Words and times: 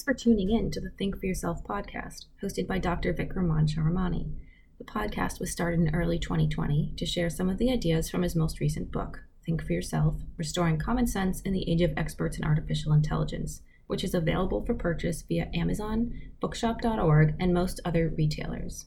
Thanks 0.00 0.18
for 0.18 0.30
tuning 0.30 0.50
in 0.50 0.70
to 0.70 0.80
the 0.80 0.88
Think 0.88 1.20
for 1.20 1.26
Yourself 1.26 1.62
podcast, 1.62 2.24
hosted 2.42 2.66
by 2.66 2.78
Dr. 2.78 3.12
Vikram 3.12 3.48
Mansharamani. 3.48 4.32
The 4.78 4.84
podcast 4.84 5.38
was 5.38 5.50
started 5.50 5.78
in 5.78 5.94
early 5.94 6.18
2020 6.18 6.94
to 6.96 7.04
share 7.04 7.28
some 7.28 7.50
of 7.50 7.58
the 7.58 7.70
ideas 7.70 8.08
from 8.08 8.22
his 8.22 8.34
most 8.34 8.60
recent 8.60 8.90
book, 8.90 9.24
Think 9.44 9.62
for 9.62 9.74
Yourself 9.74 10.22
Restoring 10.38 10.78
Common 10.78 11.06
Sense 11.06 11.42
in 11.42 11.52
the 11.52 11.70
Age 11.70 11.82
of 11.82 11.92
Experts 11.98 12.38
in 12.38 12.44
Artificial 12.44 12.94
Intelligence, 12.94 13.60
which 13.88 14.02
is 14.02 14.14
available 14.14 14.64
for 14.64 14.72
purchase 14.72 15.20
via 15.20 15.50
Amazon, 15.52 16.18
bookshop.org, 16.40 17.34
and 17.38 17.52
most 17.52 17.78
other 17.84 18.08
retailers. 18.08 18.86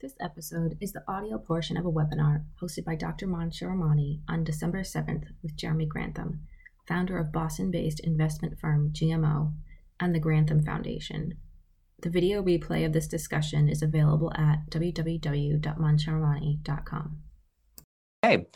This 0.00 0.16
episode 0.20 0.78
is 0.80 0.92
the 0.92 1.04
audio 1.06 1.38
portion 1.38 1.76
of 1.76 1.86
a 1.86 1.92
webinar 1.92 2.42
hosted 2.60 2.84
by 2.84 2.96
Dr. 2.96 3.28
Mansharamani 3.28 4.22
on 4.28 4.42
December 4.42 4.80
7th 4.80 5.26
with 5.44 5.54
Jeremy 5.54 5.86
Grantham, 5.86 6.40
founder 6.88 7.18
of 7.18 7.30
Boston 7.30 7.70
based 7.70 8.00
investment 8.00 8.58
firm 8.58 8.90
GMO 8.92 9.52
and 10.00 10.14
the 10.14 10.20
Grantham 10.20 10.62
Foundation. 10.62 11.34
The 12.02 12.10
video 12.10 12.42
replay 12.42 12.84
of 12.84 12.92
this 12.92 13.06
discussion 13.06 13.68
is 13.68 13.82
available 13.82 14.32
at 14.34 14.68
www.mansharamani.com. 14.70 17.22
Hey, 18.24 18.46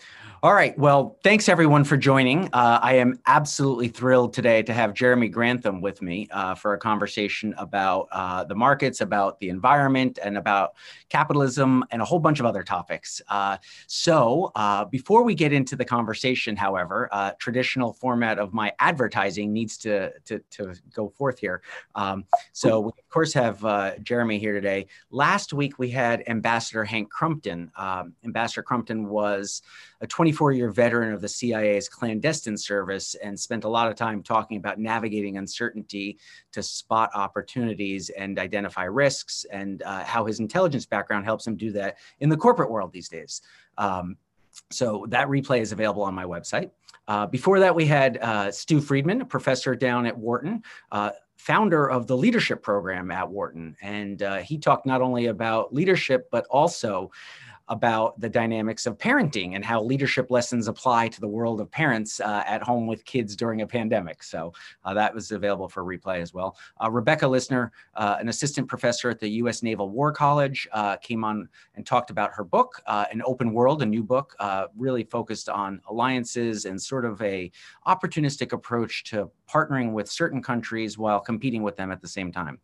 all 0.45 0.55
right. 0.55 0.79
Well, 0.79 1.19
thanks 1.25 1.49
everyone 1.49 1.83
for 1.83 1.97
joining. 1.97 2.49
Uh, 2.53 2.79
I 2.81 2.99
am 2.99 3.19
absolutely 3.27 3.89
thrilled 3.89 4.33
today 4.33 4.63
to 4.63 4.73
have 4.73 4.95
Jeremy 4.95 5.29
Grantham 5.29 5.81
with 5.81 6.01
me 6.03 6.29
uh, 6.31 6.55
for 6.55 6.75
a 6.75 6.79
conversation 6.79 7.53
about 7.59 8.07
uh, 8.13 8.45
the 8.45 8.55
markets, 8.55 9.01
about 9.01 9.41
the 9.41 9.49
environment, 9.49 10.21
and 10.23 10.39
about 10.39 10.75
capitalism, 11.09 11.83
and 11.91 12.01
a 12.01 12.05
whole 12.05 12.21
bunch 12.21 12.39
of 12.39 12.47
other 12.47 12.63
topics. 12.63 13.21
Uh, 13.29 13.57
so, 13.89 14.53
uh, 14.55 14.85
before 14.85 15.25
we 15.25 15.35
get 15.35 15.53
into 15.53 15.75
the 15.75 15.85
conversation, 15.85 16.55
however, 16.55 17.09
uh, 17.11 17.33
traditional 17.41 17.93
format 17.93 18.39
of 18.39 18.55
my 18.55 18.73
advertising 18.79 19.53
needs 19.53 19.77
to 19.79 20.13
to, 20.27 20.39
to 20.51 20.75
go 20.95 21.09
forth 21.09 21.41
here. 21.41 21.61
Um, 21.97 22.25
so, 22.53 22.79
we 22.79 22.93
course 23.17 23.33
have 23.33 24.03
Jeremy 24.03 24.39
here 24.39 24.53
today. 24.53 24.87
Last 25.11 25.55
week 25.55 25.79
we 25.79 25.89
had 25.89 26.23
Ambassador 26.27 26.85
Hank 26.85 27.09
Crumpton. 27.09 27.73
Um, 27.75 28.13
Ambassador 28.27 28.63
Crumpton 28.63 29.09
was 29.09 29.63
a 30.03 30.07
24 30.07 30.53
year 30.53 30.71
veteran 30.71 31.15
of 31.15 31.23
the 31.23 31.29
CIA's 31.29 31.89
clandestine 31.89 32.59
service 32.59 33.15
and 33.15 33.41
spent 33.41 33.65
a 33.65 33.69
lot 33.71 33.89
of 33.89 33.95
time 33.95 34.23
talking 34.23 34.59
about 34.59 34.79
navigating 34.79 35.39
uncertainty 35.39 36.19
to 36.53 36.63
spot 36.63 37.09
opportunities 37.15 38.11
and 38.11 38.39
identify 38.39 38.85
risks, 38.85 39.47
and 39.51 39.83
uh, 39.85 40.05
how 40.05 40.27
his 40.27 40.39
intelligence 40.39 40.85
background 40.85 41.25
helps 41.25 41.47
him 41.47 41.57
do 41.57 41.73
that 41.73 41.97
in 42.21 42.29
the 42.29 42.37
corporate 42.37 42.71
world 42.71 42.93
these 42.93 43.09
days. 43.09 43.41
Um, 43.79 44.19
so 44.71 45.07
that 45.09 45.29
replay 45.29 45.63
is 45.63 45.73
available 45.73 46.03
on 46.03 46.15
my 46.15 46.25
website. 46.25 46.71
Uh, 47.09 47.27
before 47.27 47.61
that, 47.61 47.75
we 47.75 47.87
had 47.87 48.19
uh, 48.19 48.51
Stu 48.51 48.81
Friedman, 48.81 49.23
a 49.23 49.25
professor 49.25 49.75
down 49.75 50.07
at 50.07 50.19
Wharton, 50.19 50.63
uh, 50.93 51.11
founder 51.37 51.89
of 51.89 52.07
the 52.07 52.17
leadership 52.17 52.63
program 52.63 53.11
at 53.11 53.29
Wharton. 53.31 53.77
And 53.83 54.23
uh, 54.23 54.37
he 54.39 54.59
talked 54.59 54.87
not 54.87 55.03
only 55.03 55.27
about 55.27 55.75
leadership, 55.75 56.29
but 56.31 56.47
also 56.51 57.11
about 57.69 58.19
the 58.21 58.29
dynamics 58.29 58.87
of 58.87 58.97
parenting 58.97 59.57
and 59.57 59.65
how 59.65 59.83
leadership 59.83 60.31
lessons 60.31 60.69
apply 60.69 61.09
to 61.09 61.21
the 61.21 61.27
world 61.27 61.61
of 61.61 61.71
parents 61.71 62.21
uh, 62.21 62.43
at 62.47 62.63
home 62.63 62.87
with 62.87 63.05
kids 63.05 63.35
during 63.35 63.63
a 63.63 63.67
pandemic. 63.67 64.23
So 64.23 64.53
uh, 64.85 64.95
that 64.95 65.13
was 65.13 65.33
available 65.33 65.69
for 65.69 65.83
replay 65.83 66.21
as 66.21 66.33
well. 66.33 66.57
Uh, 66.83 66.91
Rebecca 66.91 67.27
Lissner, 67.27 67.71
uh, 67.95 68.17
an 68.21 68.29
assistant 68.29 68.69
professor 68.69 69.11
at 69.11 69.19
the 69.19 69.29
U.S. 69.31 69.63
Naval 69.63 69.91
War 69.91 70.13
College, 70.13 70.69
uh, 70.73 70.97
came 70.97 71.25
on 71.25 71.49
and 71.75 71.85
talked 71.85 72.11
about 72.11 72.33
her 72.35 72.45
book, 72.45 72.81
uh, 72.87 73.07
An 73.11 73.21
Open 73.25 73.53
World, 73.53 73.83
a 73.83 73.87
new 73.87 74.03
book, 74.03 74.37
really 74.77 75.05
focused 75.05 75.49
on 75.49 75.81
alliances 75.89 76.67
and 76.67 76.81
sort 76.81 77.05
of 77.05 77.21
a 77.23 77.51
opportunistic 77.87 78.53
approach 78.53 79.05
to 79.05 79.31
partnering 79.51 79.93
with 79.93 80.11
certain 80.11 80.43
countries 80.43 80.99
while 80.99 81.21
competing 81.21 81.63
with 81.63 81.77
them 81.77 81.91
at 81.91 82.01
the 82.01 82.09
same 82.09 82.31
time. 82.33 82.59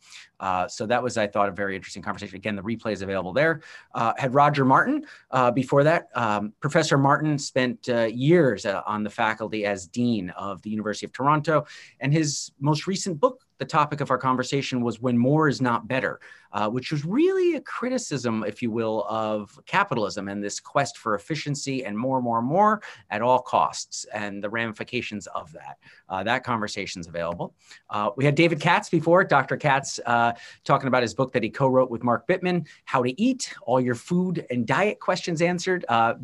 so 0.69 0.87
that 0.87 1.03
was, 1.03 1.17
I 1.17 1.27
thought, 1.27 1.49
a 1.49 1.53
very 1.53 1.75
interesting 1.75 2.03
conversation. 2.03 2.37
Again, 2.37 2.57
the 2.57 2.63
replay 2.63 2.93
is 2.93 3.03
available 3.03 3.33
there. 3.33 3.63
had 3.95 4.35
Roger 4.35 4.65
Martin 4.65 4.92
Martin. 4.93 5.09
Uh, 5.31 5.51
before 5.51 5.85
that, 5.85 6.09
um, 6.15 6.53
Professor 6.61 6.99
Martin 6.99 7.39
spent 7.39 7.89
uh, 7.89 8.05
years 8.05 8.67
uh, 8.67 8.83
on 8.87 9.03
the 9.03 9.11
faculty 9.11 9.65
as 9.65 9.87
Dean 9.87 10.31
of 10.31 10.63
the 10.63 10.71
University 10.71 11.07
of 11.07 11.13
Toronto, 11.13 11.67
and 12.01 12.13
his 12.13 12.53
most 12.61 12.87
recent 12.87 13.19
book 13.21 13.41
the 13.59 13.65
topic 13.65 14.01
of 14.01 14.11
our 14.11 14.19
conversation 14.19 14.83
was 14.83 15.01
when 15.01 15.17
more 15.17 15.49
is 15.49 15.61
not 15.61 15.87
better, 15.87 16.21
uh, 16.53 16.69
which 16.69 16.91
was 16.91 17.05
really 17.05 17.55
a 17.55 17.61
criticism, 17.61 18.45
if 18.47 18.63
you 18.63 18.71
will, 18.71 19.05
of 19.09 19.59
capitalism 19.67 20.29
and 20.29 20.43
this 20.43 20.61
quest 20.61 20.99
for 20.99 21.15
efficiency 21.15 21.85
and 21.85 21.97
more, 21.97 22.21
more, 22.21 22.43
more 22.43 22.83
at 23.11 23.23
all 23.23 23.39
costs 23.39 24.05
and 24.13 24.43
the 24.43 24.51
ramifications 24.51 25.27
of 25.29 25.53
that. 25.53 25.79
Uh, 26.09 26.23
that 26.23 26.45
conversation 26.45 27.01
is 27.01 27.07
available. 27.07 27.55
Uh, 27.91 28.11
we 28.17 28.25
had 28.25 28.35
David 28.35 28.61
Katz 28.61 28.89
before, 28.89 29.25
Dr. 29.25 29.57
Katz, 29.57 30.01
uh, 30.07 30.33
talking 30.65 30.89
about 30.89 31.03
his 31.03 31.15
book 31.15 31.33
that 31.33 31.43
he 31.43 31.51
co 31.51 31.69
wrote 31.69 31.91
with 31.91 32.03
Mark 32.03 32.27
Bittman, 32.27 32.67
How 32.85 33.03
to 33.03 33.21
Eat, 33.21 33.55
All 33.63 33.81
Your 33.81 33.95
Food 33.95 34.47
and 34.51 34.67
Diet 34.67 35.01
Questions 35.01 35.41
Answered. 35.41 35.85
Uh, 35.89 36.15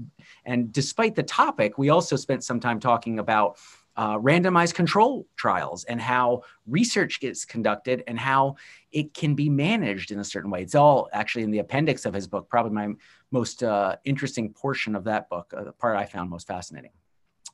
and 0.45 0.73
despite 0.73 1.15
the 1.15 1.23
topic, 1.23 1.79
we 1.79 1.91
also 1.91 2.17
spent 2.17 2.45
some 2.45 2.61
time 2.61 2.81
talking 2.81 3.19
about 3.19 3.59
uh, 3.99 4.17
randomized 4.19 4.75
control 4.75 5.27
trials 5.37 5.83
and 5.85 6.01
how 6.01 6.43
research 6.69 7.19
gets 7.19 7.45
conducted 7.45 8.05
and 8.07 8.17
how 8.17 8.55
it 8.93 9.13
can 9.13 9.35
be 9.35 9.51
managed 9.51 10.13
in 10.13 10.21
a 10.21 10.25
certain 10.25 10.51
way. 10.51 10.63
It's 10.63 10.77
all 10.77 11.09
actually 11.13 11.43
in 11.43 11.51
the 11.51 11.59
appendix 11.59 12.07
of 12.07 12.15
his 12.15 12.29
book, 12.29 12.49
probably 12.49 12.71
my 12.71 12.95
most 13.33 13.65
uh, 13.65 13.97
interesting 14.05 14.53
portion 14.53 14.95
of 14.95 15.03
that 15.05 15.29
book, 15.29 15.53
uh, 15.55 15.65
the 15.65 15.73
part 15.73 15.97
I 15.97 16.07
found 16.07 16.31
most 16.31 16.47
fascinating. 16.47 16.93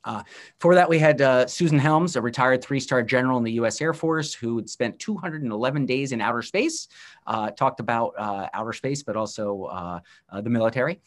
Uh, 0.04 0.22
for 0.60 0.74
that, 0.74 0.86
we 0.86 0.98
had 0.98 1.22
uh, 1.22 1.46
Susan 1.46 1.78
Helms, 1.78 2.14
a 2.14 2.20
retired 2.20 2.62
three 2.62 2.78
star 2.78 3.02
general 3.02 3.38
in 3.38 3.44
the 3.44 3.52
US 3.52 3.80
Air 3.80 3.94
Force 3.94 4.34
who 4.34 4.56
had 4.56 4.68
spent 4.68 4.98
211 4.98 5.86
days 5.86 6.12
in 6.12 6.20
outer 6.20 6.42
space, 6.42 6.88
uh, 7.26 7.52
talked 7.52 7.80
about 7.80 8.12
uh, 8.18 8.48
outer 8.52 8.74
space, 8.74 9.02
but 9.02 9.16
also 9.16 9.62
uh, 9.64 10.00
uh, 10.28 10.40
the 10.42 10.50
military. 10.50 11.00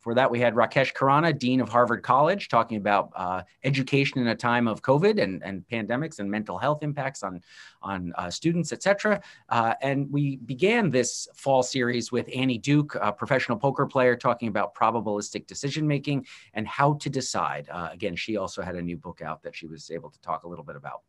For 0.00 0.14
that, 0.14 0.30
we 0.30 0.38
had 0.38 0.54
Rakesh 0.54 0.94
Khurana, 0.94 1.36
Dean 1.36 1.60
of 1.60 1.68
Harvard 1.68 2.02
College, 2.02 2.48
talking 2.48 2.76
about 2.76 3.10
uh, 3.16 3.42
education 3.64 4.20
in 4.20 4.28
a 4.28 4.34
time 4.34 4.68
of 4.68 4.80
COVID 4.82 5.20
and, 5.20 5.42
and 5.42 5.64
pandemics 5.70 6.20
and 6.20 6.30
mental 6.30 6.56
health 6.56 6.82
impacts 6.82 7.22
on, 7.22 7.42
on 7.82 8.12
uh, 8.16 8.30
students, 8.30 8.72
et 8.72 8.82
cetera. 8.82 9.20
Uh, 9.48 9.74
and 9.82 10.10
we 10.10 10.36
began 10.36 10.90
this 10.90 11.28
fall 11.34 11.62
series 11.62 12.10
with 12.12 12.28
Annie 12.34 12.58
Duke, 12.58 12.96
a 13.00 13.12
professional 13.12 13.58
poker 13.58 13.86
player, 13.86 14.16
talking 14.16 14.48
about 14.48 14.74
probabilistic 14.74 15.46
decision 15.46 15.86
making 15.86 16.26
and 16.54 16.66
how 16.66 16.94
to 16.94 17.10
decide. 17.10 17.68
Uh, 17.70 17.88
again, 17.92 18.16
she 18.16 18.36
also 18.36 18.62
had 18.62 18.74
a 18.74 18.82
new 18.82 18.96
book 18.96 19.22
out 19.22 19.42
that 19.42 19.54
she 19.54 19.66
was 19.66 19.90
able 19.90 20.10
to 20.10 20.20
talk 20.20 20.44
a 20.44 20.48
little 20.48 20.64
bit 20.64 20.76
about. 20.76 21.02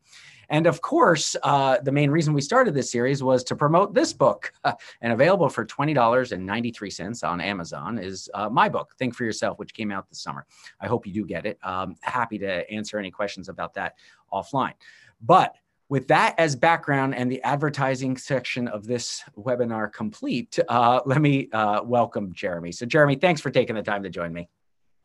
And 0.50 0.66
of 0.66 0.82
course, 0.82 1.36
uh, 1.44 1.78
the 1.82 1.92
main 1.92 2.10
reason 2.10 2.34
we 2.34 2.42
started 2.42 2.74
this 2.74 2.92
series 2.92 3.22
was 3.22 3.44
to 3.46 3.56
promote 3.56 3.94
this 3.94 4.14
book. 4.14 4.52
and 5.02 5.14
available 5.14 5.50
for 5.50 5.66
$20.93 5.66 7.28
on 7.28 7.42
Amazon 7.42 8.00
is 8.00 8.30
uh, 8.34 8.50
my 8.50 8.68
book, 8.68 8.96
Think 8.98 9.16
for 9.16 9.24
Yourself, 9.24 9.60
which 9.60 9.74
came 9.74 9.92
out 9.92 10.10
this 10.10 10.22
summer. 10.22 10.46
I 10.82 10.88
hope 10.88 11.06
you 11.06 11.14
do 11.14 11.26
get 11.26 11.46
it. 11.46 11.60
Um, 11.64 11.96
happy 12.02 12.38
to 12.40 12.70
answer 12.72 12.98
any 12.98 13.12
questions 13.12 13.50
about 13.50 13.74
that 13.76 13.96
offline. 14.32 14.74
But 15.22 15.56
with 15.90 16.08
that 16.08 16.36
as 16.38 16.56
background 16.56 17.16
and 17.16 17.32
the 17.32 17.42
advertising 17.42 18.16
section 18.16 18.68
of 18.68 18.86
this 18.86 19.24
webinar 19.36 19.92
complete, 19.92 20.58
uh, 20.70 21.02
let 21.06 21.20
me 21.20 21.50
uh, 21.52 21.82
welcome 21.84 22.32
Jeremy. 22.32 22.72
So, 22.72 22.86
Jeremy, 22.86 23.16
thanks 23.16 23.42
for 23.42 23.50
taking 23.50 23.76
the 23.76 23.82
time 23.82 24.04
to 24.04 24.10
join 24.10 24.32
me. 24.32 24.48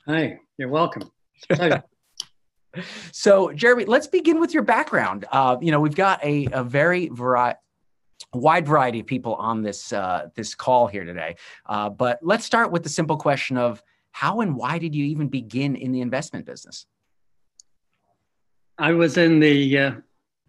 Hi, 0.06 0.38
you're 0.58 0.68
welcome. 0.68 1.10
so, 3.12 3.50
Jeremy, 3.52 3.86
let's 3.86 4.06
begin 4.06 4.38
with 4.38 4.52
your 4.52 4.62
background. 4.62 5.24
Uh, 5.32 5.56
you 5.60 5.70
know, 5.70 5.80
we've 5.80 5.94
got 5.94 6.22
a, 6.22 6.46
a 6.52 6.62
very 6.62 7.08
vari- 7.08 7.54
wide 8.34 8.66
variety 8.66 9.00
of 9.00 9.06
people 9.06 9.34
on 9.36 9.62
this 9.62 9.90
uh, 9.90 10.28
this 10.34 10.54
call 10.54 10.86
here 10.86 11.04
today, 11.04 11.36
uh, 11.64 11.88
but 11.88 12.18
let's 12.20 12.44
start 12.44 12.70
with 12.70 12.82
the 12.82 12.90
simple 12.90 13.16
question 13.16 13.56
of 13.56 13.82
how 14.12 14.42
and 14.42 14.54
why 14.54 14.78
did 14.78 14.94
you 14.94 15.06
even 15.06 15.28
begin 15.28 15.76
in 15.76 15.92
the 15.92 16.02
investment 16.02 16.44
business? 16.44 16.84
I 18.76 18.92
was 18.92 19.16
in 19.16 19.40
the 19.40 19.78
uh, 19.78 19.92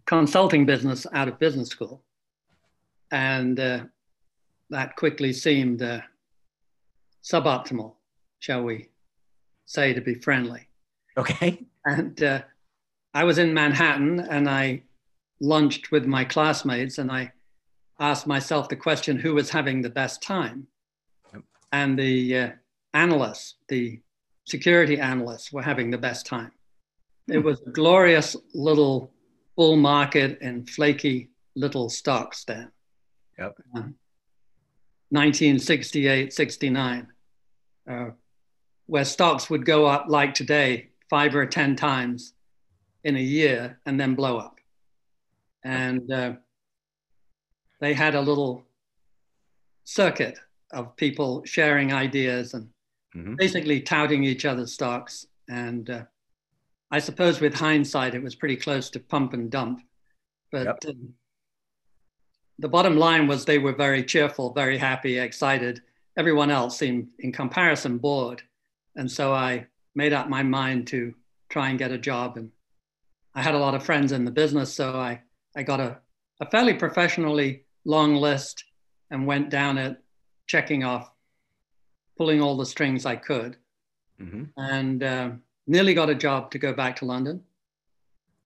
consulting 0.06 0.66
business 0.66 1.06
out 1.12 1.28
of 1.28 1.38
business 1.38 1.68
school, 1.68 2.02
and 3.10 3.58
uh, 3.60 3.80
that 4.70 4.96
quickly 4.96 5.32
seemed 5.32 5.82
uh, 5.82 6.00
suboptimal, 7.22 7.94
shall 8.38 8.62
we 8.62 8.88
say, 9.66 9.92
to 9.92 10.00
be 10.00 10.14
friendly. 10.14 10.68
Okay. 11.16 11.64
And 11.84 12.22
uh, 12.22 12.42
I 13.14 13.24
was 13.24 13.38
in 13.38 13.54
Manhattan 13.54 14.20
and 14.20 14.48
I 14.48 14.82
lunched 15.40 15.90
with 15.90 16.06
my 16.06 16.24
classmates 16.24 16.98
and 16.98 17.10
I 17.10 17.32
asked 17.98 18.26
myself 18.26 18.68
the 18.68 18.76
question 18.76 19.18
who 19.18 19.34
was 19.34 19.50
having 19.50 19.82
the 19.82 19.90
best 19.90 20.22
time? 20.22 20.66
Yep. 21.32 21.42
And 21.72 21.98
the 21.98 22.38
uh, 22.38 22.50
analysts, 22.94 23.54
the 23.68 24.00
security 24.44 24.98
analysts, 24.98 25.52
were 25.52 25.62
having 25.62 25.90
the 25.90 25.98
best 25.98 26.26
time. 26.26 26.52
It 27.28 27.38
was 27.38 27.60
a 27.66 27.70
glorious 27.70 28.36
little 28.54 29.10
bull 29.56 29.76
market 29.76 30.38
and 30.40 30.68
flaky 30.68 31.30
little 31.54 31.88
stocks 31.88 32.44
then. 32.44 32.70
Yep. 33.38 33.56
Uh, 33.74 33.82
1968, 35.10 36.32
69, 36.32 37.06
uh, 37.88 38.06
where 38.86 39.04
stocks 39.04 39.48
would 39.50 39.64
go 39.64 39.86
up 39.86 40.06
like 40.08 40.34
today 40.34 40.90
five 41.08 41.34
or 41.34 41.46
10 41.46 41.76
times 41.76 42.34
in 43.04 43.16
a 43.16 43.20
year 43.20 43.78
and 43.86 44.00
then 44.00 44.14
blow 44.14 44.38
up. 44.38 44.58
And 45.64 46.10
uh, 46.12 46.34
they 47.80 47.94
had 47.94 48.14
a 48.14 48.20
little 48.20 48.64
circuit 49.84 50.38
of 50.72 50.96
people 50.96 51.42
sharing 51.44 51.92
ideas 51.92 52.54
and 52.54 52.68
mm-hmm. 53.16 53.34
basically 53.36 53.80
touting 53.80 54.24
each 54.24 54.44
other's 54.44 54.72
stocks. 54.72 55.26
And 55.48 55.88
uh, 55.88 56.02
I 56.90 56.98
suppose 57.00 57.40
with 57.40 57.54
hindsight, 57.54 58.14
it 58.14 58.22
was 58.22 58.34
pretty 58.34 58.56
close 58.56 58.90
to 58.90 59.00
pump 59.00 59.32
and 59.32 59.50
dump. 59.50 59.82
But 60.52 60.66
yep. 60.66 60.78
um, 60.88 61.14
the 62.58 62.68
bottom 62.68 62.96
line 62.96 63.26
was 63.26 63.44
they 63.44 63.58
were 63.58 63.74
very 63.74 64.04
cheerful, 64.04 64.52
very 64.52 64.78
happy, 64.78 65.18
excited. 65.18 65.82
Everyone 66.16 66.50
else 66.50 66.78
seemed, 66.78 67.08
in 67.18 67.32
comparison, 67.32 67.98
bored. 67.98 68.42
And 68.94 69.10
so 69.10 69.34
I 69.34 69.66
made 69.94 70.12
up 70.12 70.28
my 70.28 70.42
mind 70.42 70.86
to 70.88 71.14
try 71.48 71.68
and 71.68 71.78
get 71.78 71.92
a 71.92 71.98
job. 71.98 72.36
And 72.36 72.50
I 73.34 73.42
had 73.42 73.54
a 73.54 73.58
lot 73.58 73.74
of 73.74 73.84
friends 73.84 74.12
in 74.12 74.24
the 74.24 74.30
business, 74.30 74.72
so 74.72 74.94
I, 74.94 75.20
I 75.54 75.62
got 75.62 75.80
a, 75.80 75.98
a 76.40 76.50
fairly 76.50 76.74
professionally 76.74 77.64
long 77.84 78.14
list 78.14 78.64
and 79.10 79.26
went 79.26 79.50
down 79.50 79.76
it, 79.76 80.02
checking 80.46 80.84
off, 80.84 81.10
pulling 82.16 82.40
all 82.40 82.56
the 82.56 82.64
strings 82.64 83.04
I 83.04 83.16
could. 83.16 83.56
Mm-hmm. 84.20 84.44
And 84.56 85.02
uh, 85.02 85.30
nearly 85.66 85.94
got 85.94 86.10
a 86.10 86.14
job 86.14 86.50
to 86.52 86.58
go 86.58 86.72
back 86.72 86.96
to 86.96 87.04
London, 87.04 87.42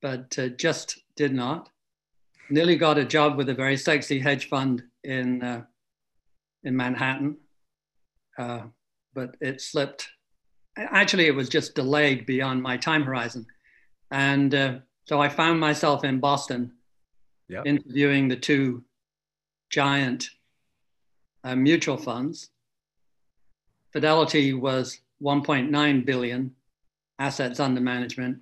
but 0.01 0.39
uh, 0.39 0.49
just 0.49 0.99
did 1.17 1.33
not 1.35 1.71
nearly 2.51 2.77
got 2.77 2.99
a 2.99 3.05
job 3.05 3.37
with 3.37 3.49
a 3.49 3.55
very 3.55 3.77
sexy 3.77 4.19
hedge 4.19 4.49
fund 4.49 4.83
in 5.05 5.43
uh, 5.43 5.63
in 6.65 6.77
Manhattan, 6.77 7.37
uh, 8.37 8.63
but 9.15 9.37
it 9.41 9.61
slipped. 9.61 10.09
Actually, 10.77 11.27
it 11.27 11.35
was 11.35 11.49
just 11.49 11.75
delayed 11.75 12.27
beyond 12.27 12.63
my 12.63 12.77
time 12.77 13.03
horizon, 13.03 13.47
and 14.11 14.55
uh, 14.55 14.79
so 15.07 15.21
I 15.21 15.29
found 15.29 15.61
myself 15.61 16.05
in 16.05 16.21
Boston, 16.21 16.73
yep. 17.49 17.67
interviewing 17.67 18.29
the 18.29 18.37
two 18.37 18.85
giant 19.71 20.29
uh, 21.45 21.57
mutual 21.57 21.97
funds. 21.97 22.51
Fidelity 23.93 24.55
was 24.55 25.01
1.9 25.21 26.07
billion 26.07 26.55
assets 27.21 27.61
under 27.61 27.81
management, 27.81 28.39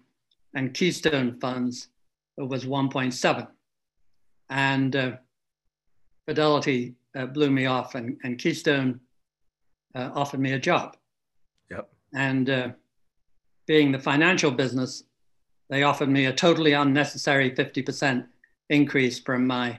and 0.55 0.73
Keystone 0.73 1.39
Funds 1.39 1.89
was 2.39 2.65
1.7 2.65 3.49
and 4.51 4.97
uh, 4.97 5.13
Fidelity 6.27 6.95
uh, 7.17 7.27
blew 7.27 7.51
me 7.51 7.67
off, 7.67 7.95
and, 7.95 8.19
and 8.23 8.39
Keystone 8.39 9.01
uh, 9.95 10.11
offered 10.15 10.41
me 10.41 10.53
a 10.53 10.59
job. 10.59 10.97
Yep. 11.71 11.89
And 12.15 12.51
uh, 12.51 12.69
being 13.67 13.93
the 13.93 13.99
financial 13.99 14.51
business, 14.51 15.05
they 15.71 15.83
offered 15.83 16.09
me 16.09 16.27
a 16.27 16.33
totally 16.33 16.73
unnecessary 16.73 17.51
50% 17.51 18.27
increase 18.71 19.19
from 19.19 19.47
my 19.47 19.79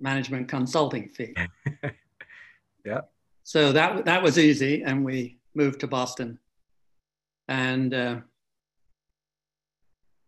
management 0.00 0.48
consulting 0.48 1.08
fee. 1.08 1.34
yeah. 2.84 3.00
So 3.44 3.72
that, 3.72 4.04
that 4.04 4.22
was 4.22 4.38
easy, 4.38 4.82
and 4.82 5.04
we 5.04 5.38
moved 5.54 5.80
to 5.80 5.86
Boston. 5.86 6.38
And 7.52 7.92
uh, 7.92 8.16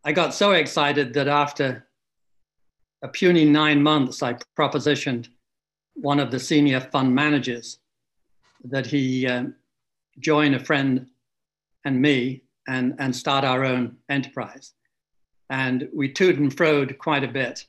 I 0.04 0.12
got 0.12 0.34
so 0.34 0.52
excited 0.52 1.14
that 1.14 1.26
after 1.26 1.88
a 3.00 3.08
puny 3.08 3.46
nine 3.46 3.82
months, 3.82 4.22
I 4.22 4.36
propositioned 4.58 5.28
one 5.94 6.20
of 6.20 6.30
the 6.30 6.38
senior 6.38 6.80
fund 6.80 7.14
managers 7.14 7.78
that 8.64 8.84
he 8.84 9.26
uh, 9.26 9.44
join 10.18 10.52
a 10.52 10.58
friend 10.58 11.06
and 11.86 12.02
me 12.02 12.42
and, 12.68 12.94
and 12.98 13.16
start 13.16 13.42
our 13.42 13.64
own 13.64 13.96
enterprise. 14.10 14.74
And 15.48 15.88
we 15.94 16.12
toed 16.12 16.38
and 16.38 16.54
froed 16.54 16.98
quite 16.98 17.24
a 17.24 17.28
bit. 17.28 17.66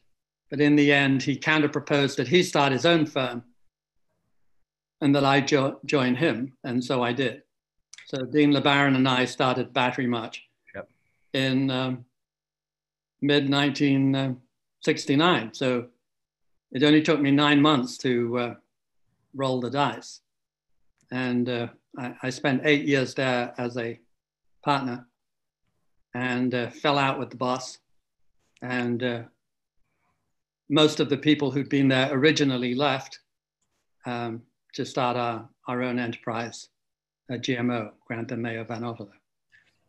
But 0.49 0.59
in 0.59 0.75
the 0.75 0.91
end, 0.91 1.23
he 1.23 1.37
counter 1.37 1.69
proposed 1.69 2.17
that 2.17 2.27
he 2.27 2.43
start 2.43 2.73
his 2.73 2.85
own 2.85 3.05
firm 3.05 3.41
and 4.99 5.15
that 5.15 5.23
I 5.23 5.39
jo- 5.39 5.79
join 5.85 6.15
him. 6.15 6.57
And 6.65 6.83
so 6.83 7.01
I 7.01 7.13
did. 7.13 7.44
So 8.05 8.23
Dean 8.23 8.51
LeBaron 8.51 8.95
and 8.95 9.07
I 9.07 9.25
started 9.25 9.73
Batterymarch 9.73 10.37
yep. 10.75 10.87
in 11.33 11.71
um, 11.71 12.05
mid 13.21 13.49
1969. 13.49 15.53
So 15.53 15.87
it 16.71 16.83
only 16.83 17.01
took 17.01 17.19
me 17.19 17.31
nine 17.31 17.59
months 17.61 17.97
to 17.99 18.37
uh, 18.37 18.55
roll 19.33 19.59
the 19.59 19.71
dice. 19.71 20.21
And 21.11 21.49
uh, 21.49 21.67
I, 21.97 22.13
I, 22.23 22.29
spent 22.29 22.61
eight 22.65 22.85
years 22.85 23.15
there 23.15 23.53
as 23.57 23.77
a 23.77 23.99
partner 24.63 25.07
and 26.13 26.53
uh, 26.53 26.69
fell 26.69 26.99
out 26.99 27.17
with 27.17 27.31
the 27.31 27.37
boss. 27.37 27.79
And 28.61 29.01
uh, 29.01 29.23
most 30.69 30.99
of 30.99 31.09
the 31.09 31.17
people 31.17 31.49
who'd 31.49 31.69
been 31.69 31.87
there 31.87 32.11
originally 32.11 32.75
left 32.75 33.19
um, 34.05 34.43
to 34.73 34.85
start 34.85 35.17
our, 35.17 35.49
our 35.67 35.81
own 35.81 35.97
enterprise, 35.99 36.69
GMO, 37.29 37.91
Grantham 38.05 38.41
Mayo 38.41 38.63
Van 38.63 38.81
Otterloo. 38.81 39.09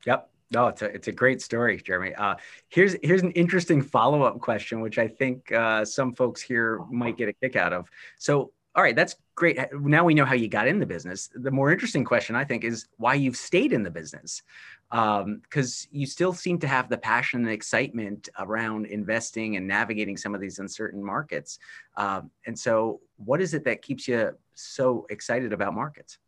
Yep. 0.06 0.31
No, 0.53 0.69
it's 0.69 0.83
a 0.83 0.87
it's 0.87 1.09
a 1.09 1.12
great 1.12 1.43
story, 1.43 1.77
Jeremy. 1.79 2.15
Uh, 2.15 2.37
here's 2.69 2.97
here's 3.03 3.23
an 3.23 3.33
interesting 3.33 3.83
follow 3.83 4.23
up 4.23 4.41
question, 4.41 4.81
which 4.81 4.99
I 4.99 5.09
think 5.09 5.50
uh, 5.50 5.85
some 5.85 6.12
folks 6.12 6.41
here 6.41 6.81
might 6.88 7.17
get 7.17 7.29
a 7.29 7.33
kick 7.33 7.56
out 7.56 7.73
of. 7.73 7.91
So, 8.17 8.53
all 8.77 8.83
right, 8.83 8.94
that's 8.94 9.17
great. 9.35 9.59
Now 9.73 10.05
we 10.05 10.15
know 10.15 10.25
how 10.25 10.35
you 10.35 10.47
got 10.47 10.69
in 10.69 10.79
the 10.79 10.87
business. 10.87 11.31
The 11.35 11.50
more 11.50 11.73
interesting 11.73 12.05
question, 12.05 12.37
I 12.37 12.44
think, 12.44 12.62
is 12.62 12.87
why 12.97 13.15
you've 13.15 13.37
stayed 13.37 13.73
in 13.73 13.82
the 13.82 13.91
business, 13.91 14.43
because 14.89 15.89
um, 15.89 15.91
you 15.91 16.06
still 16.06 16.32
seem 16.32 16.61
to 16.61 16.69
have 16.69 16.89
the 16.89 16.99
passion 16.99 17.41
and 17.41 17.50
excitement 17.50 18.29
around 18.39 18.87
investing 18.87 19.56
and 19.56 19.67
navigating 19.67 20.17
some 20.17 20.32
of 20.32 20.41
these 20.41 20.61
uncertain 20.61 21.03
markets. 21.03 21.59
Um, 21.97 22.31
and 22.47 22.56
so, 22.56 23.00
what 23.17 23.41
is 23.41 23.53
it 23.53 23.65
that 23.65 23.82
keeps 23.82 24.06
you 24.06 24.31
so 24.55 25.06
excited 25.11 25.53
about 25.53 25.75
markets? 25.75 26.19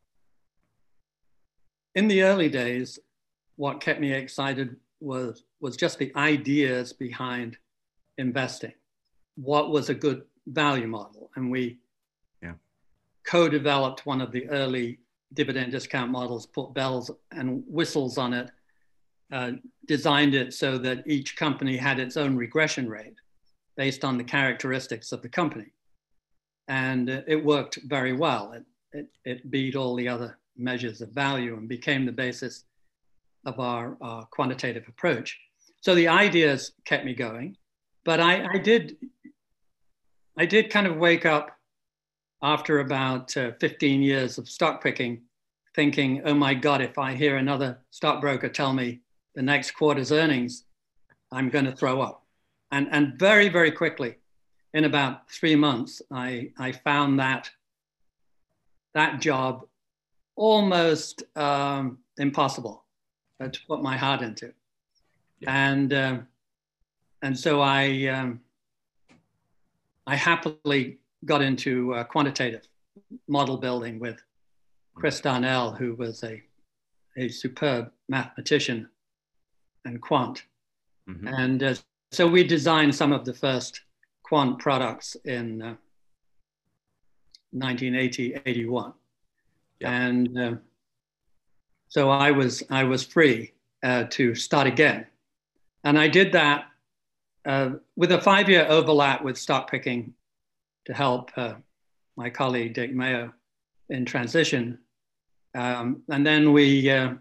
In 1.95 2.09
the 2.09 2.23
early 2.23 2.49
days, 2.49 2.99
what 3.57 3.81
kept 3.81 4.01
me 4.01 4.13
excited 4.13 4.77
was 5.01 5.45
was 5.61 5.77
just 5.77 5.99
the 5.99 6.13
ideas 6.17 6.93
behind 6.93 7.57
investing. 8.19 8.73
What 9.37 9.71
was 9.71 9.89
a 9.89 9.95
good 9.95 10.23
value 10.47 10.87
model? 10.87 11.31
And 11.37 11.51
we 11.51 11.79
yeah. 12.43 12.55
co-developed 13.25 14.07
one 14.07 14.21
of 14.21 14.33
the 14.33 14.49
early 14.49 15.01
dividend 15.35 15.73
discount 15.73 16.11
models, 16.11 16.47
put 16.47 16.75
bells 16.75 17.11
and 17.33 17.63
whistles 17.67 18.19
on 18.19 18.33
it, 18.33 18.51
uh, 19.33 19.53
designed 19.87 20.35
it 20.35 20.55
so 20.55 20.79
that 20.79 21.03
each 21.07 21.37
company 21.37 21.77
had 21.77 21.99
its 21.99 22.17
own 22.17 22.37
regression 22.37 22.89
rate 22.89 23.17
based 23.77 24.05
on 24.05 24.17
the 24.17 24.25
characteristics 24.25 25.13
of 25.13 25.23
the 25.23 25.29
company. 25.29 25.73
And 26.69 27.09
it 27.09 27.45
worked 27.45 27.79
very 27.85 28.13
well. 28.13 28.53
It, 28.53 28.65
it, 28.93 29.09
it 29.25 29.51
beat 29.51 29.77
all 29.77 29.97
the 29.97 30.09
other 30.09 30.38
measures 30.59 31.01
of 31.01 31.11
value 31.11 31.57
and 31.57 31.69
became 31.69 32.05
the 32.05 32.13
basis 32.13 32.65
of 33.45 33.61
our 33.61 33.97
uh, 34.01 34.23
quantitative 34.25 34.85
approach. 34.89 35.39
So 35.81 35.95
the 35.95 36.09
ideas 36.09 36.73
kept 36.85 37.05
me 37.05 37.15
going, 37.15 37.57
but 38.05 38.21
I, 38.21 38.47
I 38.55 38.59
did, 38.59 38.97
I 40.37 40.47
did 40.47 40.71
kind 40.71 40.87
of 40.87 40.97
wake 40.97 41.25
up 41.25 41.51
after 42.43 42.81
about 42.81 43.37
uh, 43.37 43.53
15 43.61 44.03
years 44.03 44.39
of 44.39 44.49
stock 44.49 44.83
picking, 44.83 45.23
thinking, 45.75 46.23
oh 46.25 46.35
my 46.35 46.55
God, 46.55 46.81
if 46.81 46.99
I 46.99 47.15
hear 47.15 47.37
another 47.37 47.79
stockbroker 47.91 48.49
tell 48.49 48.73
me 48.73 49.01
the 49.35 49.43
next 49.43 49.73
quarter's 49.73 50.13
earnings, 50.13 50.65
I'm 51.31 51.49
going 51.49 51.65
to 51.65 51.73
throw 51.73 52.01
up. 52.01 52.25
And, 52.71 52.89
and 52.91 53.19
very, 53.19 53.49
very 53.49 53.71
quickly, 53.71 54.17
in 54.75 54.85
about 54.85 55.31
three 55.31 55.57
months, 55.57 56.03
I, 56.13 56.51
I 56.59 56.73
found 56.73 57.19
that 57.21 57.51
that 58.95 59.21
job 59.21 59.65
almost 60.39 61.25
um, 61.37 61.99
impossible 62.17 62.85
uh, 63.41 63.49
to 63.49 63.61
put 63.67 63.83
my 63.83 63.97
heart 63.97 64.23
into. 64.23 64.53
Yeah. 65.41 65.71
And 65.71 65.93
uh, 65.93 66.19
and 67.23 67.39
so 67.39 67.61
I 67.61 68.07
um, 68.07 68.41
I 70.07 70.17
happily 70.17 70.99
got 71.25 71.43
into 71.43 71.93
uh, 71.95 72.05
quantitative 72.05 72.67
model 73.27 73.57
building 73.57 73.99
with 73.99 74.23
Chris 74.95 75.21
Darnell, 75.21 75.73
who 75.73 75.95
was 75.95 76.23
a 76.25 76.43
a 77.17 77.29
superb 77.29 77.91
mathematician 78.09 78.89
and 79.85 80.01
quant. 80.01 80.45
Mm-hmm. 81.09 81.29
And 81.29 81.63
uh, 81.63 81.75
so 82.13 82.27
we 82.29 82.45
designed 82.45 82.95
some 82.95 83.13
of 83.13 83.25
the 83.25 83.35
first 83.35 83.81
quant 84.23 84.59
products 84.59 85.17
in 85.25 85.63
uh, 85.63 85.75
1980, 87.51 88.41
81. 88.47 88.93
Yeah. 89.81 89.93
And 89.93 90.39
uh, 90.39 90.55
so 91.89 92.11
I 92.11 92.31
was 92.31 92.63
I 92.71 92.85
was 92.85 93.05
free 93.05 93.53
uh, 93.83 94.05
to 94.11 94.35
start 94.35 94.67
again, 94.67 95.07
and 95.85 95.99
I 95.99 96.09
did 96.09 96.33
that 96.33 96.67
uh, 97.47 97.71
with 97.97 98.13
a 98.13 98.21
five-year 98.21 98.67
overlap 98.69 99.23
with 99.23 99.39
stock 99.39 99.71
picking 99.71 100.15
to 100.87 100.95
help 100.95 101.31
uh, 101.37 101.55
my 102.17 102.31
colleague 102.31 102.75
Dick 102.75 102.93
Mayo 102.93 103.33
in 103.89 104.05
transition, 104.05 104.79
um, 105.55 106.03
and 106.09 106.27
then 106.27 106.53
we 106.53 106.91
uh, 106.91 107.15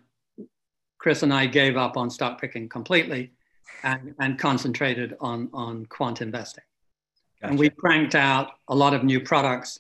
Chris 0.98 1.24
and 1.24 1.34
I 1.34 1.46
gave 1.46 1.78
up 1.78 1.96
on 1.96 2.10
stock 2.10 2.42
picking 2.42 2.68
completely, 2.68 3.32
and, 3.84 4.16
and 4.20 4.40
concentrated 4.40 5.16
on 5.22 5.50
on 5.54 5.86
quant 5.86 6.22
investing. 6.22 6.64
Gotcha. 7.40 7.52
And 7.52 7.60
we 7.60 7.70
cranked 7.70 8.16
out 8.16 8.54
a 8.68 8.76
lot 8.76 8.94
of 8.94 9.04
new 9.04 9.20
products. 9.20 9.80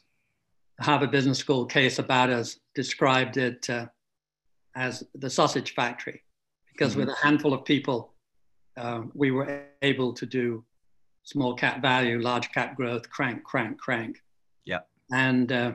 Harvard 0.80 1.12
Business 1.12 1.40
School 1.40 1.66
case 1.66 2.00
about 2.00 2.30
us 2.30 2.60
described 2.76 3.38
it 3.38 3.70
uh, 3.70 3.88
as 4.76 5.04
the 5.16 5.30
sausage 5.30 5.74
factory, 5.74 6.24
because 6.72 6.92
mm-hmm. 6.92 7.02
with 7.02 7.10
a 7.10 7.26
handful 7.26 7.54
of 7.54 7.66
people, 7.66 8.14
uh, 8.78 9.02
we 9.14 9.32
were 9.32 9.66
able 9.82 10.14
to 10.14 10.26
do 10.26 10.64
small 11.24 11.56
cap 11.56 11.82
value, 11.82 12.22
large 12.22 12.52
cap 12.52 12.76
growth, 12.76 13.10
crank, 13.10 13.44
crank, 13.44 13.80
crank. 13.80 14.22
Yeah. 14.66 14.80
And 15.12 15.52
uh, 15.52 15.72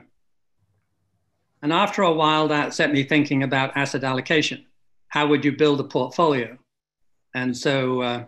and 1.62 1.73
after 1.73 2.02
a 2.02 2.12
while, 2.12 2.49
that 2.49 2.75
set 2.75 2.92
me 2.92 3.04
thinking 3.04 3.42
about 3.42 3.76
asset 3.76 4.04
allocation. 4.04 4.66
How 5.09 5.26
would 5.26 5.44
you 5.44 5.52
build 5.52 5.78
a 5.80 5.85
portfolio? 5.85 6.59
And 7.35 7.56
so 7.56 8.02
uh, 8.02 8.25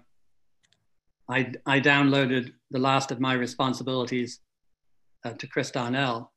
I, 1.29 1.53
I 1.67 1.81
downloaded 1.81 2.53
the 2.71 2.79
last 2.79 3.11
of 3.11 3.21
my 3.21 3.35
responsibilities 3.35 4.41
uh, 5.25 5.33
to 5.33 5.47
Chris 5.47 5.71
Darnell 5.71 6.33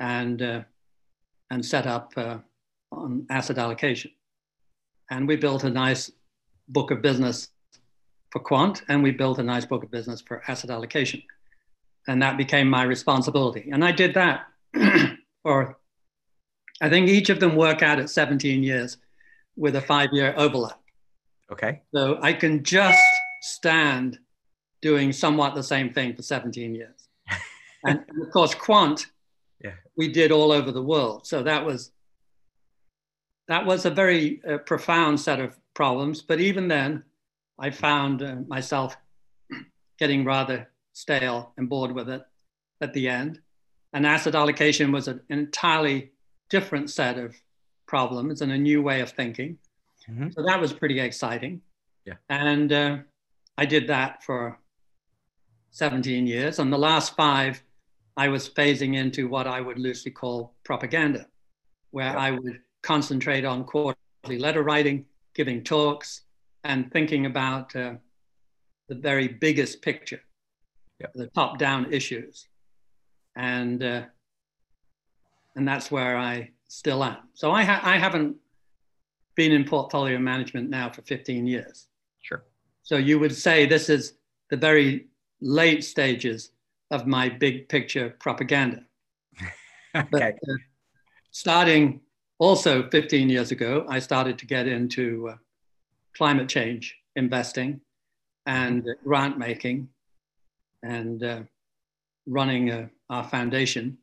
and, 0.00 0.42
uh, 0.42 0.62
and 1.50 1.64
set 1.64 1.86
up 1.86 2.12
uh, 2.16 2.38
on 2.92 3.26
asset 3.30 3.58
allocation. 3.58 4.10
And 5.10 5.26
we 5.26 5.36
built 5.36 5.64
a 5.64 5.70
nice 5.70 6.10
book 6.68 6.90
of 6.90 7.02
business 7.02 7.48
for 8.30 8.40
quant, 8.40 8.82
and 8.88 9.02
we 9.02 9.10
built 9.10 9.38
a 9.38 9.42
nice 9.42 9.64
book 9.64 9.82
of 9.82 9.90
business 9.90 10.20
for 10.20 10.42
asset 10.48 10.70
allocation. 10.70 11.22
And 12.06 12.22
that 12.22 12.36
became 12.36 12.68
my 12.68 12.82
responsibility. 12.82 13.70
And 13.72 13.84
I 13.84 13.92
did 13.92 14.14
that 14.14 14.46
for, 15.42 15.78
I 16.80 16.88
think 16.88 17.08
each 17.08 17.30
of 17.30 17.40
them 17.40 17.56
work 17.56 17.82
out 17.82 17.98
at 17.98 18.10
17 18.10 18.62
years 18.62 18.98
with 19.56 19.76
a 19.76 19.80
five 19.80 20.10
year 20.12 20.34
overlap. 20.36 20.80
Okay. 21.50 21.80
So 21.94 22.18
I 22.22 22.32
can 22.32 22.62
just 22.62 23.02
stand 23.42 24.18
doing 24.80 25.12
somewhat 25.12 25.54
the 25.54 25.62
same 25.62 25.92
thing 25.92 26.14
for 26.14 26.22
17 26.22 26.74
years. 26.74 27.08
and, 27.84 28.04
and, 28.08 28.22
of 28.22 28.32
course, 28.32 28.54
quant. 28.54 29.06
We 29.98 30.08
did 30.08 30.32
all 30.32 30.52
over 30.52 30.72
the 30.72 30.82
world. 30.82 31.26
So 31.26 31.42
that 31.42 31.66
was 31.66 31.90
that 33.48 33.66
was 33.66 33.84
a 33.84 33.90
very 33.90 34.40
uh, 34.48 34.58
profound 34.58 35.20
set 35.20 35.40
of 35.40 35.58
problems. 35.74 36.22
But 36.22 36.40
even 36.40 36.68
then, 36.68 37.02
I 37.58 37.70
found 37.70 38.22
uh, 38.22 38.36
myself 38.46 38.96
getting 39.98 40.24
rather 40.24 40.70
stale 40.92 41.52
and 41.56 41.68
bored 41.68 41.92
with 41.92 42.08
it 42.08 42.22
at 42.80 42.92
the 42.92 43.08
end. 43.08 43.40
And 43.92 44.06
asset 44.06 44.34
allocation 44.34 44.92
was 44.92 45.08
an 45.08 45.20
entirely 45.30 46.12
different 46.50 46.90
set 46.90 47.18
of 47.18 47.34
problems 47.86 48.42
and 48.42 48.52
a 48.52 48.58
new 48.58 48.82
way 48.82 49.00
of 49.00 49.10
thinking. 49.10 49.58
Mm-hmm. 50.08 50.28
So 50.30 50.42
that 50.44 50.60
was 50.60 50.72
pretty 50.72 51.00
exciting. 51.00 51.62
Yeah. 52.04 52.14
And 52.28 52.72
uh, 52.72 52.98
I 53.56 53.64
did 53.64 53.88
that 53.88 54.22
for 54.22 54.58
17 55.70 56.26
years. 56.26 56.58
And 56.58 56.72
the 56.72 56.78
last 56.78 57.16
five, 57.16 57.62
I 58.18 58.26
was 58.26 58.50
phasing 58.50 58.96
into 58.96 59.28
what 59.28 59.46
I 59.46 59.60
would 59.60 59.78
loosely 59.78 60.10
call 60.10 60.52
propaganda, 60.64 61.26
where 61.92 62.12
yeah. 62.12 62.18
I 62.18 62.32
would 62.32 62.58
concentrate 62.82 63.44
on 63.44 63.62
quarterly 63.62 64.40
letter 64.40 64.64
writing, 64.64 65.06
giving 65.34 65.62
talks, 65.62 66.22
and 66.64 66.92
thinking 66.92 67.26
about 67.26 67.74
uh, 67.76 67.94
the 68.88 68.96
very 68.96 69.28
biggest 69.28 69.82
picture, 69.82 70.20
yep. 70.98 71.12
the 71.14 71.28
top 71.28 71.58
down 71.58 71.92
issues. 71.92 72.48
And, 73.36 73.84
uh, 73.84 74.02
and 75.54 75.66
that's 75.66 75.92
where 75.92 76.16
I 76.16 76.50
still 76.66 77.04
am. 77.04 77.18
So 77.34 77.52
I, 77.52 77.62
ha- 77.62 77.82
I 77.84 77.98
haven't 77.98 78.34
been 79.36 79.52
in 79.52 79.64
portfolio 79.64 80.18
management 80.18 80.68
now 80.68 80.90
for 80.90 81.02
15 81.02 81.46
years. 81.46 81.86
Sure. 82.22 82.42
So 82.82 82.96
you 82.96 83.20
would 83.20 83.36
say 83.36 83.64
this 83.64 83.88
is 83.88 84.14
the 84.50 84.56
very 84.56 85.06
late 85.40 85.84
stages 85.84 86.50
of 86.90 87.06
my 87.06 87.28
big 87.28 87.68
picture 87.68 88.14
propaganda. 88.18 88.84
okay. 89.94 90.08
But, 90.10 90.22
uh, 90.22 90.56
starting 91.30 92.00
also 92.38 92.88
15 92.88 93.28
years 93.28 93.50
ago, 93.50 93.84
I 93.88 93.98
started 93.98 94.38
to 94.38 94.46
get 94.46 94.66
into 94.66 95.28
uh, 95.30 95.36
climate 96.16 96.48
change 96.48 96.96
investing 97.16 97.80
and 98.46 98.82
uh, 98.88 98.92
grant 99.04 99.38
making 99.38 99.88
and 100.82 101.22
uh, 101.22 101.42
running 102.26 102.70
uh, 102.70 102.88
our 103.10 103.24
foundation, 103.24 103.98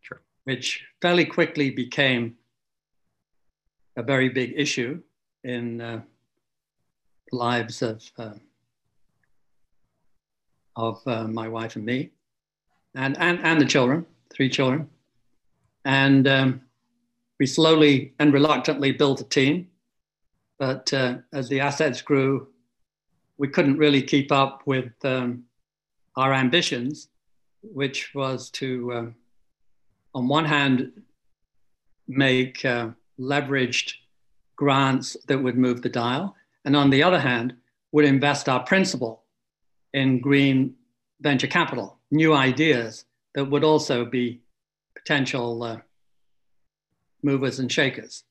sure. 0.00 0.22
which 0.44 0.84
fairly 1.00 1.24
quickly 1.24 1.70
became 1.70 2.36
a 3.96 4.02
very 4.02 4.28
big 4.28 4.54
issue 4.56 5.00
in 5.44 5.80
uh, 5.80 6.00
lives 7.32 7.82
of 7.82 8.02
uh, 8.18 8.34
of 10.76 11.02
uh, 11.06 11.24
my 11.24 11.48
wife 11.48 11.74
and 11.74 11.84
me, 11.84 12.10
and, 12.98 13.16
and, 13.20 13.38
and 13.44 13.60
the 13.60 13.64
children, 13.64 14.04
three 14.28 14.50
children. 14.50 14.88
And 15.84 16.26
um, 16.26 16.62
we 17.38 17.46
slowly 17.46 18.12
and 18.18 18.32
reluctantly 18.32 18.90
built 18.90 19.20
a 19.20 19.24
team. 19.24 19.68
But 20.58 20.92
uh, 20.92 21.18
as 21.32 21.48
the 21.48 21.60
assets 21.60 22.02
grew, 22.02 22.48
we 23.38 23.46
couldn't 23.46 23.78
really 23.78 24.02
keep 24.02 24.32
up 24.32 24.62
with 24.66 24.92
um, 25.04 25.44
our 26.16 26.34
ambitions, 26.34 27.08
which 27.62 28.12
was 28.14 28.50
to, 28.50 28.92
uh, 28.92 29.06
on 30.14 30.26
one 30.26 30.44
hand, 30.44 30.90
make 32.08 32.64
uh, 32.64 32.88
leveraged 33.20 33.92
grants 34.56 35.16
that 35.28 35.40
would 35.40 35.56
move 35.56 35.82
the 35.82 35.88
dial, 35.88 36.34
and 36.64 36.74
on 36.74 36.90
the 36.90 37.04
other 37.04 37.20
hand, 37.20 37.54
would 37.92 38.04
invest 38.04 38.48
our 38.48 38.64
principal 38.64 39.22
in 39.94 40.20
green 40.20 40.74
venture 41.20 41.46
capital, 41.46 41.97
new 42.10 42.34
ideas 42.34 43.04
that 43.34 43.44
would 43.44 43.64
also 43.64 44.04
be 44.04 44.40
potential 44.94 45.62
uh, 45.62 45.78
movers 47.22 47.58
and 47.58 47.70
shakers. 47.70 48.24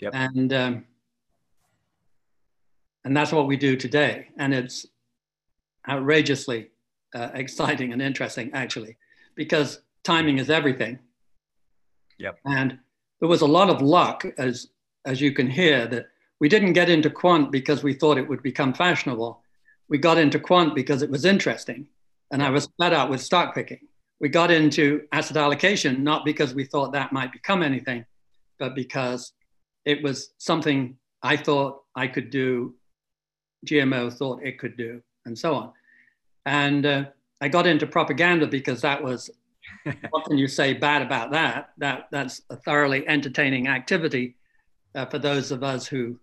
Yep. 0.00 0.12
And 0.14 0.52
um, 0.52 0.84
and 3.04 3.16
that's 3.16 3.32
what 3.32 3.46
we 3.46 3.56
do 3.56 3.76
today. 3.76 4.28
And 4.36 4.52
it's 4.52 4.86
outrageously 5.88 6.70
uh, 7.14 7.30
exciting 7.34 7.92
and 7.92 8.02
interesting, 8.02 8.50
actually, 8.52 8.96
because 9.34 9.80
timing 10.04 10.38
is 10.38 10.50
everything. 10.50 10.98
Yep. 12.18 12.38
And 12.44 12.78
there 13.20 13.28
was 13.28 13.40
a 13.40 13.46
lot 13.46 13.70
of 13.70 13.80
luck, 13.82 14.24
as 14.38 14.68
as 15.06 15.20
you 15.20 15.32
can 15.32 15.48
hear, 15.48 15.86
that 15.86 16.06
we 16.40 16.48
didn't 16.48 16.72
get 16.72 16.90
into 16.90 17.10
quant 17.10 17.50
because 17.50 17.82
we 17.82 17.94
thought 17.94 18.18
it 18.18 18.28
would 18.28 18.42
become 18.42 18.74
fashionable 18.74 19.42
we 19.90 19.98
got 19.98 20.16
into 20.16 20.38
quant 20.38 20.74
because 20.74 21.02
it 21.02 21.10
was 21.10 21.26
interesting. 21.26 21.86
And 22.30 22.42
I 22.42 22.50
was 22.50 22.68
flat 22.76 22.92
out 22.92 23.10
with 23.10 23.20
stock 23.20 23.54
picking. 23.54 23.80
We 24.20 24.28
got 24.28 24.50
into 24.50 25.02
asset 25.12 25.36
allocation 25.36 26.04
not 26.04 26.24
because 26.24 26.54
we 26.54 26.64
thought 26.64 26.92
that 26.92 27.12
might 27.12 27.32
become 27.32 27.62
anything, 27.62 28.04
but 28.58 28.74
because 28.74 29.32
it 29.84 30.02
was 30.02 30.34
something 30.38 30.96
I 31.22 31.36
thought 31.36 31.82
I 31.94 32.06
could 32.06 32.30
do, 32.30 32.74
GMO 33.66 34.12
thought 34.12 34.42
it 34.42 34.58
could 34.58 34.76
do, 34.76 35.02
and 35.24 35.38
so 35.38 35.54
on. 35.54 35.72
And 36.46 36.86
uh, 36.86 37.04
I 37.40 37.48
got 37.48 37.66
into 37.66 37.86
propaganda 37.86 38.46
because 38.46 38.82
that 38.82 39.02
was 39.02 39.30
what 40.10 40.24
can 40.24 40.38
you 40.38 40.48
say 40.48 40.74
bad 40.74 41.02
about 41.02 41.30
that? 41.32 41.70
That 41.78 42.08
that's 42.10 42.42
a 42.50 42.56
thoroughly 42.56 43.06
entertaining 43.08 43.68
activity 43.68 44.36
uh, 44.94 45.06
for 45.06 45.18
those 45.18 45.50
of 45.50 45.62
us 45.62 45.86
who 45.86 46.18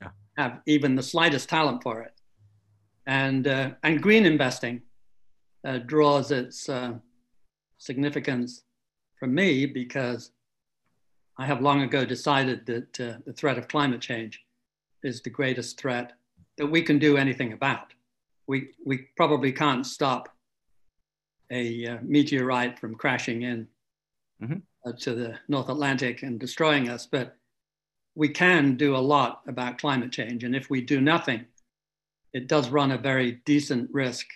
yeah. 0.00 0.08
have 0.36 0.60
even 0.66 0.94
the 0.94 1.02
slightest 1.02 1.48
talent 1.48 1.82
for 1.82 2.02
it. 2.02 2.12
And, 3.06 3.46
uh, 3.46 3.70
and 3.82 4.02
green 4.02 4.26
investing 4.26 4.82
uh, 5.66 5.78
draws 5.78 6.30
its 6.30 6.68
uh, 6.68 6.92
significance 7.78 8.62
from 9.18 9.34
me 9.34 9.66
because 9.66 10.30
I 11.38 11.44
have 11.46 11.60
long 11.60 11.82
ago 11.82 12.04
decided 12.04 12.64
that 12.66 13.00
uh, 13.00 13.18
the 13.26 13.32
threat 13.32 13.58
of 13.58 13.68
climate 13.68 14.00
change 14.00 14.40
is 15.02 15.20
the 15.20 15.30
greatest 15.30 15.78
threat 15.78 16.12
that 16.56 16.66
we 16.66 16.82
can 16.82 16.98
do 16.98 17.16
anything 17.16 17.52
about. 17.52 17.92
We, 18.46 18.70
we 18.84 19.08
probably 19.16 19.52
can't 19.52 19.84
stop 19.84 20.28
a 21.50 21.86
uh, 21.86 21.98
meteorite 22.02 22.78
from 22.78 22.94
crashing 22.94 23.42
in 23.42 23.68
mm-hmm. 24.42 24.58
Uh, 24.86 24.92
to 25.00 25.16
the 25.16 25.36
North 25.48 25.68
Atlantic 25.68 26.22
and 26.22 26.38
destroying 26.38 26.88
us, 26.88 27.08
but 27.10 27.36
we 28.14 28.28
can 28.28 28.76
do 28.76 28.94
a 28.94 28.98
lot 28.98 29.42
about 29.48 29.78
climate 29.78 30.12
change. 30.12 30.44
And 30.44 30.54
if 30.54 30.70
we 30.70 30.80
do 30.80 31.00
nothing, 31.00 31.44
it 32.32 32.46
does 32.46 32.68
run 32.68 32.92
a 32.92 32.98
very 32.98 33.40
decent 33.44 33.90
risk 33.92 34.28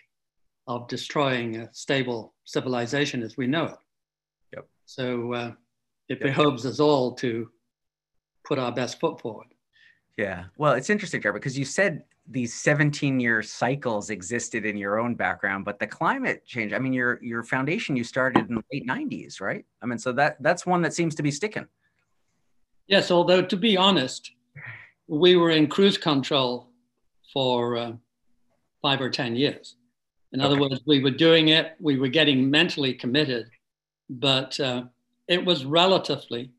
of 0.70 0.86
destroying 0.86 1.56
a 1.56 1.68
stable 1.72 2.32
civilization 2.44 3.22
as 3.22 3.36
we 3.36 3.46
know 3.48 3.64
it. 3.64 3.76
Yep. 4.54 4.68
So 4.86 5.32
uh, 5.32 5.52
it 6.08 6.20
yep. 6.20 6.20
behoves 6.20 6.64
us 6.64 6.78
all 6.78 7.12
to 7.16 7.50
put 8.44 8.58
our 8.58 8.70
best 8.70 9.00
foot 9.00 9.20
forward. 9.20 9.48
Yeah. 10.16 10.44
Well, 10.58 10.74
it's 10.74 10.88
interesting, 10.88 11.20
Jeremy, 11.22 11.40
because 11.40 11.58
you 11.58 11.64
said 11.64 12.04
these 12.28 12.54
17 12.54 13.18
year 13.18 13.42
cycles 13.42 14.10
existed 14.10 14.64
in 14.64 14.76
your 14.76 15.00
own 15.00 15.16
background, 15.16 15.64
but 15.64 15.80
the 15.80 15.88
climate 15.88 16.46
change, 16.46 16.72
I 16.72 16.78
mean, 16.78 16.92
your 16.92 17.18
your 17.20 17.42
foundation 17.42 17.96
you 17.96 18.04
started 18.04 18.48
in 18.48 18.54
the 18.54 18.62
late 18.72 18.86
90s, 18.86 19.40
right? 19.40 19.64
I 19.82 19.86
mean, 19.86 19.98
so 19.98 20.12
that 20.12 20.40
that's 20.40 20.64
one 20.64 20.82
that 20.82 20.94
seems 20.94 21.16
to 21.16 21.22
be 21.22 21.32
sticking. 21.32 21.66
Yes, 22.86 23.10
although 23.10 23.42
to 23.42 23.56
be 23.56 23.76
honest, 23.76 24.30
we 25.08 25.34
were 25.34 25.50
in 25.50 25.66
cruise 25.66 25.98
control 25.98 26.68
for 27.32 27.76
uh, 27.76 27.92
five 28.82 29.00
or 29.00 29.10
10 29.10 29.34
years. 29.34 29.76
In 30.32 30.40
other 30.40 30.58
words, 30.60 30.80
we 30.86 31.02
were 31.02 31.10
doing 31.10 31.48
it, 31.48 31.74
we 31.80 31.98
were 31.98 32.08
getting 32.08 32.48
mentally 32.50 32.94
committed, 32.94 33.50
but 34.08 34.58
uh, 34.60 34.84
it 35.26 35.44
was 35.44 35.64
relatively 35.64 36.52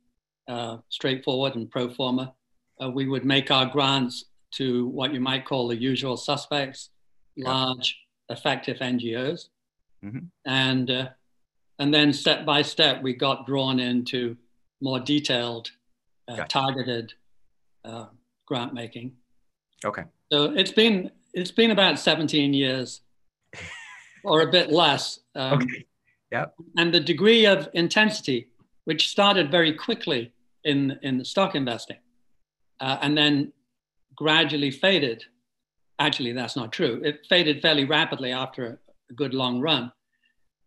uh, 0.48 0.78
straightforward 0.90 1.56
and 1.56 1.70
pro 1.70 1.90
forma. 1.90 2.34
Uh, 2.82 2.90
we 2.90 3.08
would 3.08 3.24
make 3.24 3.50
our 3.50 3.66
grants 3.66 4.26
to 4.52 4.88
what 4.88 5.14
you 5.14 5.22
might 5.22 5.46
call 5.46 5.70
the 5.70 5.76
usual 5.76 6.18
suspects, 6.18 6.90
large, 7.38 7.98
effective 8.30 8.78
NGOs. 8.78 9.50
Mm-hmm. 10.04 10.26
And, 10.46 10.92
uh, 10.92 11.10
and 11.80 11.94
then 11.94 12.12
step 12.12 12.46
by 12.46 12.62
step, 12.64 13.02
we 13.02 13.14
got 13.14 13.46
drawn 13.46 13.80
into 13.80 14.36
more 14.82 15.00
detailed, 15.00 15.72
uh, 16.28 16.36
gotcha. 16.38 16.48
targeted 16.50 17.14
uh, 17.86 18.08
grant 18.46 18.74
making. 18.74 19.14
Okay. 19.86 20.04
So 20.32 20.52
it's 20.52 20.72
been, 20.72 21.12
it's 21.34 21.52
been 21.52 21.72
about 21.72 22.00
17 22.00 22.54
years 22.54 23.02
or 24.24 24.42
a 24.42 24.52
bit 24.52 24.72
less. 24.72 25.20
Um, 25.36 25.62
okay. 25.62 25.86
Yep. 26.32 26.56
And 26.78 26.94
the 26.94 27.00
degree 27.00 27.46
of 27.46 27.70
intensity, 27.74 28.48
which 28.86 29.10
started 29.10 29.52
very 29.52 29.74
quickly 29.74 30.32
in, 30.64 30.98
in 31.02 31.24
stock 31.26 31.56
investing 31.56 31.98
uh, 32.80 32.98
and 33.02 33.18
then 33.18 33.54
gradually 34.16 34.72
faded. 34.72 35.24
Actually, 36.00 36.34
that's 36.34 36.56
not 36.56 36.72
true. 36.72 37.00
It 37.04 37.26
faded 37.30 37.62
fairly 37.62 37.86
rapidly 37.86 38.32
after 38.32 38.66
a, 38.66 38.78
good 39.14 39.34
long 39.34 39.60
run. 39.60 39.92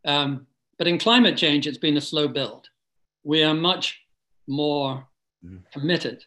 Um, 0.04 0.46
but 0.76 0.86
in 0.86 0.98
climate 0.98 1.38
change, 1.38 1.66
it's 1.66 1.78
been 1.78 1.96
a 1.96 2.00
slow 2.00 2.28
build. 2.28 2.68
We 3.22 3.42
are 3.42 3.54
much 3.54 4.02
more 4.46 5.06
mm-hmm. 5.42 5.56
committed 5.72 6.26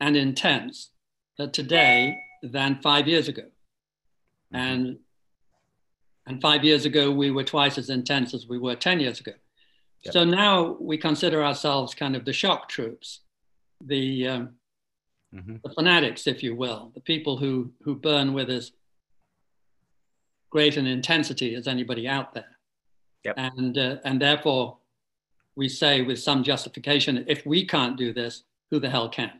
and 0.00 0.16
intense 0.16 0.92
uh, 1.38 1.48
today 1.48 2.16
than 2.42 2.80
five 2.82 3.06
years 3.06 3.28
ago. 3.28 3.42
Mm-hmm. 3.42 4.56
And 4.56 4.98
and 6.26 6.40
five 6.40 6.64
years 6.64 6.84
ago, 6.84 7.10
we 7.10 7.30
were 7.30 7.44
twice 7.44 7.78
as 7.78 7.90
intense 7.90 8.32
as 8.34 8.46
we 8.46 8.58
were 8.58 8.76
10 8.76 9.00
years 9.00 9.20
ago. 9.20 9.32
Yep. 10.04 10.12
So 10.12 10.24
now 10.24 10.76
we 10.80 10.96
consider 10.96 11.44
ourselves 11.44 11.94
kind 11.94 12.14
of 12.14 12.24
the 12.24 12.32
shock 12.32 12.68
troops, 12.68 13.20
the, 13.84 14.28
um, 14.28 14.50
mm-hmm. 15.34 15.56
the 15.64 15.74
fanatics, 15.74 16.26
if 16.26 16.42
you 16.42 16.54
will, 16.54 16.92
the 16.94 17.00
people 17.00 17.36
who, 17.36 17.72
who 17.82 17.94
burn 17.94 18.34
with 18.34 18.50
as 18.50 18.72
great 20.50 20.76
an 20.76 20.86
intensity 20.86 21.54
as 21.54 21.66
anybody 21.66 22.06
out 22.06 22.34
there. 22.34 22.56
Yep. 23.24 23.34
And, 23.38 23.78
uh, 23.78 23.96
and 24.04 24.20
therefore, 24.20 24.78
we 25.56 25.68
say 25.68 26.02
with 26.02 26.18
some 26.18 26.42
justification 26.42 27.24
if 27.28 27.44
we 27.44 27.66
can't 27.66 27.96
do 27.96 28.12
this, 28.12 28.44
who 28.70 28.80
the 28.80 28.90
hell 28.90 29.08
can? 29.08 29.32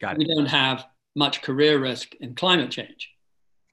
Got 0.00 0.14
it. 0.14 0.18
We 0.18 0.34
don't 0.34 0.46
have 0.46 0.86
much 1.14 1.40
career 1.42 1.78
risk 1.78 2.14
in 2.16 2.34
climate 2.34 2.70
change. 2.70 3.10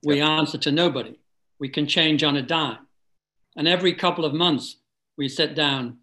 We 0.05 0.21
answer 0.21 0.57
to 0.59 0.71
nobody 0.71 1.17
we 1.63 1.69
can 1.69 1.87
change 1.87 2.25
on 2.25 2.35
a 2.35 2.41
dime. 2.41 2.85
And 3.55 3.69
every 3.69 3.93
couple 3.93 4.25
of 4.25 4.33
months, 4.33 4.79
we 5.17 5.29
sit 5.29 5.55
down 5.55 5.99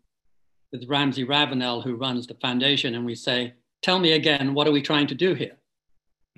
with 0.73 0.89
Ramsay 0.89 1.25
Ravenel, 1.25 1.83
who 1.83 1.97
runs 1.97 2.27
the 2.27 2.39
foundation, 2.41 2.95
and 2.95 3.05
we 3.05 3.15
say, 3.15 3.53
Tell 3.83 3.99
me 3.99 4.13
again, 4.13 4.55
what 4.55 4.67
are 4.67 4.73
we 4.73 4.81
trying 4.81 5.07
to 5.09 5.15
do 5.15 5.35
here? 5.35 5.59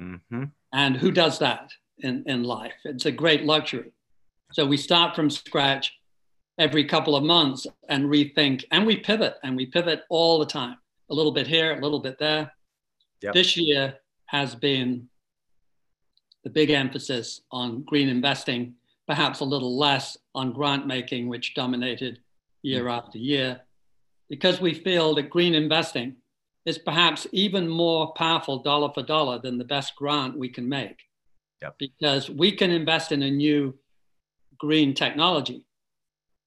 Mm-hmm. 0.01 0.47
And 0.73 0.97
who 0.97 1.13
does 1.13 1.39
that 1.39 1.71
in, 1.99 2.25
in 2.27 2.43
life? 2.43 2.73
It's 2.85 3.07
a 3.07 3.13
great 3.13 3.45
luxury. 3.45 3.93
So 4.51 4.67
we 4.67 4.77
start 4.77 5.15
from 5.15 5.31
scratch 5.31 5.93
every 6.59 6.85
couple 6.85 7.15
of 7.15 7.23
months 7.23 7.65
and 7.89 8.07
rethink, 8.07 8.65
and 8.73 8.85
we 8.85 8.97
pivot, 8.97 9.37
and 9.45 9.57
we 9.57 9.67
pivot 9.67 10.03
all 10.11 10.41
the 10.41 10.47
time 10.47 10.79
a 11.11 11.15
little 11.15 11.31
bit 11.31 11.47
here, 11.47 11.79
a 11.79 11.81
little 11.81 12.01
bit 12.01 12.19
there. 12.19 12.53
Yep. 13.23 13.35
This 13.35 13.57
year 13.57 13.95
has 14.27 14.57
been 14.57 15.09
the 16.43 16.51
big 16.51 16.71
emphasis 16.71 17.43
on 17.53 17.85
green 17.85 18.09
investing 18.09 18.75
perhaps 19.13 19.41
a 19.41 19.45
little 19.45 19.77
less 19.77 20.17
on 20.35 20.55
grant 20.55 20.87
making, 20.87 21.29
which 21.29 21.53
dominated 21.53 22.19
year 22.63 22.85
mm. 22.85 22.93
after 22.97 23.19
year, 23.19 23.61
because 24.31 24.59
we 24.59 24.73
feel 24.73 25.15
that 25.15 25.29
green 25.29 25.55
investing 25.55 26.17
is 26.65 26.79
perhaps 26.79 27.27
even 27.31 27.69
more 27.69 28.15
powerful 28.15 28.63
dollar 28.63 28.91
for 28.95 29.03
dollar 29.03 29.39
than 29.39 29.59
the 29.59 29.67
best 29.67 29.95
grant 29.97 30.39
we 30.39 30.49
can 30.49 30.67
make. 30.67 30.97
Yep. 31.61 31.75
Because 31.79 32.31
we 32.31 32.53
can 32.53 32.71
invest 32.71 33.13
in 33.13 33.23
a 33.23 33.31
new 33.31 33.75
green 34.57 34.95
technology 34.95 35.67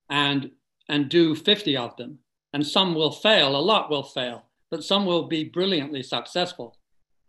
and, 0.10 0.50
and 0.90 1.08
do 1.08 1.36
50 1.36 1.78
of 1.78 1.96
them. 1.98 2.18
And 2.54 2.66
some 2.66 2.96
will 2.96 3.12
fail, 3.12 3.56
a 3.56 3.62
lot 3.62 3.92
will 3.92 4.02
fail, 4.02 4.46
but 4.72 4.84
some 4.84 5.06
will 5.06 5.28
be 5.28 5.44
brilliantly 5.44 6.02
successful. 6.02 6.80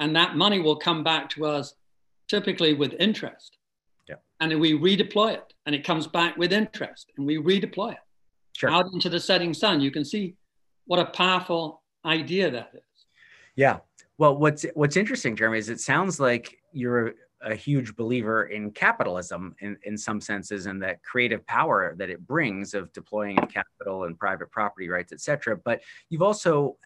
And 0.00 0.16
that 0.16 0.34
money 0.34 0.60
will 0.60 0.76
come 0.76 1.04
back 1.04 1.28
to 1.30 1.44
us 1.44 1.74
typically 2.26 2.72
with 2.72 2.94
interest 2.98 3.55
and 4.40 4.60
we 4.60 4.72
redeploy 4.72 5.34
it 5.34 5.54
and 5.64 5.74
it 5.74 5.84
comes 5.84 6.06
back 6.06 6.36
with 6.36 6.52
interest 6.52 7.10
and 7.16 7.26
we 7.26 7.38
redeploy 7.38 7.92
it 7.92 7.98
sure. 8.56 8.70
out 8.70 8.86
into 8.92 9.08
the 9.08 9.20
setting 9.20 9.54
sun. 9.54 9.80
You 9.80 9.90
can 9.90 10.04
see 10.04 10.34
what 10.86 10.98
a 10.98 11.06
powerful 11.06 11.82
idea 12.04 12.50
that 12.50 12.70
is. 12.74 13.06
Yeah. 13.56 13.78
Well, 14.18 14.36
what's 14.36 14.64
what's 14.74 14.96
interesting, 14.96 15.36
Jeremy, 15.36 15.58
is 15.58 15.68
it 15.68 15.80
sounds 15.80 16.20
like 16.20 16.58
you're 16.72 17.14
a 17.42 17.54
huge 17.54 17.94
believer 17.96 18.44
in 18.44 18.70
capitalism 18.70 19.54
in, 19.60 19.76
in 19.84 19.96
some 19.96 20.20
senses 20.20 20.66
and 20.66 20.82
that 20.82 21.02
creative 21.02 21.46
power 21.46 21.94
that 21.98 22.08
it 22.08 22.26
brings 22.26 22.72
of 22.74 22.92
deploying 22.92 23.36
capital 23.36 24.04
and 24.04 24.18
private 24.18 24.50
property 24.50 24.88
rights, 24.88 25.12
et 25.12 25.20
cetera. 25.20 25.56
But 25.56 25.82
you've 26.08 26.22
also 26.22 26.76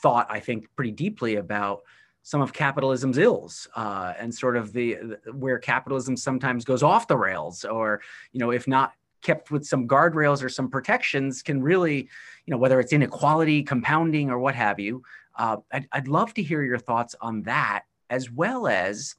thought, 0.00 0.26
I 0.30 0.40
think, 0.40 0.66
pretty 0.76 0.92
deeply 0.92 1.36
about 1.36 1.80
some 2.22 2.40
of 2.40 2.52
capitalism's 2.52 3.18
ills 3.18 3.68
uh, 3.76 4.12
and 4.18 4.34
sort 4.34 4.56
of 4.56 4.72
the, 4.72 4.94
the, 4.94 5.32
where 5.32 5.58
capitalism 5.58 6.16
sometimes 6.16 6.64
goes 6.64 6.82
off 6.82 7.08
the 7.08 7.16
rails 7.16 7.64
or 7.64 8.00
you 8.32 8.40
know 8.40 8.50
if 8.50 8.68
not 8.68 8.92
kept 9.22 9.50
with 9.50 9.64
some 9.64 9.86
guardrails 9.86 10.42
or 10.42 10.48
some 10.48 10.68
protections 10.68 11.42
can 11.42 11.62
really 11.62 12.08
you 12.46 12.50
know 12.50 12.58
whether 12.58 12.80
it's 12.80 12.92
inequality 12.92 13.62
compounding 13.62 14.30
or 14.30 14.38
what 14.38 14.54
have 14.54 14.78
you 14.78 15.02
uh, 15.36 15.56
I'd, 15.72 15.88
I'd 15.92 16.08
love 16.08 16.34
to 16.34 16.42
hear 16.42 16.62
your 16.62 16.78
thoughts 16.78 17.14
on 17.20 17.42
that 17.42 17.84
as 18.10 18.30
well 18.30 18.66
as 18.66 19.14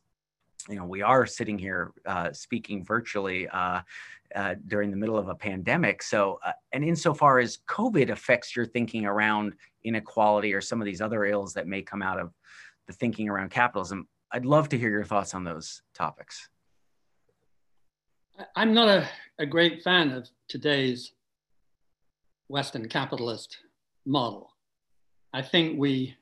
you 0.70 0.76
know 0.76 0.86
we 0.86 1.02
are 1.02 1.26
sitting 1.26 1.58
here 1.58 1.92
uh, 2.06 2.32
speaking 2.32 2.86
virtually 2.86 3.48
uh, 3.50 3.82
uh, 4.36 4.56
during 4.68 4.90
the 4.90 4.98
middle 4.98 5.18
of 5.18 5.30
a 5.30 5.36
pandemic. 5.36 6.02
So, 6.02 6.40
uh, 6.44 6.54
and 6.72 6.84
insofar 6.84 7.38
as 7.38 7.60
COVID 7.68 8.10
affects 8.10 8.56
your 8.56 8.66
thinking 8.66 9.06
around 9.06 9.54
inequality 9.84 10.54
or 10.54 10.62
some 10.62 10.82
of 10.82 10.86
these 10.86 11.02
other 11.02 11.26
ills 11.26 11.54
that 11.54 11.68
may 11.68 11.84
come 11.84 12.02
out 12.02 12.20
of 12.20 12.34
the 12.88 12.94
thinking 12.94 13.30
around 13.30 13.52
capitalism. 13.52 14.08
I'd 14.32 14.46
love 14.46 14.70
to 14.70 14.78
hear 14.78 14.90
your 14.90 15.04
thoughts 15.04 15.34
on 15.34 15.44
those 15.44 15.82
topics. 15.94 16.50
I'm 18.56 18.74
not 18.74 18.90
a, 18.90 19.08
a 19.40 19.46
great 19.46 19.84
fan 19.84 20.12
of 20.12 20.28
today's 20.48 21.14
Western 22.48 22.88
capitalist 22.90 23.58
model. 24.06 24.50
I 25.34 25.42
think 25.42 25.80
we 25.80 26.16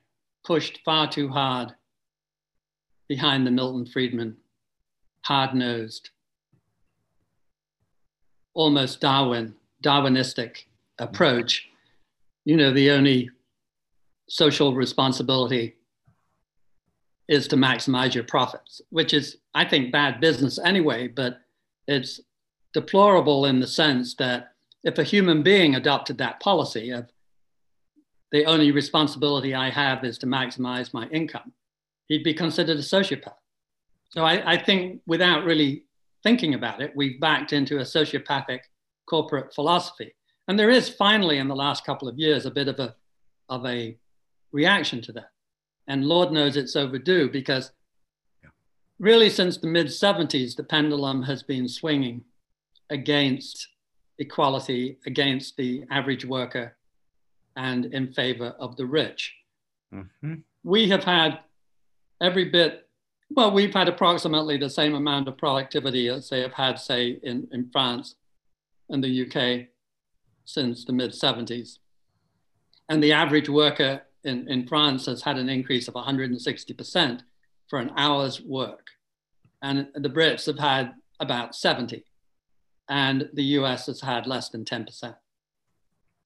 pushed 0.43 0.80
far 0.84 1.10
too 1.10 1.30
hard 1.30 1.74
behind 3.08 3.45
the 3.45 3.52
Milton 3.52 3.86
Friedman 3.86 4.38
hard 5.24 5.54
nosed, 5.54 6.10
almost 8.54 9.02
Darwin, 9.02 9.54
Darwinistic 9.84 10.65
approach. 11.00 11.67
You 12.45 12.58
know, 12.58 12.74
the 12.74 12.91
only 12.91 13.30
social 14.30 14.74
responsibility 14.74 15.76
is 17.32 17.48
to 17.48 17.56
maximize 17.56 18.13
your 18.13 18.26
profits, 18.26 18.82
which 18.89 19.13
is, 19.13 19.38
I 19.56 19.63
think, 19.63 19.89
bad 19.89 20.20
business 20.20 20.60
anyway, 20.60 21.08
but 21.08 21.39
it's 21.88 22.20
deplorable 22.74 23.46
in 23.46 23.62
the 23.62 23.67
sense 23.67 24.15
that 24.15 24.52
if 24.84 24.98
a 24.98 25.04
human 25.04 25.41
being 25.41 25.76
adopted 25.76 26.17
that 26.17 26.41
policy 26.41 26.89
of 26.89 27.10
the 28.34 28.46
only 28.46 28.72
responsibility 28.72 29.56
I 29.56 29.70
have 29.70 30.04
is 30.04 30.17
to 30.17 30.26
maximize 30.26 30.94
my 30.94 31.08
income, 31.08 31.54
he'd 32.10 32.26
be 32.26 32.34
considered 32.34 32.76
a 32.76 32.82
sociopath. 32.82 33.41
So 34.10 34.26
I, 34.26 34.54
I 34.54 34.58
think 34.62 35.00
without 35.08 35.46
really 35.46 35.86
thinking 36.24 36.54
about 36.54 36.82
it, 36.82 36.91
we've 36.98 37.22
backed 37.22 37.54
into 37.54 37.78
a 37.78 37.84
sociopathic 37.84 38.60
corporate 39.06 39.56
philosophy. 39.56 40.13
And 40.50 40.60
there 40.60 40.70
is 40.70 40.89
finally 40.89 41.38
in 41.38 41.48
the 41.48 41.56
last 41.56 41.86
couple 41.86 42.10
of 42.10 42.20
years 42.20 42.46
a 42.46 42.52
bit 42.52 42.67
of 42.67 42.78
a, 42.80 42.94
of 43.48 43.65
a 43.65 43.98
reaction 44.52 45.02
to 45.04 45.13
that. 45.13 45.30
And 45.88 46.06
Lord 46.06 46.32
knows 46.32 46.58
it's 46.58 46.76
overdue 46.76 47.30
because 47.30 47.72
really 49.00 49.30
since 49.30 49.58
the 49.58 49.67
mid 49.67 49.88
70s, 49.88 50.56
the 50.56 50.63
pendulum 50.63 51.24
has 51.24 51.44
been 51.44 51.67
swinging 51.67 52.24
against 52.89 53.67
equality, 54.20 55.00
against 55.06 55.58
the 55.58 55.84
average 55.89 56.24
worker, 56.24 56.78
and 57.56 57.86
in 57.86 58.13
favor 58.13 58.56
of 58.60 58.78
the 58.78 58.86
rich. 58.86 59.34
Mm-hmm. 59.94 60.36
We 60.63 60.89
have 60.89 61.04
had 61.04 61.39
every 62.22 62.46
bit, 62.46 62.88
well, 63.32 63.52
we've 63.52 63.74
had 63.74 63.89
approximately 63.89 64.58
the 64.58 64.70
same 64.70 64.94
amount 64.94 65.28
of 65.28 65.38
productivity 65.38 66.08
as 66.08 66.30
they 66.30 66.41
have 66.41 66.54
had, 66.54 66.80
say, 66.80 67.20
in, 67.24 67.48
in 67.52 67.70
France 67.72 68.15
and 68.89 69.04
the 69.04 69.26
UK 69.26 69.67
since 70.46 70.86
the 70.86 70.94
mid 70.94 71.12
70s. 71.12 71.80
And 72.88 73.04
the 73.04 73.13
average 73.13 73.50
worker 73.50 74.02
in, 74.24 74.48
in 74.50 74.68
France 74.68 75.06
has 75.06 75.22
had 75.24 75.38
an 75.38 75.50
increase 75.50 75.88
of 75.88 75.96
160% 75.96 77.22
for 77.68 77.80
an 77.80 77.92
hour's 77.98 78.42
work. 78.42 78.88
And 79.62 79.88
the 79.96 80.10
Brits 80.10 80.46
have 80.46 80.60
had 80.60 80.94
about 81.20 81.56
70. 81.56 82.06
and 82.90 83.30
the 83.34 83.44
US 83.60 83.86
has 83.86 84.02
had 84.02 84.28
less 84.28 84.50
than 84.50 84.66
10%. 84.66 85.16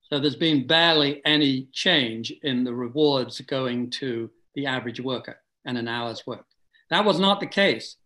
So 0.10 0.20
there's 0.20 0.36
been 0.36 0.68
barely 0.68 1.22
any 1.26 1.68
change 1.74 2.32
in 2.44 2.64
the 2.64 2.74
rewards 2.74 3.40
going 3.42 3.90
to 3.92 4.30
the 4.56 4.66
average 4.66 5.00
worker 5.00 5.38
and 5.66 5.78
an 5.78 5.88
hour's 5.88 6.26
work. 6.28 6.46
That 6.90 7.06
was 7.06 7.20
not 7.20 7.40
the 7.40 7.48
case 7.48 7.98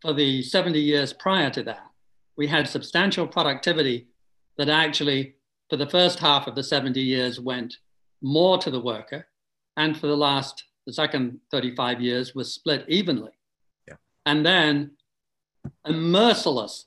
for 0.00 0.12
the 0.12 0.42
70 0.42 0.78
years 0.80 1.12
prior 1.12 1.50
to 1.50 1.62
that. 1.64 1.86
We 2.36 2.46
had 2.46 2.68
substantial 2.68 3.26
productivity 3.26 4.08
that 4.56 4.68
actually, 4.68 5.34
for 5.70 5.76
the 5.76 5.88
first 5.88 6.18
half 6.18 6.46
of 6.46 6.54
the 6.54 6.62
70 6.62 7.00
years, 7.00 7.40
went 7.40 7.78
more 8.22 8.58
to 8.58 8.70
the 8.70 8.80
worker, 8.80 9.27
and 9.78 9.96
for 9.96 10.08
the 10.08 10.16
last, 10.16 10.64
the 10.86 10.92
second 10.92 11.38
35 11.50 12.00
years, 12.00 12.34
was 12.34 12.52
split 12.52 12.84
evenly. 12.88 13.30
Yeah. 13.86 13.94
And 14.26 14.44
then 14.44 14.90
a 15.84 15.92
merciless 15.92 16.86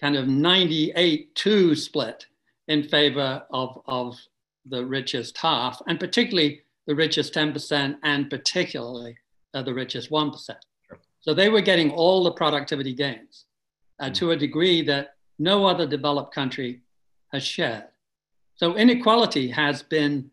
kind 0.00 0.16
of 0.16 0.28
98 0.28 1.34
2 1.34 1.74
split 1.74 2.26
in 2.66 2.82
favor 2.82 3.42
of, 3.50 3.80
of 3.86 4.18
the 4.66 4.84
richest 4.84 5.38
half, 5.38 5.80
and 5.86 5.98
particularly 5.98 6.62
the 6.86 6.94
richest 6.94 7.32
10%, 7.34 7.96
and 8.02 8.28
particularly 8.28 9.16
uh, 9.54 9.62
the 9.62 9.72
richest 9.72 10.10
1%. 10.10 10.34
Sure. 10.86 10.98
So 11.20 11.32
they 11.32 11.48
were 11.48 11.60
getting 11.60 11.92
all 11.92 12.24
the 12.24 12.32
productivity 12.32 12.94
gains 12.94 13.44
uh, 14.00 14.06
mm-hmm. 14.06 14.12
to 14.14 14.32
a 14.32 14.36
degree 14.36 14.82
that 14.82 15.14
no 15.38 15.66
other 15.66 15.86
developed 15.86 16.34
country 16.34 16.80
has 17.32 17.44
shared. 17.44 17.84
So 18.56 18.76
inequality 18.76 19.48
has 19.48 19.84
been 19.84 20.30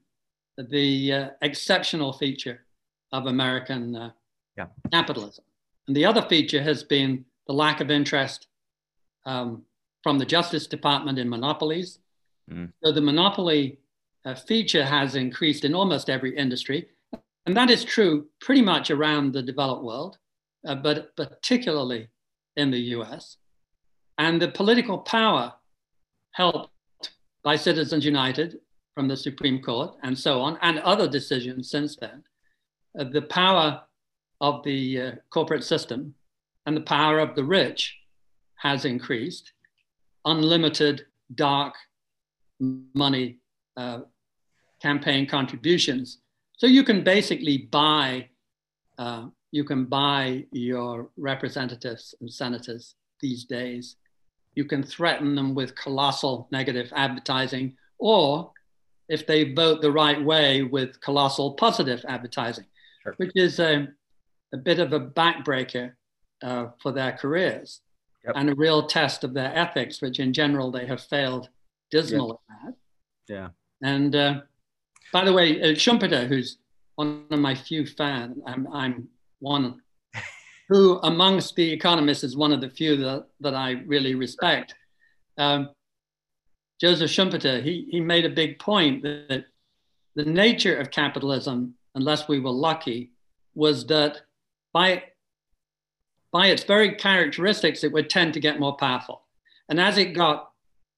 the 0.58 1.14
uh, 1.14 1.30
exceptional 1.42 2.14
feature 2.14 2.62
of 3.12 3.28
American 3.28 3.96
uh, 3.96 4.12
yeah. 4.58 4.68
capitalism. 4.92 5.44
And 5.88 5.96
the 5.96 6.06
other 6.06 6.22
feature 6.24 6.62
has 6.62 6.84
been 6.84 7.26
the 7.48 7.54
lack 7.54 7.82
of 7.82 7.92
interest 7.92 8.48
um, 9.26 9.64
from 10.04 10.18
the 10.18 10.26
Justice 10.26 10.68
Department 10.68 11.20
in 11.20 11.30
monopolies. 11.30 12.00
Mm. 12.52 12.72
So 12.84 12.92
the 12.92 13.02
monopoly 13.02 13.80
uh, 14.24 14.36
feature 14.36 14.84
has 14.84 15.16
increased 15.16 15.66
in 15.66 15.76
almost 15.76 16.10
every 16.10 16.36
industry. 16.36 16.88
And 17.46 17.56
that 17.56 17.70
is 17.70 17.84
true 17.84 18.28
pretty 18.42 18.62
much 18.62 18.90
around 18.90 19.34
the 19.34 19.42
developed 19.42 19.84
world, 19.84 20.18
uh, 20.68 20.76
but 20.76 21.16
particularly 21.16 22.08
in 22.56 22.72
the 22.72 22.80
US. 22.96 23.38
And 24.18 24.42
the 24.42 24.48
political 24.48 25.00
power 25.00 25.54
helped 26.32 26.70
by 27.44 27.56
Citizens 27.56 28.06
United 28.06 28.60
from 28.96 29.08
the 29.08 29.18
Supreme 29.18 29.62
Court 29.62 29.96
and 30.04 30.18
so 30.18 30.42
on, 30.42 30.58
and 30.62 30.80
other 30.80 31.08
decisions 31.08 31.70
since 31.70 31.96
then, 31.98 32.24
uh, 32.98 33.04
the 33.04 33.22
power 33.24 33.82
of 34.42 34.64
the 34.64 35.02
uh, 35.02 35.12
corporate 35.30 35.64
system 35.64 36.16
and 36.66 36.76
the 36.76 36.82
power 36.82 37.20
of 37.20 37.36
the 37.36 37.44
rich 37.44 37.98
has 38.56 38.86
increased. 38.86 39.52
Unlimited 40.24 41.06
dark 41.36 41.76
money 42.60 43.38
uh, 43.78 44.00
campaign 44.82 45.28
contributions. 45.28 46.20
So 46.58 46.66
you 46.66 46.84
can 46.84 47.04
basically 47.04 47.58
buy, 47.58 48.30
uh, 48.98 49.28
you 49.52 49.66
can 49.66 49.86
buy 49.86 50.46
your 50.52 51.10
representatives 51.18 52.16
and 52.22 52.32
senators 52.32 52.96
these 53.20 53.44
days. 53.44 53.98
You 54.56 54.66
can 54.66 54.84
threaten 54.84 55.36
them 55.36 55.54
with 55.54 55.76
colossal 55.76 56.48
negative 56.52 56.92
advertising, 56.96 57.76
or 58.00 58.52
if 59.10 59.28
they 59.28 59.54
vote 59.54 59.82
the 59.82 59.92
right 59.92 60.24
way 60.24 60.64
with 60.64 61.00
colossal 61.02 61.54
positive 61.54 62.04
advertising, 62.08 62.66
sure. 63.04 63.14
which 63.18 63.32
is 63.36 63.60
a, 63.60 63.88
a, 64.54 64.58
bit 64.58 64.80
of 64.80 64.94
a 64.94 65.00
backbreaker 65.00 65.94
uh, 66.44 66.68
for 66.82 66.92
their 66.92 67.12
careers 67.14 67.82
yep. 68.26 68.34
and 68.36 68.50
a 68.50 68.56
real 68.56 68.88
test 68.88 69.24
of 69.24 69.34
their 69.34 69.56
ethics, 69.56 70.02
which 70.02 70.20
in 70.20 70.34
general 70.34 70.72
they 70.72 70.86
have 70.86 71.02
failed 71.02 71.50
dismally 71.92 72.38
yep. 72.50 72.68
at. 72.68 72.74
Yeah. 73.28 73.50
And 73.82 74.16
uh, 74.16 74.42
by 75.14 75.26
the 75.26 75.34
way, 75.34 75.62
uh, 75.62 75.76
Schumpeter, 75.76 76.28
who's 76.28 76.58
one 76.96 77.26
of 77.30 77.40
my 77.40 77.54
few 77.54 77.86
fans, 77.86 78.38
I'm, 78.48 78.68
I'm 78.74 79.08
one 79.40 79.82
who 80.70 81.00
amongst 81.04 81.56
the 81.56 81.72
economists 81.72 82.24
is 82.24 82.36
one 82.36 82.52
of 82.52 82.62
the 82.62 82.70
few 82.70 82.96
that, 82.98 83.28
that 83.42 83.54
I 83.54 83.72
really 83.86 84.16
respect. 84.16 84.74
Um, 85.38 85.70
Joseph 86.80 87.10
Schumpeter, 87.10 87.64
he, 87.64 87.88
he 87.90 88.02
made 88.02 88.26
a 88.26 88.30
big 88.30 88.60
point 88.60 89.04
that 89.04 89.46
the 90.16 90.26
nature 90.26 90.78
of 90.78 90.92
capitalism, 90.92 91.76
unless 91.96 92.28
we 92.28 92.40
were 92.40 92.52
lucky, 92.52 93.12
was 93.54 93.86
that 93.88 94.22
by, 94.74 95.04
by 96.32 96.48
its 96.48 96.64
very 96.64 96.96
characteristics, 96.96 97.84
it 97.84 97.92
would 97.92 98.10
tend 98.10 98.34
to 98.34 98.40
get 98.40 98.60
more 98.60 98.76
powerful. 98.76 99.24
And 99.70 99.80
as 99.80 99.98
it 99.98 100.14
got 100.14 100.52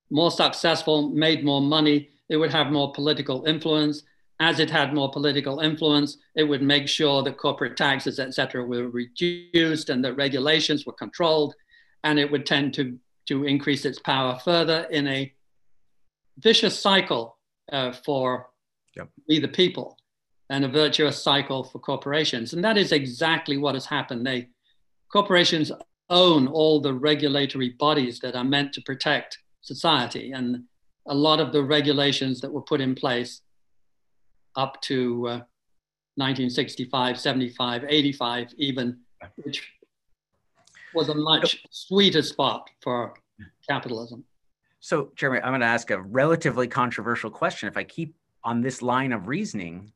more 0.10 0.32
successful, 0.32 1.10
made 1.10 1.46
more 1.46 1.62
money, 1.62 2.10
it 2.30 2.38
would 2.38 2.52
have 2.52 2.72
more 2.72 2.92
political 2.92 3.46
influence. 3.46 4.04
As 4.40 4.60
it 4.60 4.70
had 4.70 4.94
more 4.94 5.12
political 5.12 5.60
influence, 5.60 6.18
it 6.36 6.44
would 6.44 6.62
make 6.62 6.88
sure 6.88 7.24
that 7.24 7.38
corporate 7.38 7.78
taxes, 7.78 8.20
et 8.20 8.34
cetera, 8.34 8.66
were 8.66 8.90
reduced 8.90 9.90
and 9.90 10.04
that 10.04 10.13
regulations 10.16 10.86
were 10.86 10.94
controlled. 10.94 11.56
And 12.04 12.20
it 12.20 12.32
would 12.32 12.46
tend 12.46 12.74
to, 12.76 12.98
to 13.28 13.46
increase 13.46 13.86
its 13.86 14.00
power 14.00 14.40
further 14.44 14.88
in 14.92 15.08
a 15.08 15.34
vicious 16.39 16.80
cycle 16.80 17.38
uh, 17.71 17.91
for 17.91 18.50
yep. 18.95 19.10
we 19.28 19.39
the 19.39 19.47
people 19.47 19.97
and 20.50 20.63
a 20.63 20.67
virtuous 20.67 21.21
cycle 21.21 21.63
for 21.63 21.80
corporations. 21.80 22.54
And 22.54 22.63
that 22.63 22.78
is 22.78 22.91
exactly 22.91 23.58
what 23.58 23.76
has 23.76 23.86
happened. 23.86 24.26
They 24.26 24.50
corporations 25.12 25.71
own 26.10 26.47
all 26.47 26.80
the 26.80 26.93
regulatory 26.93 27.69
bodies 27.69 28.19
that 28.19 28.36
are 28.36 28.43
meant 28.43 28.73
to 28.73 28.82
protect 28.82 29.39
society. 29.62 30.32
And 30.32 30.63
a 31.08 31.13
lot 31.13 31.39
of 31.39 31.52
the 31.52 31.63
regulations 31.63 32.41
that 32.41 32.52
were 32.52 32.62
put 32.62 32.82
in 32.82 32.95
place 32.95 33.41
up 34.56 34.82
to 34.82 35.28
uh, 35.28 35.41
1965, 36.15 37.19
75, 37.19 37.86
85, 37.88 38.54
even, 38.58 38.97
which 39.43 39.69
was 40.93 41.10
a 41.10 41.15
much 41.15 41.63
sweeter 41.69 42.23
spot 42.23 42.69
for 42.82 43.13
capitalism. 43.69 44.23
So, 44.88 45.12
Jeremy, 45.17 45.41
I'm 45.41 45.52
going 45.52 45.60
to 45.60 45.67
ask 45.67 45.91
a 45.91 46.02
relatively 46.02 46.65
controversial 46.65 47.30
question. 47.30 47.67
If 47.67 47.76
I 47.76 47.84
keep 47.84 48.15
on 48.45 48.62
this 48.62 48.82
line 48.82 49.12
of 49.12 49.28
reasoning, 49.28 49.91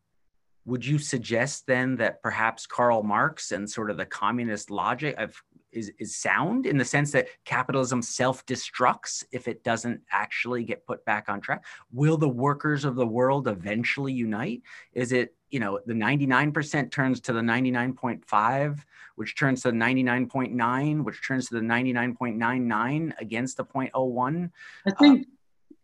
would 0.65 0.85
you 0.85 0.97
suggest 0.99 1.65
then 1.65 1.95
that 1.95 2.21
perhaps 2.21 2.65
Karl 2.65 3.01
Marx 3.01 3.53
and 3.53 3.69
sort 3.69 3.89
of 3.89 3.95
the 3.95 4.05
communist 4.05 4.69
logic 4.69 5.15
of 5.17 5.41
is, 5.71 5.93
is 5.97 6.17
sound 6.17 6.65
in 6.65 6.77
the 6.77 6.83
sense 6.83 7.13
that 7.13 7.29
capitalism 7.45 8.01
self-destructs 8.01 9.23
if 9.31 9.47
it 9.47 9.63
doesn't 9.63 10.01
actually 10.11 10.65
get 10.65 10.85
put 10.85 11.05
back 11.05 11.29
on 11.29 11.39
track? 11.39 11.63
Will 11.93 12.17
the 12.17 12.27
workers 12.27 12.83
of 12.83 12.95
the 12.95 13.07
world 13.07 13.47
eventually 13.47 14.11
unite? 14.11 14.61
Is 14.91 15.13
it, 15.13 15.33
you 15.51 15.59
know, 15.59 15.79
the 15.85 15.93
99% 15.93 16.91
turns 16.91 17.19
to 17.21 17.33
the 17.33 17.41
99.5, 17.41 18.79
which 19.15 19.37
turns 19.37 19.61
to 19.63 19.71
the 19.71 19.77
99.9, 19.77 21.03
which 21.03 21.27
turns 21.27 21.49
to 21.49 21.55
the 21.55 21.61
99.99 21.61 23.13
against 23.19 23.57
the 23.57 23.65
0.01? 23.65 24.49
I 24.87 24.91
think 24.91 25.27
uh, 25.27 25.75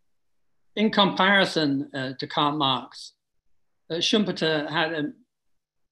in 0.78 0.90
comparison 0.90 1.90
uh, 1.94 2.14
to 2.18 2.28
Karl 2.28 2.56
Marx, 2.58 3.14
uh, 3.92 3.96
Schumpeter 3.96 4.70
had 4.70 4.94
a, 4.94 5.04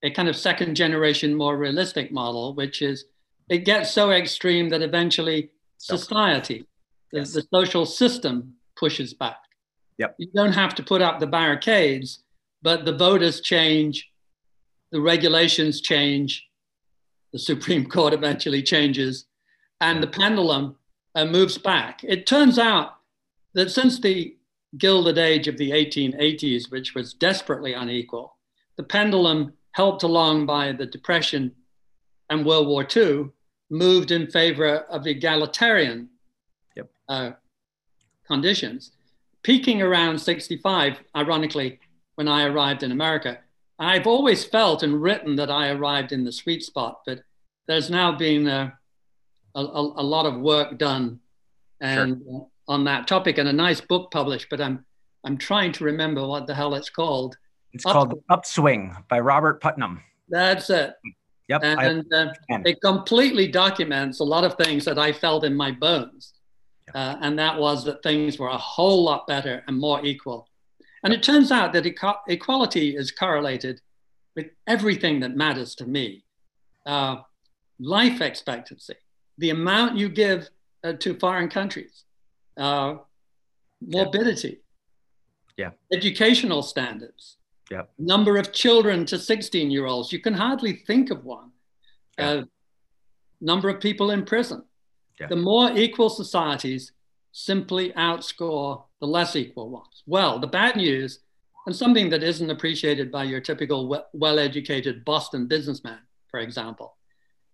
a 0.02 0.10
kind 0.10 0.28
of 0.28 0.36
second 0.36 0.74
generation, 0.74 1.34
more 1.34 1.56
realistic 1.56 2.10
model, 2.10 2.54
which 2.54 2.82
is 2.82 3.04
it 3.48 3.64
gets 3.64 3.92
so 3.92 4.10
extreme 4.10 4.68
that 4.70 4.82
eventually 4.82 5.50
society, 5.78 6.66
yes. 7.12 7.32
the, 7.32 7.40
the, 7.40 7.46
social 7.52 7.86
system 7.86 8.54
pushes 8.76 9.14
back. 9.14 9.36
Yep. 9.98 10.16
You 10.18 10.28
don't 10.34 10.52
have 10.52 10.74
to 10.76 10.82
put 10.82 11.00
up 11.00 11.20
the 11.20 11.26
barricades, 11.26 12.22
but 12.66 12.84
the 12.84 12.96
voters 12.96 13.40
change, 13.40 14.10
the 14.90 15.00
regulations 15.00 15.80
change, 15.80 16.48
the 17.32 17.38
Supreme 17.38 17.86
Court 17.94 18.12
eventually 18.12 18.60
changes, 18.60 19.26
and 19.80 20.02
the 20.02 20.08
pendulum 20.08 20.74
uh, 21.14 21.26
moves 21.26 21.58
back. 21.58 22.02
It 22.02 22.26
turns 22.26 22.58
out 22.58 22.96
that 23.54 23.70
since 23.70 24.00
the 24.00 24.36
Gilded 24.78 25.16
Age 25.16 25.46
of 25.46 25.58
the 25.58 25.70
1880s, 25.70 26.68
which 26.72 26.92
was 26.96 27.14
desperately 27.14 27.72
unequal, 27.72 28.36
the 28.74 28.82
pendulum 28.82 29.52
helped 29.70 30.02
along 30.02 30.46
by 30.46 30.72
the 30.72 30.86
Depression 30.86 31.52
and 32.30 32.44
World 32.44 32.66
War 32.66 32.84
II 32.84 33.30
moved 33.70 34.10
in 34.10 34.26
favor 34.26 34.78
of 34.90 35.06
egalitarian 35.06 36.08
yep. 36.74 36.90
uh, 37.08 37.30
conditions, 38.26 38.90
peaking 39.44 39.82
around 39.82 40.18
65, 40.18 40.98
ironically, 41.14 41.78
when 42.16 42.28
I 42.28 42.44
arrived 42.44 42.82
in 42.82 42.92
America. 42.92 43.38
I've 43.78 44.06
always 44.06 44.44
felt 44.44 44.82
and 44.82 45.00
written 45.00 45.36
that 45.36 45.50
I 45.50 45.68
arrived 45.68 46.12
in 46.12 46.24
the 46.24 46.32
sweet 46.32 46.62
spot, 46.62 47.00
but 47.06 47.20
there's 47.68 47.90
now 47.90 48.12
been 48.12 48.48
a, 48.48 48.76
a, 49.54 49.60
a 49.60 50.04
lot 50.04 50.26
of 50.26 50.40
work 50.40 50.78
done 50.78 51.20
and 51.80 52.22
sure. 52.26 52.48
uh, 52.68 52.72
on 52.72 52.84
that 52.84 53.06
topic 53.06 53.38
and 53.38 53.48
a 53.48 53.52
nice 53.52 53.80
book 53.80 54.10
published, 54.10 54.48
but 54.50 54.60
I'm, 54.60 54.84
I'm 55.24 55.36
trying 55.36 55.72
to 55.72 55.84
remember 55.84 56.26
what 56.26 56.46
the 56.46 56.54
hell 56.54 56.74
it's 56.74 56.90
called. 56.90 57.36
It's 57.72 57.84
Up- 57.84 57.92
called 57.92 58.22
Upswing 58.30 58.96
by 59.08 59.20
Robert 59.20 59.60
Putnam. 59.60 60.02
That's 60.28 60.70
it. 60.70 60.94
Yep. 61.48 61.60
And 61.62 62.12
uh, 62.12 62.32
it 62.48 62.80
completely 62.82 63.46
documents 63.46 64.18
a 64.20 64.24
lot 64.24 64.42
of 64.42 64.56
things 64.56 64.84
that 64.86 64.98
I 64.98 65.12
felt 65.12 65.44
in 65.44 65.54
my 65.54 65.70
bones. 65.70 66.32
uh, 66.94 67.16
and 67.20 67.38
that 67.38 67.58
was 67.58 67.84
that 67.84 68.02
things 68.02 68.38
were 68.38 68.48
a 68.48 68.56
whole 68.56 69.04
lot 69.04 69.26
better 69.26 69.62
and 69.68 69.78
more 69.78 70.04
equal. 70.04 70.48
And 71.06 71.14
it 71.14 71.22
turns 71.22 71.52
out 71.52 71.72
that 71.74 71.86
eco- 71.86 72.18
equality 72.26 72.96
is 72.96 73.12
correlated 73.12 73.80
with 74.34 74.46
everything 74.66 75.20
that 75.20 75.36
matters 75.36 75.76
to 75.76 75.86
me 75.86 76.24
uh, 76.84 77.18
life 77.78 78.20
expectancy, 78.20 78.96
the 79.38 79.50
amount 79.50 79.96
you 79.96 80.08
give 80.08 80.50
uh, 80.82 80.94
to 80.94 81.16
foreign 81.20 81.48
countries, 81.48 82.02
uh, 82.56 82.96
morbidity, 83.80 84.58
yeah. 85.56 85.70
educational 85.92 86.60
standards, 86.60 87.36
yeah. 87.70 87.82
number 88.00 88.36
of 88.36 88.52
children 88.52 89.06
to 89.06 89.16
16 89.16 89.70
year 89.70 89.86
olds. 89.86 90.10
You 90.10 90.18
can 90.18 90.34
hardly 90.34 90.72
think 90.72 91.12
of 91.12 91.24
one. 91.24 91.52
Yeah. 92.18 92.30
Uh, 92.30 92.44
number 93.40 93.68
of 93.68 93.80
people 93.80 94.10
in 94.10 94.24
prison. 94.24 94.64
Yeah. 95.20 95.28
The 95.28 95.36
more 95.36 95.70
equal 95.70 96.10
societies 96.10 96.90
simply 97.38 97.92
outscore 97.98 98.82
the 98.98 99.06
less 99.06 99.36
equal 99.36 99.68
ones. 99.68 100.02
Well, 100.06 100.38
the 100.38 100.46
bad 100.46 100.74
news, 100.74 101.18
and 101.66 101.76
something 101.76 102.08
that 102.08 102.22
isn't 102.22 102.48
appreciated 102.48 103.12
by 103.12 103.24
your 103.24 103.40
typical 103.40 104.06
well 104.14 104.38
educated 104.38 105.04
Boston 105.04 105.46
businessman, 105.46 105.98
for 106.30 106.40
example, 106.40 106.96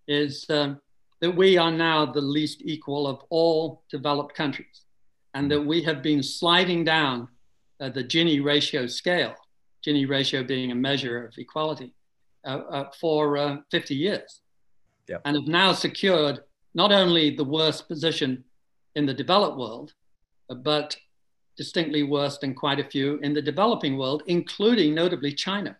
is 0.07 0.45
um, 0.49 0.79
that 1.19 1.35
we 1.35 1.57
are 1.57 1.69
now 1.69 2.05
the 2.05 2.21
least 2.21 2.61
equal 2.63 3.07
of 3.07 3.23
all 3.29 3.83
developed 3.89 4.33
countries, 4.35 4.85
and 5.33 5.51
that 5.51 5.61
we 5.61 5.83
have 5.83 6.01
been 6.01 6.23
sliding 6.23 6.85
down 6.85 7.27
uh, 7.81 7.89
the 7.89 8.05
Gini 8.05 8.41
ratio 8.41 8.87
scale, 8.87 9.35
Gini 9.85 10.07
ratio 10.07 10.45
being 10.45 10.71
a 10.71 10.75
measure 10.75 11.25
of 11.25 11.33
equality, 11.37 11.93
uh, 12.45 12.61
uh, 12.69 12.89
for 13.01 13.37
uh, 13.37 13.57
50 13.69 13.95
years. 13.95 14.39
Yep. 15.09 15.23
And 15.25 15.35
have 15.35 15.47
now 15.47 15.73
secured 15.73 16.39
not 16.73 16.93
only 16.93 17.35
the 17.35 17.43
worst 17.43 17.89
position 17.89 18.45
in 18.95 19.05
the 19.05 19.13
developed 19.13 19.57
world, 19.57 19.93
uh, 20.49 20.55
but 20.55 20.97
distinctly 21.57 22.03
worse 22.03 22.37
than 22.37 22.53
quite 22.53 22.79
a 22.79 22.83
few 22.83 23.17
in 23.17 23.33
the 23.33 23.41
developing 23.41 23.97
world, 23.97 24.23
including 24.27 24.93
notably 24.93 25.31
China, 25.31 25.77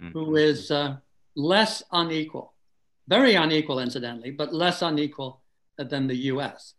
mm-hmm. 0.00 0.18
who 0.18 0.36
is 0.36 0.70
uh, 0.70 0.96
less 1.34 1.82
unequal, 1.92 2.54
very 3.08 3.34
unequal, 3.34 3.78
incidentally, 3.78 4.30
but 4.30 4.54
less 4.54 4.82
unequal 4.82 5.40
than 5.78 6.06
the 6.06 6.16
US. 6.32 6.74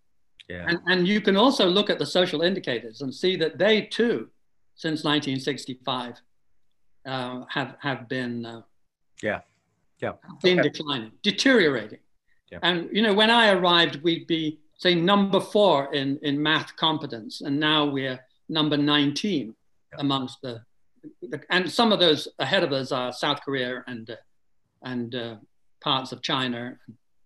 Yeah. 0.49 0.65
And, 0.67 0.79
and 0.87 1.07
you 1.07 1.21
can 1.21 1.37
also 1.37 1.67
look 1.67 1.89
at 1.89 1.99
the 1.99 2.05
social 2.05 2.41
indicators 2.41 3.01
and 3.01 3.13
see 3.13 3.35
that 3.37 3.57
they 3.57 3.81
too, 3.81 4.29
since 4.75 5.03
1965, 5.03 6.21
uh, 7.05 7.43
have, 7.49 7.75
have 7.79 8.07
been 8.07 8.45
uh, 8.45 8.61
yeah. 9.21 9.41
Yeah. 10.01 10.13
been 10.41 10.59
okay. 10.59 10.69
declining, 10.69 11.11
deteriorating. 11.21 11.99
Yeah. 12.51 12.59
And 12.61 12.89
you 12.91 13.01
know, 13.01 13.13
when 13.13 13.29
I 13.29 13.51
arrived, 13.51 14.03
we'd 14.03 14.27
be 14.27 14.59
say 14.83 14.93
number 14.93 15.39
four 15.39 15.93
in, 15.93 16.19
in 16.21 16.43
math 16.43 16.75
competence, 16.75 17.39
and 17.39 17.57
now 17.57 17.85
we're 17.85 18.19
number 18.49 18.75
19 18.75 19.47
yeah. 19.47 19.95
amongst 19.97 20.41
the, 20.41 20.61
the, 21.21 21.41
and 21.49 21.71
some 21.71 21.93
of 21.93 21.99
those 21.99 22.27
ahead 22.39 22.63
of 22.63 22.73
us 22.73 22.91
are 22.91 23.13
South 23.13 23.39
Korea 23.43 23.83
and 23.87 24.09
uh, 24.09 24.15
and 24.85 25.15
uh, 25.15 25.35
parts 25.81 26.11
of 26.11 26.21
China 26.21 26.77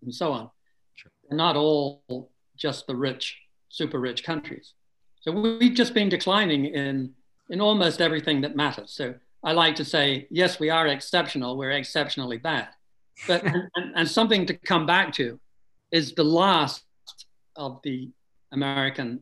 and 0.04 0.14
so 0.14 0.32
on. 0.32 0.52
Sure. 0.94 1.12
Not 1.32 1.56
all 1.56 2.30
just 2.56 2.86
the 2.86 2.96
rich, 2.96 3.36
super 3.70 4.00
rich 4.00 4.24
countries. 4.24 4.74
So 5.22 5.32
we've 5.32 5.74
just 5.74 5.96
been 5.96 6.10
declining 6.10 6.66
in 6.66 7.14
in 7.50 7.60
almost 7.60 8.02
everything 8.02 8.42
that 8.42 8.56
matters. 8.56 8.92
So 8.92 9.16
I 9.44 9.54
like 9.54 9.76
to 9.78 9.86
say, 9.86 10.28
yes, 10.30 10.60
we 10.60 10.70
are 10.70 10.86
exceptional. 10.88 11.58
We're 11.58 11.72
exceptionally 11.72 12.38
bad. 12.38 12.68
But 13.28 13.44
and, 13.76 13.96
and, 13.96 14.08
something 14.08 14.46
to 14.46 14.54
come 14.54 14.86
back 14.86 15.12
to 15.14 15.40
is 15.92 16.14
the 16.14 16.24
last 16.24 16.84
of 17.58 17.80
the 17.84 18.12
American 18.52 19.22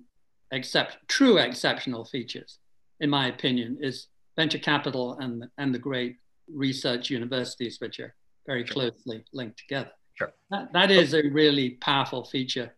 except 0.51 0.97
true 1.07 1.37
exceptional 1.37 2.05
features, 2.05 2.59
in 2.99 3.09
my 3.09 3.27
opinion, 3.27 3.77
is 3.81 4.07
venture 4.35 4.59
capital 4.59 5.17
and 5.19 5.45
and 5.57 5.73
the 5.73 5.79
great 5.79 6.17
research 6.53 7.09
universities, 7.09 7.77
which 7.79 7.99
are 7.99 8.13
very 8.45 8.63
closely 8.63 9.23
linked 9.33 9.57
together. 9.57 9.91
Sure. 10.13 10.33
That, 10.51 10.71
that 10.73 10.91
is 10.91 11.13
a 11.13 11.27
really 11.29 11.71
powerful 11.71 12.23
feature. 12.23 12.75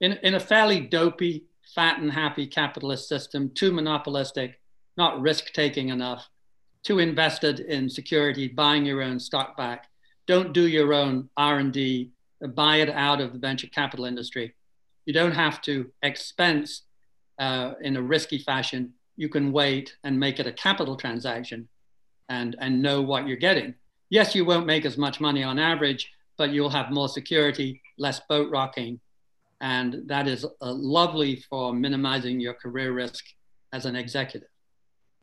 In, 0.00 0.12
in 0.22 0.34
a 0.34 0.40
fairly 0.40 0.80
dopey, 0.80 1.44
fat 1.74 1.98
and 1.98 2.12
happy 2.12 2.46
capitalist 2.46 3.08
system, 3.08 3.50
too 3.54 3.72
monopolistic, 3.72 4.60
not 4.96 5.20
risk 5.20 5.52
taking 5.52 5.88
enough, 5.88 6.28
too 6.82 6.98
invested 6.98 7.60
in 7.60 7.88
security, 7.88 8.48
buying 8.48 8.84
your 8.84 9.02
own 9.02 9.18
stock 9.18 9.56
back, 9.56 9.88
don't 10.26 10.52
do 10.52 10.68
your 10.68 10.92
own 10.92 11.30
R&D, 11.36 12.10
buy 12.54 12.76
it 12.76 12.90
out 12.90 13.20
of 13.20 13.32
the 13.32 13.38
venture 13.38 13.68
capital 13.68 14.04
industry. 14.04 14.54
You 15.06 15.12
don't 15.12 15.32
have 15.32 15.60
to 15.62 15.90
expense 16.02 16.82
uh, 17.38 17.72
in 17.80 17.96
a 17.96 18.02
risky 18.02 18.38
fashion. 18.38 18.94
You 19.16 19.28
can 19.28 19.52
wait 19.52 19.96
and 20.04 20.18
make 20.18 20.40
it 20.40 20.46
a 20.46 20.52
capital 20.52 20.96
transaction 20.96 21.68
and, 22.28 22.56
and 22.60 22.82
know 22.82 23.02
what 23.02 23.26
you're 23.26 23.36
getting. 23.36 23.74
Yes, 24.10 24.34
you 24.34 24.44
won't 24.44 24.66
make 24.66 24.84
as 24.84 24.96
much 24.96 25.20
money 25.20 25.42
on 25.42 25.58
average, 25.58 26.10
but 26.36 26.50
you'll 26.50 26.70
have 26.70 26.90
more 26.90 27.08
security, 27.08 27.82
less 27.98 28.20
boat 28.28 28.50
rocking. 28.50 29.00
And 29.60 30.02
that 30.06 30.26
is 30.26 30.44
uh, 30.44 30.48
lovely 30.60 31.36
for 31.48 31.72
minimizing 31.72 32.40
your 32.40 32.54
career 32.54 32.92
risk 32.92 33.24
as 33.72 33.86
an 33.86 33.96
executive. 33.96 34.48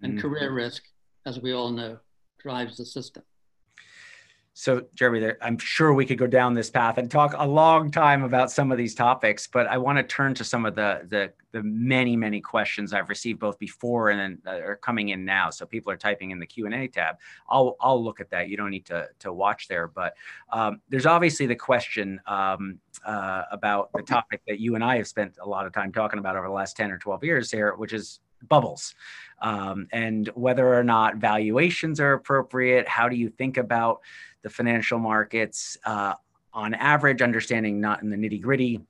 And 0.01 0.13
mm-hmm. 0.13 0.21
career 0.21 0.51
risk, 0.51 0.83
as 1.25 1.39
we 1.39 1.53
all 1.53 1.69
know, 1.69 1.99
drives 2.39 2.77
the 2.77 2.85
system. 2.85 3.23
So, 4.53 4.85
Jeremy, 4.95 5.31
I'm 5.41 5.57
sure 5.57 5.93
we 5.93 6.05
could 6.05 6.17
go 6.17 6.27
down 6.27 6.53
this 6.53 6.69
path 6.69 6.97
and 6.97 7.09
talk 7.09 7.33
a 7.37 7.47
long 7.47 7.89
time 7.89 8.23
about 8.23 8.51
some 8.51 8.69
of 8.69 8.77
these 8.77 8.93
topics, 8.93 9.47
but 9.47 9.65
I 9.65 9.77
want 9.77 9.97
to 9.97 10.03
turn 10.03 10.33
to 10.35 10.43
some 10.43 10.65
of 10.65 10.75
the 10.75 11.07
the, 11.07 11.31
the 11.53 11.63
many 11.63 12.17
many 12.17 12.41
questions 12.41 12.93
I've 12.93 13.07
received 13.07 13.39
both 13.39 13.57
before 13.59 14.09
and 14.09 14.19
then 14.19 14.53
uh, 14.53 14.59
are 14.59 14.75
coming 14.75 15.09
in 15.09 15.23
now. 15.23 15.51
So 15.51 15.65
people 15.65 15.89
are 15.93 15.97
typing 15.97 16.31
in 16.31 16.39
the 16.39 16.45
Q 16.45 16.65
and 16.65 16.75
A 16.75 16.87
tab. 16.89 17.15
I'll 17.49 17.77
I'll 17.79 18.03
look 18.03 18.19
at 18.19 18.29
that. 18.31 18.49
You 18.49 18.57
don't 18.57 18.71
need 18.71 18.85
to 18.87 19.07
to 19.19 19.31
watch 19.31 19.69
there, 19.69 19.87
but 19.87 20.15
um, 20.51 20.81
there's 20.89 21.05
obviously 21.05 21.45
the 21.45 21.55
question 21.55 22.19
um, 22.27 22.77
uh, 23.05 23.43
about 23.51 23.89
the 23.93 24.03
topic 24.03 24.41
that 24.49 24.59
you 24.59 24.75
and 24.75 24.83
I 24.83 24.97
have 24.97 25.07
spent 25.07 25.37
a 25.41 25.47
lot 25.47 25.65
of 25.65 25.71
time 25.71 25.93
talking 25.93 26.19
about 26.19 26.35
over 26.35 26.47
the 26.47 26.53
last 26.53 26.75
ten 26.75 26.91
or 26.91 26.97
twelve 26.97 27.23
years 27.23 27.49
here, 27.51 27.73
which 27.75 27.93
is 27.93 28.19
bubbles 28.47 28.95
um, 29.41 29.87
and 29.91 30.29
whether 30.35 30.73
or 30.73 30.83
not 30.83 31.17
valuations 31.17 31.99
are 31.99 32.13
appropriate. 32.13 32.87
How 32.87 33.09
do 33.09 33.15
you 33.15 33.29
think 33.29 33.57
about 33.57 34.01
the 34.41 34.49
financial 34.49 34.99
markets 34.99 35.77
uh, 35.85 36.13
on 36.53 36.73
average, 36.73 37.21
understanding 37.21 37.81
not 37.81 38.01
in 38.01 38.09
the 38.09 38.17
nitty 38.17 38.41
gritty? 38.41 38.81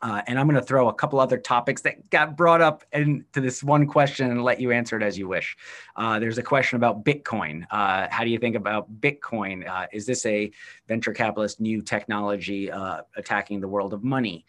Uh, 0.00 0.22
and 0.28 0.38
I'm 0.38 0.46
going 0.46 0.60
to 0.60 0.64
throw 0.64 0.88
a 0.88 0.94
couple 0.94 1.18
other 1.18 1.38
topics 1.38 1.82
that 1.82 2.08
got 2.10 2.36
brought 2.36 2.60
up 2.60 2.84
into 2.92 3.40
this 3.40 3.64
one 3.64 3.86
question 3.86 4.30
and 4.30 4.44
let 4.44 4.60
you 4.60 4.70
answer 4.70 4.96
it 4.96 5.02
as 5.02 5.18
you 5.18 5.26
wish. 5.26 5.56
Uh, 5.96 6.20
there's 6.20 6.38
a 6.38 6.42
question 6.42 6.76
about 6.76 7.04
Bitcoin. 7.04 7.64
Uh, 7.70 8.06
how 8.08 8.22
do 8.22 8.30
you 8.30 8.38
think 8.38 8.54
about 8.54 9.00
Bitcoin? 9.00 9.68
Uh, 9.68 9.86
is 9.92 10.06
this 10.06 10.24
a 10.24 10.52
venture 10.86 11.12
capitalist 11.12 11.60
new 11.60 11.82
technology 11.82 12.70
uh, 12.70 13.00
attacking 13.16 13.60
the 13.60 13.66
world 13.66 13.92
of 13.92 14.04
money? 14.04 14.46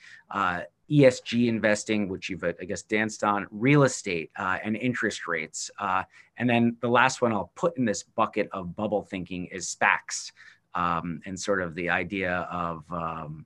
ESG 0.90 1.48
investing, 1.48 2.10
which 2.10 2.30
you've, 2.30 2.44
I 2.44 2.66
guess, 2.66 2.82
danced 2.82 3.24
on, 3.24 3.48
real 3.52 3.84
estate 3.84 4.32
uh, 4.38 4.58
and 4.64 4.76
interest 4.76 5.28
rates. 5.28 5.70
Uh, 5.80 6.04
and 6.38 6.50
then 6.50 6.78
the 6.82 6.90
last 6.90 7.22
one 7.22 7.32
I'll 7.32 7.52
put 7.56 7.78
in 7.78 7.86
this 7.86 8.04
bucket 8.04 8.50
of 8.52 8.76
bubble 8.76 9.04
thinking 9.04 9.46
is 9.48 9.76
SPACs 9.76 10.32
um, 10.74 11.22
and 11.26 11.40
sort 11.40 11.62
of 11.62 11.76
the 11.76 11.90
idea 11.90 12.48
of, 12.52 12.84
um, 12.92 13.46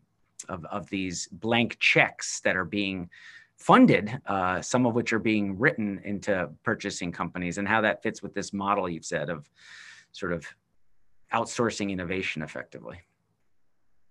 of, 0.50 0.66
of, 0.66 0.90
these 0.90 1.28
blank 1.32 1.78
checks 1.80 2.42
that 2.42 2.56
are 2.56 2.66
being 2.66 3.10
funded, 3.58 4.20
uh, 4.26 4.62
some 4.62 4.86
of 4.86 4.94
which 4.94 5.14
are 5.14 5.20
being 5.20 5.58
written 5.58 6.02
into 6.04 6.50
purchasing 6.64 7.12
companies 7.12 7.58
and 7.58 7.68
how 7.68 7.82
that 7.82 8.04
fits 8.04 8.22
with 8.22 8.34
this 8.34 8.52
model 8.52 8.90
you've 8.90 9.06
said 9.06 9.30
of 9.30 9.50
sort 10.12 10.34
of 10.34 10.46
outsourcing 11.34 11.90
innovation 11.90 12.42
effectively. 12.42 13.00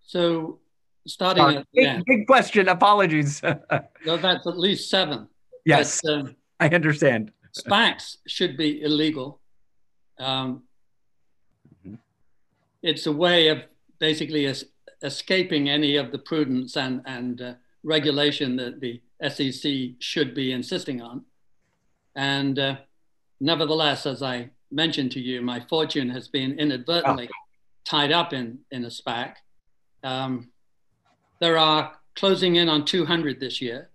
So 0.01 0.59
starting 1.07 1.57
at 1.57 1.67
big, 1.75 2.05
big, 2.05 2.27
question. 2.27 2.69
Apologies. 2.69 3.43
no, 4.07 4.17
that's 4.17 4.47
at 4.47 4.59
least 4.59 4.91
seven. 4.91 5.29
Yes, 5.65 6.01
but, 6.03 6.12
um, 6.12 6.37
I 6.61 6.69
understand. 6.69 7.33
SPACs 7.57 8.19
should 8.27 8.57
be 8.57 8.83
illegal. 8.83 9.41
Um, 10.19 10.62
mm-hmm. 11.85 11.97
It's 12.83 13.07
a 13.07 13.12
way 13.12 13.49
of 13.49 13.65
basically 13.99 14.47
es- 14.47 14.65
escaping 15.03 15.69
any 15.69 15.97
of 15.97 16.12
the 16.12 16.19
prudence 16.19 16.77
and, 16.77 17.03
and 17.05 17.41
uh, 17.41 17.55
regulation 17.83 18.57
that 18.57 18.81
the 18.81 19.01
SEC 19.29 19.73
should 19.99 20.35
be 20.35 20.53
insisting 20.53 21.03
on. 21.03 21.25
And 22.15 22.59
uh, 22.59 22.77
nevertheless, 23.41 24.07
as 24.07 24.23
I 24.23 24.51
mentioned 24.71 25.12
to 25.12 25.21
you, 25.21 25.43
my 25.43 25.61
fortune 25.61 26.11
has 26.11 26.29
been 26.29 26.59
inadvertently 26.59 27.29
oh. 27.31 27.37
tied 27.85 28.12
up 28.12 28.33
in, 28.33 28.61
in 28.71 28.85
a 28.85 28.88
SPAC. 28.88 29.35
Um, 30.03 30.52
there 31.42 31.59
are 31.59 31.98
closing 32.14 32.55
in 32.55 32.68
on 32.68 32.85
200 32.85 33.40
this 33.40 33.61
year, 33.61 33.90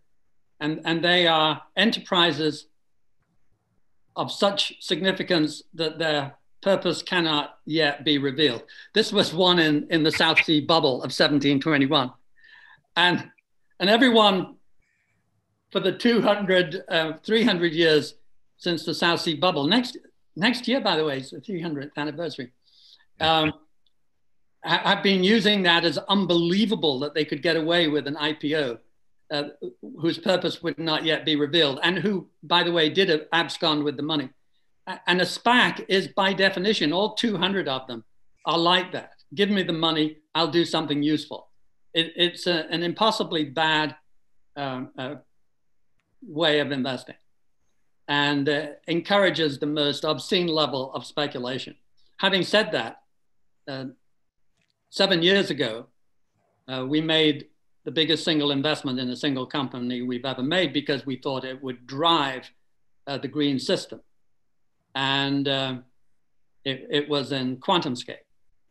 and, 0.59 0.81
and 0.83 1.01
they 1.01 1.27
are 1.27 1.63
enterprises 1.77 2.67
of 4.17 4.29
such 4.29 4.75
significance 4.81 5.63
that 5.73 5.97
their 5.97 6.35
purpose 6.61 7.01
cannot 7.01 7.59
yet 7.65 8.03
be 8.03 8.17
revealed. 8.17 8.63
This 8.93 9.13
was 9.13 9.33
one 9.33 9.59
in, 9.59 9.87
in 9.89 10.03
the 10.03 10.11
South 10.11 10.43
Sea 10.43 10.59
bubble 10.59 10.95
of 10.95 11.13
1721. 11.15 12.11
And, 12.97 13.29
and 13.79 13.89
everyone 13.89 14.57
for 15.71 15.79
the 15.79 15.93
200, 15.93 16.83
uh, 16.89 17.13
300 17.23 17.71
years 17.71 18.15
since 18.57 18.83
the 18.83 18.93
South 18.93 19.21
Sea 19.21 19.35
bubble. 19.35 19.67
Next, 19.67 19.95
next 20.35 20.67
year, 20.67 20.81
by 20.81 20.97
the 20.97 21.05
way, 21.05 21.19
is 21.19 21.29
the 21.29 21.37
300th 21.37 21.91
anniversary. 21.95 22.51
Um, 23.21 23.53
have 24.67 25.03
been 25.03 25.23
using 25.23 25.63
that 25.63 25.85
as 25.85 25.97
unbelievable 25.97 26.99
that 26.99 27.13
they 27.13 27.25
could 27.25 27.41
get 27.41 27.55
away 27.55 27.87
with 27.87 28.07
an 28.07 28.15
IPO 28.15 28.79
uh, 29.31 29.43
whose 29.99 30.17
purpose 30.17 30.63
would 30.63 30.77
not 30.77 31.03
yet 31.03 31.25
be 31.25 31.35
revealed, 31.35 31.79
and 31.83 31.97
who, 31.97 32.27
by 32.43 32.63
the 32.63 32.71
way, 32.71 32.89
did 32.89 33.27
abscond 33.33 33.83
with 33.83 33.97
the 33.97 34.03
money. 34.03 34.29
And 35.05 35.19
a 35.19 35.25
SPAC 35.25 35.85
is, 35.89 36.07
by 36.07 36.31
definition, 36.31 36.93
all 36.93 37.13
200 37.15 37.67
of 37.67 37.87
them 37.87 38.05
are 38.45 38.57
like 38.57 38.93
that. 38.93 39.11
Give 39.35 39.49
me 39.49 39.63
the 39.63 39.73
money, 39.73 40.17
I'll 40.33 40.47
do 40.49 40.63
something 40.63 41.03
useful. 41.03 41.49
It, 41.93 42.13
it's 42.15 42.47
a, 42.47 42.67
an 42.69 42.83
impossibly 42.83 43.43
bad 43.43 43.95
um, 44.55 44.91
uh, 44.97 45.15
way 46.25 46.59
of 46.59 46.71
investing 46.71 47.15
and 48.07 48.47
uh, 48.47 48.67
encourages 48.87 49.59
the 49.59 49.65
most 49.65 50.05
obscene 50.05 50.47
level 50.47 50.93
of 50.93 51.05
speculation. 51.05 51.75
Having 52.17 52.43
said 52.43 52.71
that, 52.71 53.01
uh, 53.67 53.85
seven 54.89 55.21
years 55.21 55.49
ago, 55.49 55.87
uh, 56.67 56.85
we 56.87 57.01
made 57.01 57.47
the 57.85 57.91
biggest 57.91 58.25
single 58.25 58.51
investment 58.51 58.99
in 58.99 59.09
a 59.09 59.15
single 59.15 59.45
company 59.45 60.01
we've 60.01 60.25
ever 60.25 60.43
made 60.43 60.73
because 60.73 61.05
we 61.05 61.15
thought 61.15 61.45
it 61.45 61.61
would 61.63 61.87
drive 61.87 62.49
uh, 63.07 63.17
the 63.17 63.27
green 63.27 63.59
system. 63.59 64.01
And 64.93 65.47
uh, 65.47 65.77
it, 66.65 66.87
it, 66.89 67.09
was 67.09 67.31
in 67.31 67.57
QuantumScape. 67.57 68.25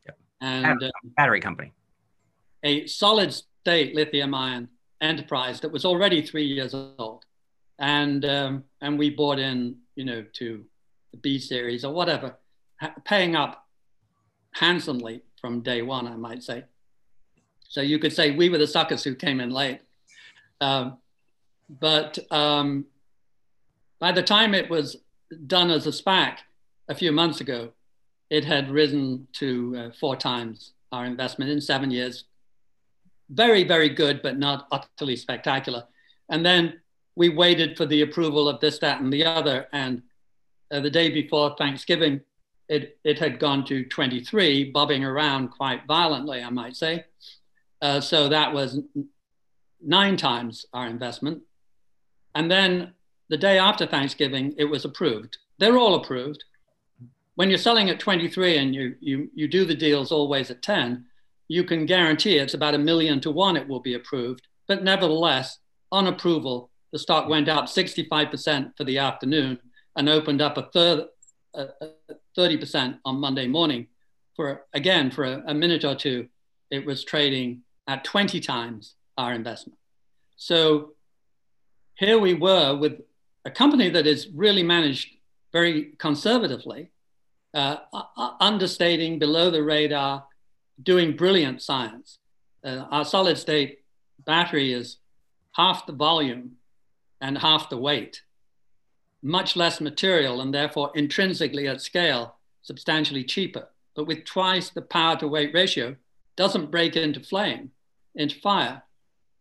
Yep. 0.05 0.19
And 0.43 0.83
uh, 0.83 0.91
battery 1.17 1.41
company. 1.41 1.73
A 2.63 2.87
solid 2.87 3.33
state 3.33 3.95
lithium 3.95 4.35
ion 4.35 4.69
enterprise 5.01 5.61
that 5.61 5.73
was 5.73 5.85
already 5.85 6.21
three 6.21 6.45
years 6.45 6.75
old. 6.75 7.25
And, 7.79 8.25
um, 8.25 8.65
and 8.81 8.99
we 8.99 9.11
bought 9.11 9.39
in, 9.39 9.77
you 9.95 10.05
know, 10.05 10.25
to 10.35 10.65
the 11.13 11.17
B 11.19 11.39
series 11.39 11.85
or 11.85 11.95
whatever, 11.95 12.37
paying 13.05 13.37
up 13.37 13.67
handsomely 14.53 15.23
from 15.41 15.61
day 15.61 15.83
one, 15.83 16.07
I 16.07 16.17
might 16.17 16.43
say. 16.43 16.65
So 17.69 17.81
you 17.81 17.99
could 17.99 18.13
say 18.13 18.31
we 18.31 18.49
were 18.49 18.59
the 18.59 18.67
suckers 18.67 19.05
who 19.05 19.15
came 19.15 19.41
in 19.41 19.51
late. 19.51 19.81
Um, 20.61 20.99
but 21.69 22.19
um, 22.31 22.87
by 23.99 24.13
the 24.13 24.23
time 24.23 24.55
it 24.55 24.71
was 24.71 24.97
done 25.47 25.71
as 25.71 25.87
a 25.87 25.91
SPAC 25.91 26.39
a 26.89 26.95
few 26.95 27.13
months 27.13 27.41
ago, 27.41 27.73
it 28.31 28.45
had 28.45 28.71
risen 28.71 29.27
to 29.35 29.77
uh, 29.77 29.91
four 29.99 30.17
times 30.17 30.73
our 30.93 31.05
investment 31.05 31.51
in 31.51 31.61
seven 31.61 31.91
years. 31.91 32.25
Very, 33.31 33.65
very 33.65 33.89
good, 33.89 34.23
but 34.23 34.39
not 34.39 34.69
utterly 34.71 35.17
spectacular. 35.17 35.85
And 36.29 36.45
then 36.45 36.81
we 37.17 37.29
waited 37.29 37.77
for 37.77 37.87
the 37.87 38.03
approval 38.03 38.49
of 38.49 38.61
this, 38.61 38.79
that, 38.79 39.01
and 39.01 39.13
the 39.13 39.25
other. 39.25 39.67
And 39.73 40.03
uh, 40.71 40.81
the 40.81 40.91
day 40.91 41.11
before 41.11 41.55
Thanksgiving, 41.59 42.21
it, 42.69 42.99
it 43.05 43.19
had 43.19 43.39
gone 43.39 43.65
to 43.67 43.85
23, 43.85 44.71
bobbing 44.71 45.05
around 45.05 45.49
quite 45.49 45.87
violently, 45.87 46.43
I 46.43 46.51
might 46.51 46.77
say. 46.77 47.05
Uh, 47.81 48.01
so 48.01 48.29
that 48.29 48.53
was 48.53 48.81
nine 49.83 50.17
times 50.17 50.67
our 50.73 50.87
investment. 50.87 51.43
And 52.35 52.51
then 52.51 52.93
the 53.29 53.37
day 53.37 53.59
after 53.59 53.87
Thanksgiving, 53.87 54.55
it 54.59 54.65
was 54.65 54.85
approved. 54.85 55.39
They're 55.59 55.79
all 55.79 55.95
approved. 55.95 56.45
When 57.35 57.51
you're 57.51 57.59
selling 57.59 57.91
at 57.91 58.01
23 58.01 58.59
and 58.59 58.75
you, 58.75 58.95
you, 59.01 59.31
you 59.35 59.49
do 59.49 59.65
the 59.65 59.75
deals 59.75 60.11
always 60.11 60.51
at 60.51 60.63
10, 60.63 61.05
you 61.49 61.65
can 61.65 61.87
guarantee 61.87 62.39
it's 62.39 62.55
about 62.55 62.75
a 62.75 62.79
million 62.79 63.21
to 63.21 63.31
one 63.31 63.57
it 63.57 63.69
will 63.69 63.81
be 63.81 63.95
approved. 63.95 64.47
But 64.67 64.83
nevertheless, 64.83 65.59
on 65.93 66.09
approval, 66.09 66.71
the 66.93 66.99
stock 66.99 67.29
went 67.29 67.49
up 67.49 67.67
65% 67.67 68.77
for 68.77 68.85
the 68.85 68.99
afternoon 68.99 69.59
and 69.97 70.09
opened 70.09 70.41
up 70.43 70.57
a 70.57 70.69
third, 70.73 71.07
30% 72.37 72.99
on 73.05 73.21
Monday 73.21 73.47
morning. 73.47 73.87
For 74.35 74.67
again, 74.75 75.11
for 75.11 75.25
a, 75.25 75.43
a 75.47 75.55
minute 75.55 75.85
or 75.85 75.95
two, 75.95 76.29
it 76.71 76.85
was 76.85 77.05
trading 77.05 77.63
at 77.87 78.05
20 78.05 78.41
times 78.41 78.95
our 79.17 79.33
investment. 79.33 79.79
So 80.37 80.93
here 81.95 82.19
we 82.19 82.35
were 82.35 82.77
with 82.77 83.01
a 83.45 83.51
company 83.51 83.89
that 83.91 84.07
is 84.07 84.29
really 84.29 84.63
managed 84.63 85.09
very 85.53 85.93
conservatively, 85.99 86.91
uh, 87.55 87.77
understating 88.41 89.19
below 89.19 89.51
the 89.51 89.63
radar, 89.63 90.25
doing 90.83 91.17
brilliant 91.17 91.63
science. 91.63 92.19
Uh, 92.63 92.85
our 92.91 93.05
solid 93.05 93.39
state 93.39 93.79
battery 94.25 94.73
is 94.73 94.99
half 95.53 95.87
the 95.87 95.93
volume 95.93 96.57
and 97.21 97.39
half 97.39 97.71
the 97.71 97.79
weight, 97.79 98.23
much 99.27 99.57
less 99.57 99.81
material, 99.81 100.41
and 100.41 100.55
therefore 100.55 100.93
intrinsically 100.95 101.67
at 101.67 101.81
scale, 101.81 102.37
substantially 102.63 103.25
cheaper. 103.25 103.69
But 103.97 104.07
with 104.07 104.25
twice 104.25 104.71
the 104.71 104.83
power 104.83 105.17
to 105.17 105.27
weight 105.27 105.53
ratio, 105.53 105.97
doesn't 106.37 106.71
break 106.71 106.95
into 106.95 107.19
flame, 107.19 107.73
into 108.15 108.39
fire, 108.39 108.83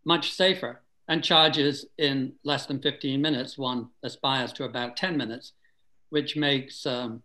much 0.04 0.32
safer, 0.32 0.82
and 1.08 1.24
charges 1.24 1.86
in 2.00 2.34
less 2.44 2.66
than 2.66 2.82
15 2.82 3.22
minutes. 3.22 3.60
One 3.60 3.90
aspires 4.02 4.52
to 4.54 4.64
about 4.64 4.98
10 4.98 5.18
minutes, 5.18 5.54
which 6.10 6.36
makes 6.36 6.86
um, 6.88 7.22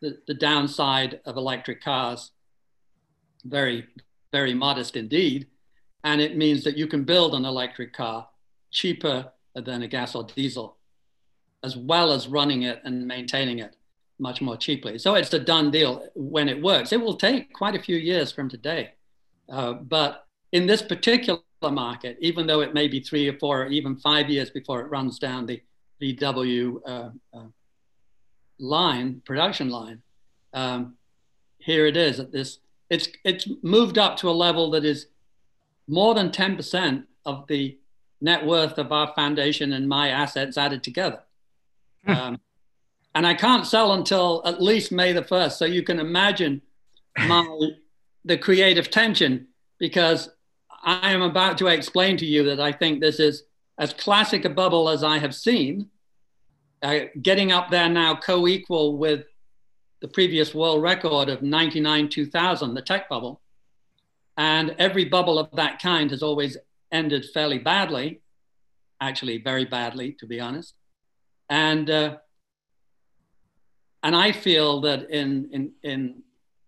the, 0.00 0.18
the 0.28 0.34
downside 0.34 1.20
of 1.24 1.36
electric 1.36 1.82
cars 1.82 2.30
very, 3.44 3.86
very 4.30 4.54
modest 4.54 4.96
indeed. 4.96 5.48
And 6.04 6.20
it 6.20 6.36
means 6.36 6.62
that 6.62 6.76
you 6.76 6.86
can 6.86 7.02
build 7.02 7.34
an 7.34 7.44
electric 7.44 7.92
car 7.92 8.28
cheaper 8.70 9.32
than 9.56 9.82
a 9.82 9.88
gas 9.88 10.14
or 10.14 10.22
diesel, 10.22 10.77
as 11.62 11.76
well 11.76 12.12
as 12.12 12.28
running 12.28 12.62
it 12.62 12.80
and 12.84 13.06
maintaining 13.06 13.58
it 13.58 13.76
much 14.18 14.40
more 14.40 14.56
cheaply. 14.56 14.98
So 14.98 15.14
it's 15.14 15.32
a 15.32 15.38
done 15.38 15.70
deal 15.70 16.08
when 16.14 16.48
it 16.48 16.60
works. 16.60 16.92
It 16.92 17.00
will 17.00 17.16
take 17.16 17.52
quite 17.52 17.74
a 17.74 17.82
few 17.82 17.96
years 17.96 18.32
from 18.32 18.48
today. 18.48 18.92
Uh, 19.48 19.74
but 19.74 20.26
in 20.52 20.66
this 20.66 20.82
particular 20.82 21.40
market, 21.62 22.18
even 22.20 22.46
though 22.46 22.60
it 22.60 22.74
may 22.74 22.88
be 22.88 23.00
three 23.00 23.28
or 23.28 23.38
four 23.38 23.62
or 23.62 23.66
even 23.66 23.96
five 23.96 24.28
years 24.28 24.50
before 24.50 24.80
it 24.80 24.90
runs 24.90 25.18
down 25.18 25.46
the 25.46 25.62
VW 26.00 26.80
uh, 26.86 27.10
uh, 27.34 27.42
line, 28.58 29.22
production 29.24 29.68
line, 29.68 30.02
um, 30.52 30.94
here 31.58 31.86
it 31.86 31.96
is 31.96 32.20
at 32.20 32.32
this, 32.32 32.58
it's, 32.90 33.08
it's 33.24 33.48
moved 33.62 33.98
up 33.98 34.16
to 34.18 34.30
a 34.30 34.32
level 34.32 34.70
that 34.70 34.84
is 34.84 35.06
more 35.86 36.14
than 36.14 36.30
10% 36.30 37.04
of 37.24 37.46
the 37.48 37.78
net 38.20 38.44
worth 38.44 38.78
of 38.78 38.92
our 38.92 39.12
foundation 39.14 39.72
and 39.72 39.88
my 39.88 40.08
assets 40.08 40.56
added 40.56 40.82
together. 40.82 41.22
Um, 42.08 42.40
and 43.14 43.26
I 43.26 43.34
can't 43.34 43.66
sell 43.66 43.92
until 43.92 44.42
at 44.44 44.62
least 44.62 44.92
May 44.92 45.12
the 45.12 45.22
1st. 45.22 45.52
So 45.52 45.64
you 45.64 45.82
can 45.82 45.98
imagine 45.98 46.62
my 47.18 47.70
the 48.24 48.38
creative 48.38 48.90
tension 48.90 49.48
because 49.78 50.28
I 50.82 51.12
am 51.12 51.22
about 51.22 51.58
to 51.58 51.66
explain 51.66 52.16
to 52.18 52.26
you 52.26 52.44
that 52.44 52.60
I 52.60 52.72
think 52.72 53.00
this 53.00 53.18
is 53.18 53.44
as 53.78 53.92
classic 53.92 54.44
a 54.44 54.50
bubble 54.50 54.88
as 54.88 55.02
I 55.02 55.18
have 55.18 55.34
seen, 55.34 55.88
uh, 56.82 57.00
getting 57.22 57.52
up 57.52 57.70
there 57.70 57.88
now 57.88 58.14
co-equal 58.14 58.98
with 58.98 59.24
the 60.00 60.08
previous 60.08 60.54
world 60.54 60.82
record 60.82 61.28
of 61.28 61.42
99 61.42 62.08
2000, 62.08 62.74
the 62.74 62.82
tech 62.82 63.08
bubble. 63.08 63.40
And 64.36 64.74
every 64.78 65.04
bubble 65.04 65.38
of 65.38 65.50
that 65.52 65.80
kind 65.82 66.10
has 66.10 66.22
always 66.22 66.56
ended 66.92 67.26
fairly 67.34 67.58
badly, 67.58 68.20
actually 69.00 69.38
very 69.38 69.64
badly, 69.64 70.12
to 70.20 70.26
be 70.26 70.38
honest. 70.38 70.74
And 71.48 71.88
uh, 71.88 72.16
and 74.02 74.14
I 74.14 74.32
feel 74.32 74.80
that 74.82 75.10
in, 75.10 75.48
in, 75.52 75.72
in 75.82 76.22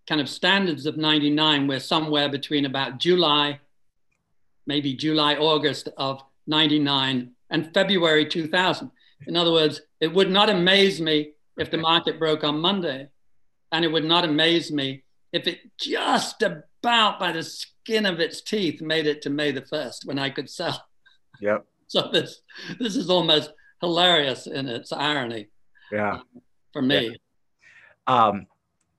kind 0.07 0.19
of 0.19 0.29
standards 0.29 0.85
of 0.85 0.97
99, 0.97 1.67
we're 1.67 1.79
somewhere 1.79 2.29
between 2.29 2.65
about 2.65 2.99
July, 2.99 3.59
maybe 4.67 4.93
July, 4.93 5.35
August 5.35 5.89
of 5.97 6.21
99 6.47 7.31
and 7.49 7.73
February 7.73 8.25
2000. 8.25 8.91
In 9.27 9.37
other 9.37 9.51
words, 9.51 9.81
it 9.99 10.13
would 10.13 10.29
not 10.29 10.49
amaze 10.49 10.99
me 10.99 11.31
if 11.57 11.71
the 11.71 11.77
market 11.77 12.19
broke 12.19 12.43
on 12.43 12.59
Monday. 12.59 13.07
And 13.71 13.85
it 13.85 13.91
would 13.91 14.05
not 14.05 14.25
amaze 14.25 14.71
me 14.71 15.03
if 15.31 15.47
it 15.47 15.59
just 15.79 16.41
about 16.41 17.19
by 17.19 17.31
the 17.31 17.43
skin 17.43 18.05
of 18.05 18.19
its 18.19 18.41
teeth 18.41 18.81
made 18.81 19.07
it 19.07 19.21
to 19.21 19.29
May 19.29 19.51
the 19.51 19.61
1st 19.61 20.05
when 20.05 20.19
I 20.19 20.29
could 20.29 20.49
sell. 20.49 20.83
Yep. 21.39 21.65
so 21.87 22.09
this, 22.11 22.41
this 22.79 22.95
is 22.97 23.09
almost 23.09 23.53
hilarious 23.81 24.47
in 24.47 24.67
its 24.67 24.91
irony. 24.91 25.47
Yeah 25.91 26.19
for 26.71 26.81
me. 26.81 27.17
Yeah. 28.07 28.25
Um, 28.25 28.47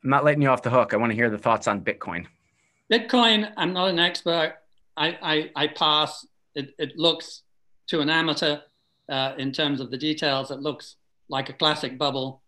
I'm 0.05 0.11
not 0.11 0.25
letting 0.25 0.43
you 0.43 0.49
off 0.49 0.63
the 0.63 0.71
hook. 0.71 0.95
I 0.95 0.97
want 0.97 1.11
to 1.11 1.17
hear 1.17 1.31
the 1.31 1.39
thoughts 1.39 1.69
on 1.69 1.83
Bitcoin. 1.83 2.27
Bitcoin, 2.91 3.53
I'm 3.57 3.73
not 3.73 3.89
an 3.89 3.99
expert. 3.99 4.57
I, 4.97 5.19
I, 5.23 5.51
I 5.57 5.67
pass. 5.69 6.27
It, 6.55 6.75
it 6.79 6.99
looks 6.99 7.43
to 7.89 8.01
an 8.01 8.11
amateur 8.11 8.59
uh, 9.09 9.35
in 9.39 9.53
terms 9.53 9.81
of 9.81 9.91
the 9.91 9.97
details, 9.97 10.51
it 10.51 10.61
looks 10.61 10.97
like 11.29 11.49
a 11.49 11.53
classic 11.53 11.99
bubble. 11.99 12.43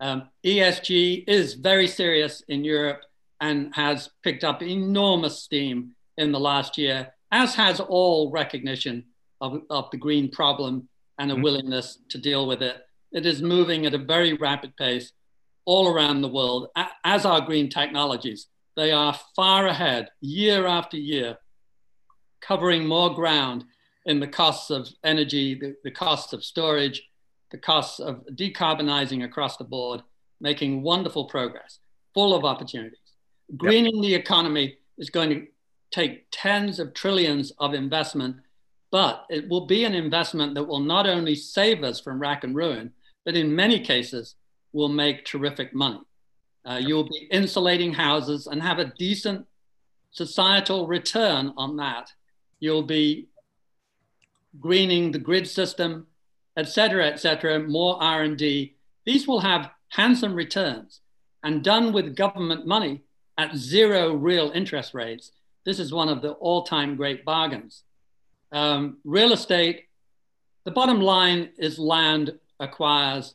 Um, 0.00 0.28
ESG 0.44 1.24
is 1.26 1.54
very 1.54 1.86
serious 1.86 2.42
in 2.48 2.64
Europe 2.64 3.02
and 3.40 3.74
has 3.74 4.10
picked 4.22 4.44
up 4.44 4.62
enormous 4.62 5.42
steam 5.42 5.94
in 6.18 6.30
the 6.30 6.40
last 6.40 6.76
year, 6.76 7.12
as 7.32 7.54
has 7.54 7.80
all 7.80 8.30
recognition 8.30 9.04
of, 9.40 9.62
of 9.70 9.90
the 9.90 9.96
green 9.96 10.30
problem 10.30 10.88
and 11.18 11.30
a 11.30 11.34
Mhm. 11.34 11.42
willingness 11.42 11.98
to 12.08 12.18
deal 12.18 12.46
with 12.46 12.62
it. 12.62 12.86
It 13.12 13.26
is 13.26 13.42
moving 13.42 13.86
at 13.86 13.94
a 13.94 13.98
very 13.98 14.32
rapid 14.32 14.76
pace 14.76 15.12
all 15.64 15.88
around 15.88 16.20
the 16.20 16.28
world, 16.28 16.68
as 17.04 17.24
are 17.24 17.40
green 17.40 17.68
technologies. 17.68 18.48
They 18.76 18.92
are 18.92 19.18
far 19.36 19.66
ahead, 19.66 20.10
year 20.20 20.66
after 20.66 20.96
year, 20.96 21.38
covering 22.40 22.86
more 22.86 23.14
ground 23.14 23.64
in 24.04 24.20
the 24.20 24.26
costs 24.28 24.70
of 24.70 24.88
energy, 25.02 25.54
the, 25.54 25.76
the 25.84 25.90
costs 25.90 26.32
of 26.32 26.44
storage, 26.44 27.08
the 27.50 27.58
costs 27.58 28.00
of 28.00 28.26
decarbonizing 28.32 29.24
across 29.24 29.56
the 29.56 29.64
board, 29.64 30.02
making 30.40 30.82
wonderful 30.82 31.24
progress, 31.26 31.78
full 32.12 32.34
of 32.34 32.44
opportunities. 32.44 32.98
Greening 33.56 34.00
the 34.02 34.14
economy 34.14 34.76
is 34.98 35.08
going 35.08 35.30
to 35.30 35.46
take 35.90 36.26
tens 36.30 36.78
of 36.78 36.92
trillions 36.92 37.52
of 37.58 37.72
investment, 37.72 38.36
but 38.94 39.26
it 39.28 39.48
will 39.48 39.66
be 39.66 39.82
an 39.82 39.92
investment 39.92 40.54
that 40.54 40.62
will 40.62 40.78
not 40.78 41.04
only 41.04 41.34
save 41.34 41.82
us 41.82 41.98
from 41.98 42.20
rack 42.20 42.44
and 42.44 42.54
ruin, 42.54 42.92
but 43.24 43.34
in 43.34 43.52
many 43.52 43.80
cases 43.80 44.36
will 44.72 44.88
make 44.88 45.24
terrific 45.24 45.74
money. 45.74 45.98
Uh, 46.64 46.80
you'll 46.80 47.08
be 47.08 47.26
insulating 47.32 47.92
houses 47.92 48.46
and 48.46 48.62
have 48.62 48.78
a 48.78 48.92
decent 48.96 49.44
societal 50.12 50.86
return 50.86 51.52
on 51.56 51.76
that. 51.76 52.12
You'll 52.60 52.84
be 52.84 53.26
greening 54.60 55.10
the 55.10 55.18
grid 55.18 55.48
system, 55.48 56.06
et 56.56 56.68
cetera, 56.68 57.04
et 57.08 57.18
cetera, 57.18 57.58
more 57.58 58.00
R&D. 58.00 58.76
These 59.04 59.26
will 59.26 59.40
have 59.40 59.70
handsome 59.88 60.36
returns 60.36 61.00
and 61.42 61.64
done 61.64 61.92
with 61.92 62.14
government 62.14 62.64
money 62.64 63.02
at 63.38 63.56
zero 63.56 64.14
real 64.14 64.52
interest 64.54 64.94
rates. 64.94 65.32
This 65.64 65.80
is 65.80 65.92
one 65.92 66.08
of 66.08 66.22
the 66.22 66.34
all-time 66.34 66.94
great 66.94 67.24
bargains. 67.24 67.82
Um, 68.54 68.98
real 69.04 69.32
estate, 69.32 69.86
the 70.64 70.70
bottom 70.70 71.00
line 71.00 71.50
is 71.58 71.76
land 71.76 72.38
acquires 72.60 73.34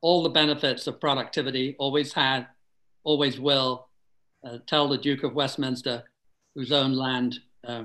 all 0.00 0.22
the 0.22 0.30
benefits 0.30 0.86
of 0.86 1.00
productivity, 1.00 1.76
always 1.78 2.14
had, 2.14 2.46
always 3.04 3.38
will. 3.38 3.88
Uh, 4.42 4.58
tell 4.66 4.88
the 4.88 4.96
Duke 4.96 5.22
of 5.22 5.34
Westminster, 5.34 6.04
who's 6.54 6.72
owned 6.72 6.96
land, 6.96 7.40
uh, 7.66 7.82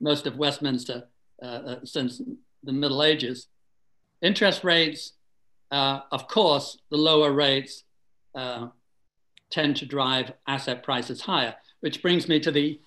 most 0.00 0.26
of 0.26 0.36
Westminster 0.36 1.08
uh, 1.42 1.46
uh, 1.46 1.76
since 1.84 2.22
the 2.62 2.72
Middle 2.72 3.02
Ages. 3.02 3.48
Interest 4.22 4.62
rates, 4.62 5.14
uh, 5.72 6.00
of 6.12 6.28
course, 6.28 6.78
the 6.90 6.96
lower 6.96 7.32
rates 7.32 7.82
uh, 8.36 8.68
tend 9.50 9.76
to 9.76 9.86
drive 9.86 10.32
asset 10.46 10.84
prices 10.84 11.22
higher, 11.22 11.56
which 11.80 12.02
brings 12.02 12.28
me 12.28 12.38
to 12.38 12.52
the 12.52 12.78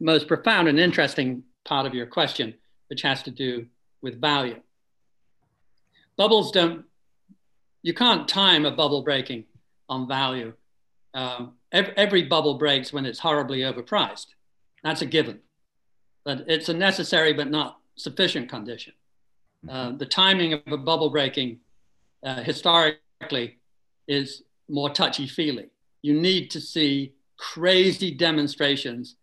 most 0.00 0.28
profound 0.28 0.68
and 0.68 0.78
interesting 0.78 1.44
part 1.66 1.86
of 1.86 1.94
your 1.94 2.06
question, 2.06 2.54
which 2.88 3.02
has 3.02 3.22
to 3.24 3.30
do 3.30 3.66
with 4.02 4.20
value. 4.20 4.60
Bubbles 6.16 6.50
don't, 6.50 6.84
you 7.82 7.92
can't 7.92 8.26
time 8.26 8.64
a 8.64 8.70
bubble 8.70 9.02
breaking 9.02 9.44
on 9.88 10.08
value. 10.08 10.54
Um, 11.12 11.54
every, 11.72 11.96
every 11.96 12.22
bubble 12.22 12.54
breaks 12.54 12.92
when 12.92 13.04
it's 13.04 13.18
horribly 13.18 13.60
overpriced. 13.60 14.28
That's 14.82 15.02
a 15.02 15.06
given. 15.06 15.40
But 16.24 16.44
it's 16.48 16.68
a 16.68 16.74
necessary 16.74 17.32
but 17.32 17.50
not 17.50 17.78
sufficient 17.96 18.48
condition. 18.48 18.94
Uh, 19.68 19.92
the 19.92 20.06
timing 20.06 20.52
of 20.52 20.60
a 20.70 20.76
bubble 20.76 21.10
breaking 21.10 21.58
uh, 22.24 22.42
historically 22.42 23.58
is 24.06 24.42
more 24.68 24.90
touchy 24.90 25.26
feely. 25.26 25.70
You 26.02 26.14
need 26.14 26.50
to 26.52 26.60
see 26.60 27.14
crazy 27.36 28.10
demonstrations 28.10 29.16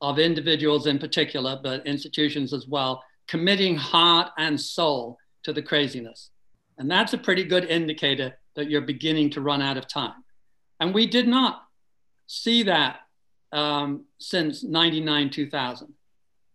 of 0.00 0.18
individuals 0.18 0.86
in 0.86 0.98
particular, 0.98 1.58
but 1.62 1.86
institutions 1.86 2.52
as 2.52 2.66
well, 2.66 3.02
committing 3.28 3.76
heart 3.76 4.30
and 4.38 4.60
soul 4.60 5.18
to 5.42 5.52
the 5.52 5.62
craziness. 5.62 6.30
And 6.78 6.90
that's 6.90 7.12
a 7.12 7.18
pretty 7.18 7.44
good 7.44 7.64
indicator 7.64 8.38
that 8.56 8.70
you're 8.70 8.80
beginning 8.80 9.30
to 9.30 9.40
run 9.40 9.62
out 9.62 9.76
of 9.76 9.86
time. 9.86 10.24
And 10.80 10.94
we 10.94 11.06
did 11.06 11.28
not 11.28 11.62
see 12.26 12.62
that 12.64 13.00
um, 13.52 14.04
since 14.18 14.64
99, 14.64 15.30
2000, 15.30 15.92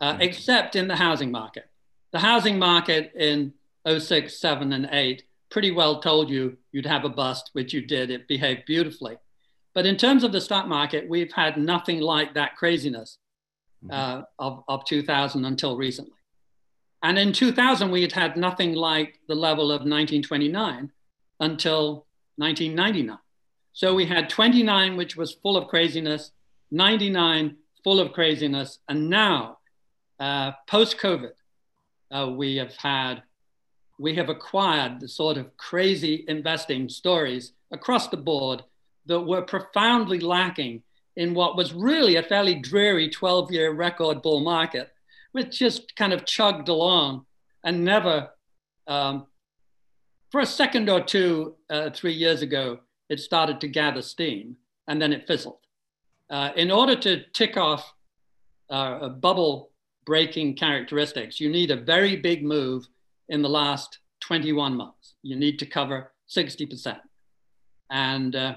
uh, 0.01 0.17
except 0.19 0.75
in 0.75 0.87
the 0.87 0.95
housing 0.95 1.31
market. 1.31 1.69
The 2.11 2.19
housing 2.19 2.57
market 2.57 3.11
in 3.15 3.53
06, 3.87 4.39
7, 4.39 4.73
and 4.73 4.89
8 4.91 5.23
pretty 5.51 5.71
well 5.71 6.01
told 6.01 6.29
you 6.29 6.57
you'd 6.71 6.85
have 6.85 7.05
a 7.05 7.09
bust, 7.09 7.51
which 7.53 7.73
you 7.73 7.85
did. 7.85 8.09
It 8.09 8.27
behaved 8.27 8.65
beautifully. 8.65 9.17
But 9.73 9.85
in 9.85 9.97
terms 9.97 10.23
of 10.23 10.31
the 10.31 10.41
stock 10.41 10.67
market, 10.67 11.07
we've 11.07 11.33
had 11.33 11.57
nothing 11.57 11.99
like 11.99 12.33
that 12.33 12.55
craziness 12.55 13.19
uh, 13.89 14.23
of, 14.39 14.63
of 14.67 14.85
2000 14.85 15.45
until 15.45 15.77
recently. 15.77 16.13
And 17.03 17.19
in 17.19 17.33
2000, 17.33 17.91
we 17.91 18.01
had 18.01 18.11
had 18.11 18.37
nothing 18.37 18.73
like 18.73 19.19
the 19.27 19.35
level 19.35 19.65
of 19.65 19.81
1929 19.81 20.91
until 21.39 22.07
1999. 22.37 23.17
So 23.73 23.93
we 23.93 24.05
had 24.05 24.29
29, 24.29 24.97
which 24.97 25.15
was 25.15 25.33
full 25.33 25.57
of 25.57 25.67
craziness, 25.67 26.31
99, 26.71 27.57
full 27.83 27.99
of 27.99 28.13
craziness. 28.13 28.79
And 28.89 29.09
now, 29.09 29.59
uh, 30.19 30.53
post 30.67 30.97
COVID, 30.97 31.33
uh, 32.11 32.31
we 32.35 32.55
have 32.55 32.75
had, 32.77 33.23
we 33.99 34.15
have 34.15 34.29
acquired 34.29 34.99
the 34.99 35.07
sort 35.07 35.37
of 35.37 35.55
crazy 35.57 36.25
investing 36.27 36.89
stories 36.89 37.51
across 37.71 38.07
the 38.07 38.17
board 38.17 38.63
that 39.05 39.19
were 39.19 39.41
profoundly 39.41 40.19
lacking 40.19 40.81
in 41.15 41.33
what 41.33 41.55
was 41.55 41.73
really 41.73 42.15
a 42.17 42.23
fairly 42.23 42.55
dreary 42.55 43.09
12 43.09 43.51
year 43.51 43.71
record 43.71 44.21
bull 44.21 44.41
market, 44.41 44.91
which 45.31 45.57
just 45.57 45.95
kind 45.95 46.13
of 46.13 46.25
chugged 46.25 46.69
along 46.69 47.25
and 47.63 47.83
never, 47.83 48.29
um, 48.87 49.25
for 50.31 50.41
a 50.41 50.45
second 50.45 50.89
or 50.89 51.01
two, 51.01 51.55
uh, 51.69 51.89
three 51.89 52.13
years 52.13 52.41
ago, 52.41 52.79
it 53.09 53.19
started 53.19 53.61
to 53.61 53.67
gather 53.67 54.01
steam 54.01 54.57
and 54.87 55.01
then 55.01 55.13
it 55.13 55.27
fizzled. 55.27 55.59
Uh, 56.29 56.49
in 56.55 56.71
order 56.71 56.95
to 56.95 57.23
tick 57.33 57.55
off 57.57 57.93
uh, 58.69 59.09
bubble 59.09 59.71
breaking 60.05 60.55
characteristics, 60.55 61.39
you 61.39 61.49
need 61.49 61.71
a 61.71 61.75
very 61.75 62.15
big 62.15 62.43
move 62.43 62.87
in 63.29 63.41
the 63.41 63.49
last 63.49 63.99
21 64.21 64.75
months. 64.75 65.15
You 65.21 65.35
need 65.35 65.59
to 65.59 65.65
cover 65.65 66.11
60%. 66.29 66.99
And 67.89 68.35
uh, 68.35 68.55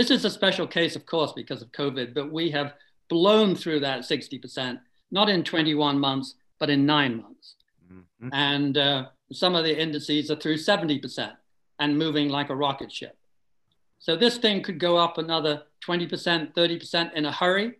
this 0.00 0.10
is 0.10 0.24
a 0.24 0.30
special 0.30 0.66
case, 0.66 0.96
of 0.96 1.04
course, 1.04 1.32
because 1.34 1.60
of 1.60 1.70
COVID, 1.72 2.14
but 2.14 2.32
we 2.32 2.50
have 2.52 2.72
blown 3.10 3.54
through 3.54 3.80
that 3.80 4.00
60%, 4.00 4.80
not 5.10 5.28
in 5.28 5.44
21 5.44 5.98
months, 5.98 6.36
but 6.58 6.70
in 6.70 6.86
nine 6.86 7.20
months. 7.20 7.56
Mm-hmm. 7.92 8.28
And 8.32 8.78
uh, 8.78 9.06
some 9.30 9.54
of 9.54 9.64
the 9.64 9.78
indices 9.78 10.30
are 10.30 10.36
through 10.36 10.56
70% 10.56 11.32
and 11.80 11.98
moving 11.98 12.30
like 12.30 12.48
a 12.48 12.56
rocket 12.56 12.90
ship. 12.90 13.14
So 13.98 14.16
this 14.16 14.38
thing 14.38 14.62
could 14.62 14.80
go 14.80 14.96
up 14.96 15.18
another 15.18 15.64
20%, 15.86 16.54
30% 16.54 17.12
in 17.12 17.26
a 17.26 17.32
hurry, 17.32 17.74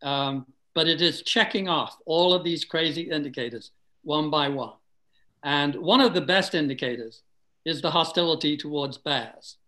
um, 0.00 0.46
but 0.74 0.88
it 0.88 1.02
is 1.02 1.20
checking 1.20 1.68
off 1.68 1.98
all 2.06 2.32
of 2.32 2.42
these 2.42 2.64
crazy 2.64 3.02
indicators 3.02 3.72
one 4.02 4.30
by 4.30 4.48
one. 4.48 4.72
And 5.42 5.74
one 5.74 6.00
of 6.00 6.14
the 6.14 6.22
best 6.22 6.54
indicators 6.54 7.20
is 7.66 7.82
the 7.82 7.90
hostility 7.90 8.56
towards 8.56 8.96
bears. 8.96 9.58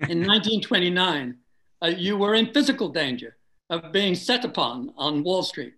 In 0.00 0.18
1929, 0.26 1.36
uh, 1.82 1.86
you 1.86 2.16
were 2.16 2.34
in 2.34 2.52
physical 2.52 2.88
danger 2.88 3.36
of 3.70 3.92
being 3.92 4.14
set 4.14 4.44
upon 4.44 4.92
on 4.96 5.22
Wall 5.22 5.42
Street, 5.42 5.74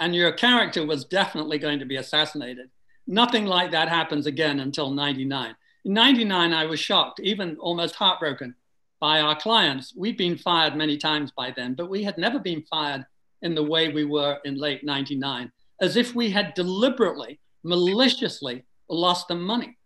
and 0.00 0.14
your 0.14 0.32
character 0.32 0.84
was 0.84 1.04
definitely 1.04 1.58
going 1.58 1.78
to 1.78 1.84
be 1.84 1.96
assassinated. 1.96 2.68
Nothing 3.06 3.46
like 3.46 3.70
that 3.70 3.88
happens 3.88 4.26
again 4.26 4.60
until 4.60 4.90
99. 4.90 5.54
In 5.84 5.92
99, 5.92 6.52
I 6.52 6.66
was 6.66 6.80
shocked, 6.80 7.20
even 7.20 7.56
almost 7.58 7.94
heartbroken 7.94 8.54
by 8.98 9.20
our 9.20 9.36
clients. 9.36 9.94
We'd 9.96 10.18
been 10.18 10.36
fired 10.36 10.76
many 10.76 10.98
times 10.98 11.30
by 11.30 11.52
then, 11.52 11.74
but 11.74 11.88
we 11.88 12.02
had 12.02 12.18
never 12.18 12.38
been 12.38 12.62
fired 12.62 13.06
in 13.42 13.54
the 13.54 13.62
way 13.62 13.88
we 13.88 14.04
were 14.04 14.38
in 14.44 14.56
late 14.56 14.84
99, 14.84 15.50
as 15.80 15.96
if 15.96 16.14
we 16.14 16.30
had 16.30 16.54
deliberately, 16.54 17.40
maliciously 17.62 18.64
lost 18.88 19.28
them 19.28 19.42
money. 19.42 19.78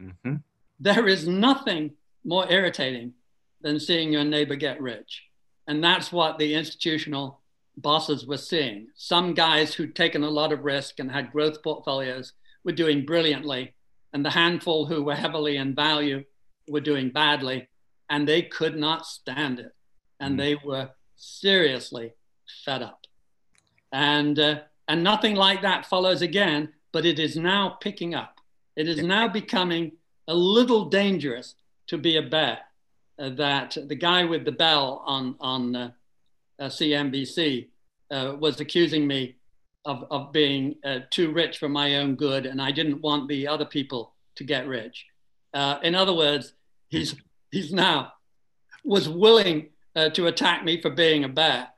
Mm-hmm. 0.00 0.36
There 0.80 1.08
is 1.08 1.26
nothing 1.26 1.92
more 2.26 2.50
irritating 2.50 3.14
than 3.62 3.80
seeing 3.80 4.12
your 4.12 4.24
neighbor 4.24 4.56
get 4.56 4.80
rich. 4.80 5.22
And 5.66 5.82
that's 5.82 6.12
what 6.12 6.38
the 6.38 6.54
institutional 6.54 7.40
bosses 7.76 8.26
were 8.26 8.36
seeing. 8.36 8.88
Some 8.96 9.32
guys 9.32 9.74
who'd 9.74 9.94
taken 9.94 10.22
a 10.22 10.30
lot 10.30 10.52
of 10.52 10.64
risk 10.64 10.98
and 10.98 11.10
had 11.10 11.32
growth 11.32 11.62
portfolios 11.62 12.32
were 12.64 12.72
doing 12.72 13.06
brilliantly, 13.06 13.74
and 14.12 14.24
the 14.24 14.30
handful 14.30 14.86
who 14.86 15.02
were 15.02 15.14
heavily 15.14 15.56
in 15.56 15.74
value 15.74 16.24
were 16.68 16.80
doing 16.80 17.10
badly, 17.10 17.68
and 18.10 18.26
they 18.26 18.42
could 18.42 18.76
not 18.76 19.06
stand 19.06 19.60
it. 19.60 19.72
And 20.18 20.34
mm. 20.34 20.38
they 20.38 20.54
were 20.64 20.90
seriously 21.16 22.14
fed 22.64 22.82
up. 22.82 23.06
And, 23.92 24.38
uh, 24.38 24.60
and 24.88 25.02
nothing 25.02 25.36
like 25.36 25.62
that 25.62 25.86
follows 25.86 26.22
again, 26.22 26.72
but 26.92 27.06
it 27.06 27.18
is 27.18 27.36
now 27.36 27.76
picking 27.80 28.14
up. 28.14 28.40
It 28.74 28.88
is 28.88 29.02
now 29.02 29.28
becoming 29.28 29.92
a 30.28 30.34
little 30.34 30.86
dangerous 30.86 31.54
to 31.88 31.98
be 31.98 32.16
a 32.16 32.22
bear. 32.22 32.58
Uh, 33.18 33.30
that 33.30 33.76
the 33.86 33.94
guy 33.94 34.24
with 34.24 34.44
the 34.44 34.52
bell 34.52 35.02
on, 35.06 35.36
on 35.40 35.74
uh, 35.74 35.90
uh 36.58 36.66
CNBC 36.66 37.68
uh, 38.10 38.36
was 38.38 38.60
accusing 38.60 39.06
me 39.06 39.36
of, 39.86 40.04
of 40.10 40.32
being 40.32 40.74
uh, 40.84 41.00
too 41.10 41.32
rich 41.32 41.58
for 41.58 41.68
my 41.68 41.96
own 41.96 42.14
good, 42.16 42.44
and 42.44 42.60
I 42.60 42.72
didn't 42.72 43.00
want 43.00 43.28
the 43.28 43.48
other 43.48 43.64
people 43.64 44.12
to 44.34 44.44
get 44.44 44.66
rich. 44.66 45.06
Uh, 45.54 45.78
in 45.82 45.94
other 45.94 46.12
words, 46.12 46.52
he's 46.88 47.14
he's 47.50 47.72
now 47.72 48.12
was 48.84 49.08
willing 49.08 49.68
uh, 49.94 50.10
to 50.10 50.26
attack 50.26 50.64
me 50.64 50.80
for 50.80 50.90
being 50.90 51.24
a 51.24 51.28
bear, 51.28 51.68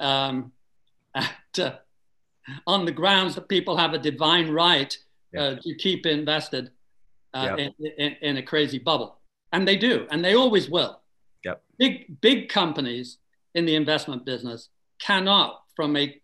um, 0.00 0.52
at, 1.14 1.58
uh, 1.58 1.72
on 2.66 2.84
the 2.84 2.92
grounds 2.92 3.34
that 3.34 3.48
people 3.48 3.76
have 3.76 3.94
a 3.94 3.98
divine 3.98 4.50
right 4.50 4.96
uh, 5.36 5.54
to 5.56 5.74
keep 5.74 6.06
invested 6.06 6.70
uh, 7.34 7.56
in, 7.58 7.72
in, 7.98 8.16
in 8.22 8.36
a 8.36 8.42
crazy 8.42 8.78
bubble, 8.78 9.15
and 9.56 9.66
they 9.66 9.76
do, 9.76 10.06
and 10.10 10.22
they 10.22 10.34
always 10.34 10.68
will. 10.68 11.00
Yep. 11.42 11.62
Big 11.78 12.20
big 12.20 12.50
companies 12.50 13.16
in 13.54 13.64
the 13.64 13.74
investment 13.74 14.26
business 14.26 14.68
cannot, 15.00 15.62
from 15.74 15.96
a 15.96 16.20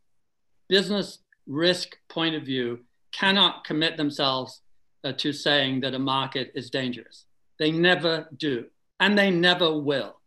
business 0.69 1.19
risk 1.47 1.97
point 2.11 2.35
of 2.35 2.43
view, 2.43 2.81
cannot 3.11 3.65
commit 3.65 3.97
themselves 3.97 4.61
uh, 5.03 5.13
to 5.13 5.33
saying 5.33 5.81
that 5.81 5.95
a 5.95 5.99
market 5.99 6.53
is 6.55 6.69
dangerous. 6.69 7.25
They 7.59 7.71
never 7.73 8.29
do, 8.37 8.67
and 9.01 9.17
they 9.17 9.31
never 9.31 9.79
will. 9.79 10.21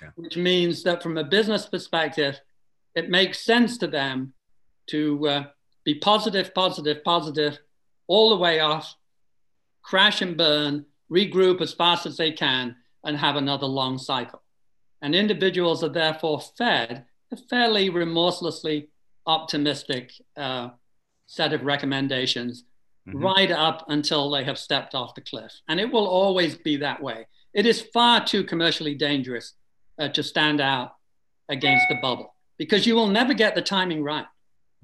Yeah. 0.00 0.10
Which 0.14 0.36
means 0.36 0.84
that 0.84 1.02
from 1.02 1.18
a 1.18 1.24
business 1.24 1.66
perspective, 1.66 2.40
it 2.94 3.10
makes 3.10 3.40
sense 3.40 3.76
to 3.78 3.88
them 3.88 4.34
to 4.90 5.28
uh, 5.28 5.44
be 5.84 5.96
positive, 5.96 6.54
positive, 6.54 7.02
positive, 7.02 7.58
all 8.06 8.30
the 8.30 8.36
way 8.36 8.60
off, 8.60 8.94
crash 9.82 10.22
and 10.22 10.36
burn, 10.36 10.86
regroup 11.12 11.60
as 11.60 11.74
fast 11.74 12.06
as 12.06 12.16
they 12.16 12.32
can, 12.32 12.76
and 13.04 13.16
have 13.16 13.36
another 13.36 13.66
long 13.66 13.98
cycle. 13.98 14.42
And 15.02 15.14
individuals 15.14 15.82
are 15.82 15.88
therefore 15.88 16.40
fed 16.40 17.04
a 17.32 17.36
fairly 17.36 17.90
remorselessly 17.90 18.88
optimistic 19.26 20.12
uh, 20.36 20.70
set 21.26 21.52
of 21.52 21.64
recommendations 21.64 22.64
mm-hmm. 23.08 23.18
right 23.18 23.50
up 23.50 23.84
until 23.88 24.30
they 24.30 24.44
have 24.44 24.58
stepped 24.58 24.94
off 24.94 25.14
the 25.14 25.20
cliff. 25.20 25.52
And 25.68 25.80
it 25.80 25.90
will 25.90 26.06
always 26.06 26.56
be 26.56 26.76
that 26.76 27.02
way. 27.02 27.26
It 27.54 27.66
is 27.66 27.82
far 27.92 28.24
too 28.24 28.44
commercially 28.44 28.94
dangerous 28.94 29.54
uh, 29.98 30.08
to 30.08 30.22
stand 30.22 30.60
out 30.60 30.92
against 31.48 31.86
the 31.88 31.96
bubble 32.00 32.34
because 32.58 32.86
you 32.86 32.94
will 32.94 33.08
never 33.08 33.34
get 33.34 33.54
the 33.54 33.62
timing 33.62 34.02
right. 34.02 34.26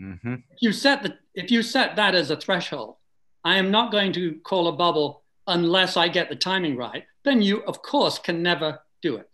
Mm-hmm. 0.00 0.34
If 0.50 0.62
you 0.62 0.72
set 0.72 1.02
the 1.02 1.16
if 1.34 1.50
you 1.50 1.62
set 1.62 1.96
that 1.96 2.14
as 2.14 2.30
a 2.30 2.36
threshold, 2.36 2.96
I 3.44 3.56
am 3.56 3.70
not 3.70 3.90
going 3.90 4.12
to 4.12 4.34
call 4.44 4.68
a 4.68 4.72
bubble 4.72 5.22
unless 5.48 5.96
I 5.96 6.06
get 6.08 6.28
the 6.28 6.36
timing 6.36 6.76
right. 6.76 7.04
Then 7.24 7.42
you, 7.42 7.64
of 7.64 7.82
course, 7.82 8.18
can 8.18 8.42
never 8.42 8.80
do 9.02 9.16
it, 9.16 9.28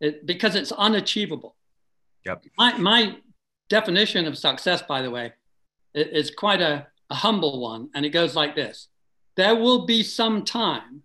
it 0.00 0.26
because 0.26 0.54
it's 0.54 0.72
unachievable. 0.72 1.56
Yep. 2.24 2.44
My 2.56 2.78
my 2.78 3.16
definition 3.68 4.26
of 4.26 4.38
success, 4.38 4.80
by 4.82 5.02
the 5.02 5.10
way, 5.10 5.34
is 5.94 6.30
quite 6.30 6.62
a, 6.62 6.86
a 7.10 7.14
humble 7.14 7.60
one, 7.60 7.90
and 7.94 8.06
it 8.06 8.10
goes 8.10 8.34
like 8.34 8.54
this: 8.54 8.88
There 9.36 9.56
will 9.56 9.84
be 9.84 10.02
some 10.02 10.44
time 10.44 11.02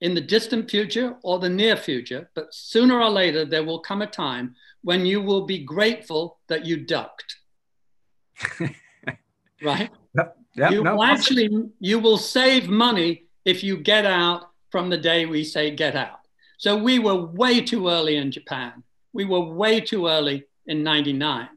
in 0.00 0.14
the 0.14 0.20
distant 0.20 0.70
future 0.70 1.16
or 1.22 1.38
the 1.38 1.48
near 1.48 1.76
future, 1.76 2.30
but 2.34 2.54
sooner 2.54 2.98
or 3.00 3.10
later 3.10 3.44
there 3.44 3.64
will 3.64 3.80
come 3.80 4.02
a 4.02 4.06
time 4.06 4.56
when 4.82 5.04
you 5.04 5.20
will 5.20 5.44
be 5.44 5.58
grateful 5.62 6.38
that 6.48 6.64
you 6.64 6.78
ducked. 6.78 7.36
right? 9.62 9.90
Yep. 10.16 10.36
Yep. 10.56 10.72
You 10.72 10.82
no, 10.82 11.02
actually 11.02 11.48
you 11.78 11.98
will 11.98 12.18
save 12.18 12.68
money 12.68 13.26
if 13.44 13.64
you 13.64 13.76
get 13.76 14.06
out 14.06 14.50
from 14.70 14.88
the 14.90 14.98
day 14.98 15.26
we 15.26 15.44
say 15.44 15.70
get 15.70 15.96
out. 15.96 16.20
So 16.58 16.76
we 16.76 16.98
were 16.98 17.14
way 17.14 17.60
too 17.60 17.88
early 17.88 18.16
in 18.16 18.30
Japan. 18.30 18.82
We 19.12 19.24
were 19.24 19.40
way 19.40 19.80
too 19.80 20.06
early 20.06 20.44
in 20.66 20.82
99. 20.82 21.48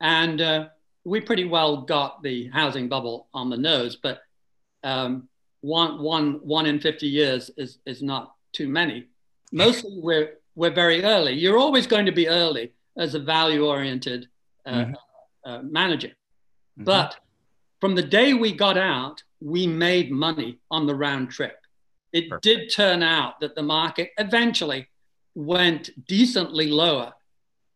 And 0.00 0.40
uh, 0.40 0.68
we 1.04 1.20
pretty 1.20 1.44
well 1.44 1.78
got 1.78 2.22
the 2.22 2.48
housing 2.48 2.88
bubble 2.88 3.28
on 3.32 3.48
the 3.48 3.56
nose, 3.56 3.96
but 3.96 4.22
um, 4.82 5.28
one, 5.60 6.02
one, 6.02 6.40
one 6.42 6.66
in 6.66 6.80
50 6.80 7.06
years 7.06 7.50
is, 7.56 7.78
is 7.86 8.02
not 8.02 8.34
too 8.52 8.68
many. 8.68 9.06
Mostly 9.52 9.98
we're, 10.02 10.34
we're 10.54 10.74
very 10.74 11.04
early. 11.04 11.32
You're 11.32 11.58
always 11.58 11.86
going 11.86 12.06
to 12.06 12.12
be 12.12 12.28
early 12.28 12.72
as 12.96 13.14
a 13.14 13.20
value 13.20 13.66
oriented 13.66 14.28
uh, 14.66 14.72
mm-hmm. 14.72 14.94
uh, 15.44 15.62
manager. 15.62 16.08
Mm-hmm. 16.08 16.84
But 16.84 17.16
from 17.80 17.94
the 17.94 18.02
day 18.02 18.34
we 18.34 18.52
got 18.52 18.76
out, 18.76 19.22
we 19.44 19.66
made 19.66 20.10
money 20.10 20.58
on 20.70 20.86
the 20.86 20.94
round 20.94 21.30
trip. 21.30 21.58
It 22.12 22.28
Perfect. 22.28 22.42
did 22.42 22.72
turn 22.74 23.02
out 23.02 23.40
that 23.40 23.54
the 23.54 23.62
market 23.62 24.10
eventually 24.18 24.88
went 25.34 25.90
decently 26.06 26.68
lower 26.68 27.12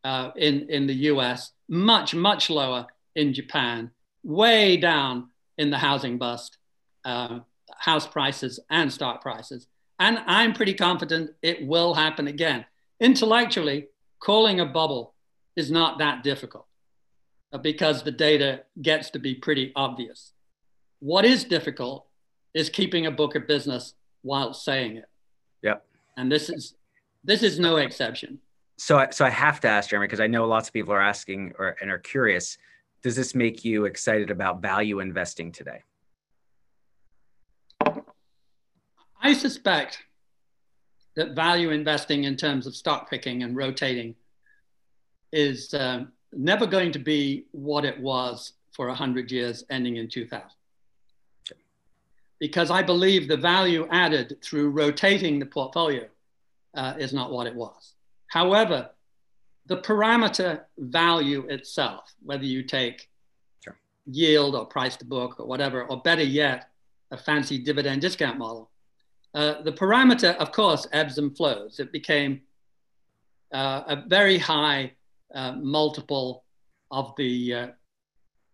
uh, 0.04 0.30
in, 0.36 0.68
in 0.70 0.86
the 0.86 0.94
US, 1.12 1.52
much, 1.68 2.14
much 2.14 2.48
lower 2.50 2.86
in 3.14 3.34
Japan, 3.34 3.90
way 4.24 4.76
down 4.76 5.28
in 5.58 5.70
the 5.70 5.78
housing 5.78 6.18
bust. 6.18 6.58
Uh, 7.04 7.40
house 7.78 8.06
prices 8.06 8.60
and 8.70 8.92
stock 8.92 9.22
prices. 9.22 9.66
And 9.98 10.18
I'm 10.26 10.52
pretty 10.52 10.74
confident 10.74 11.30
it 11.42 11.66
will 11.66 11.94
happen 11.94 12.28
again. 12.28 12.64
Intellectually, 13.00 13.86
calling 14.20 14.60
a 14.60 14.66
bubble 14.66 15.14
is 15.56 15.70
not 15.70 15.98
that 15.98 16.22
difficult 16.22 16.66
uh, 17.52 17.58
because 17.58 18.02
the 18.02 18.10
data 18.10 18.64
gets 18.80 19.10
to 19.10 19.18
be 19.18 19.34
pretty 19.34 19.72
obvious. 19.74 20.32
What 21.00 21.24
is 21.24 21.44
difficult 21.44 22.06
is 22.54 22.68
keeping 22.70 23.06
a 23.06 23.10
book 23.10 23.34
of 23.34 23.46
business 23.46 23.94
while 24.22 24.52
saying 24.52 24.96
it. 24.96 25.08
Yep. 25.62 25.84
And 26.16 26.30
this 26.30 26.50
is 26.50 26.74
this 27.24 27.42
is 27.42 27.58
no 27.58 27.76
exception. 27.76 28.38
So, 28.76 29.04
so 29.10 29.24
I 29.24 29.30
have 29.30 29.60
to 29.60 29.68
ask 29.68 29.90
Jeremy 29.90 30.06
because 30.06 30.20
I 30.20 30.28
know 30.28 30.46
lots 30.46 30.68
of 30.68 30.72
people 30.72 30.94
are 30.94 31.02
asking 31.02 31.52
or 31.58 31.76
and 31.80 31.90
are 31.90 31.98
curious. 31.98 32.58
Does 33.02 33.16
this 33.16 33.34
make 33.34 33.64
you 33.64 33.84
excited 33.84 34.30
about 34.30 34.60
value 34.60 35.00
investing 35.00 35.52
today? 35.52 35.82
I 39.20 39.32
suspect 39.32 39.98
that 41.16 41.34
value 41.34 41.70
investing 41.70 42.24
in 42.24 42.36
terms 42.36 42.66
of 42.66 42.74
stock 42.74 43.10
picking 43.10 43.42
and 43.42 43.56
rotating 43.56 44.14
is 45.32 45.74
uh, 45.74 46.04
never 46.32 46.66
going 46.66 46.92
to 46.92 46.98
be 46.98 47.44
what 47.50 47.84
it 47.84 48.00
was 48.00 48.52
for 48.72 48.86
100 48.86 49.30
years 49.30 49.64
ending 49.70 49.96
in 49.96 50.08
2000. 50.08 50.57
Because 52.40 52.70
I 52.70 52.82
believe 52.82 53.26
the 53.26 53.36
value 53.36 53.88
added 53.90 54.38
through 54.42 54.70
rotating 54.70 55.38
the 55.38 55.46
portfolio 55.46 56.06
uh, 56.74 56.94
is 56.98 57.12
not 57.12 57.32
what 57.32 57.46
it 57.46 57.54
was. 57.54 57.94
However, 58.28 58.90
the 59.66 59.78
parameter 59.78 60.62
value 60.78 61.46
itself, 61.48 62.14
whether 62.22 62.44
you 62.44 62.62
take 62.62 63.08
sure. 63.62 63.76
yield 64.06 64.54
or 64.54 64.64
price 64.66 64.96
to 64.96 65.04
book 65.04 65.40
or 65.40 65.46
whatever, 65.46 65.84
or 65.84 66.00
better 66.00 66.22
yet, 66.22 66.70
a 67.10 67.16
fancy 67.16 67.58
dividend 67.58 68.00
discount 68.00 68.38
model, 68.38 68.70
uh, 69.34 69.62
the 69.62 69.72
parameter, 69.72 70.34
of 70.36 70.52
course, 70.52 70.86
ebbs 70.92 71.18
and 71.18 71.36
flows. 71.36 71.80
It 71.80 71.92
became 71.92 72.40
uh, 73.52 73.82
a 73.86 74.04
very 74.06 74.38
high 74.38 74.92
uh, 75.34 75.52
multiple 75.52 76.44
of 76.90 77.14
the 77.16 77.54
uh, 77.54 77.66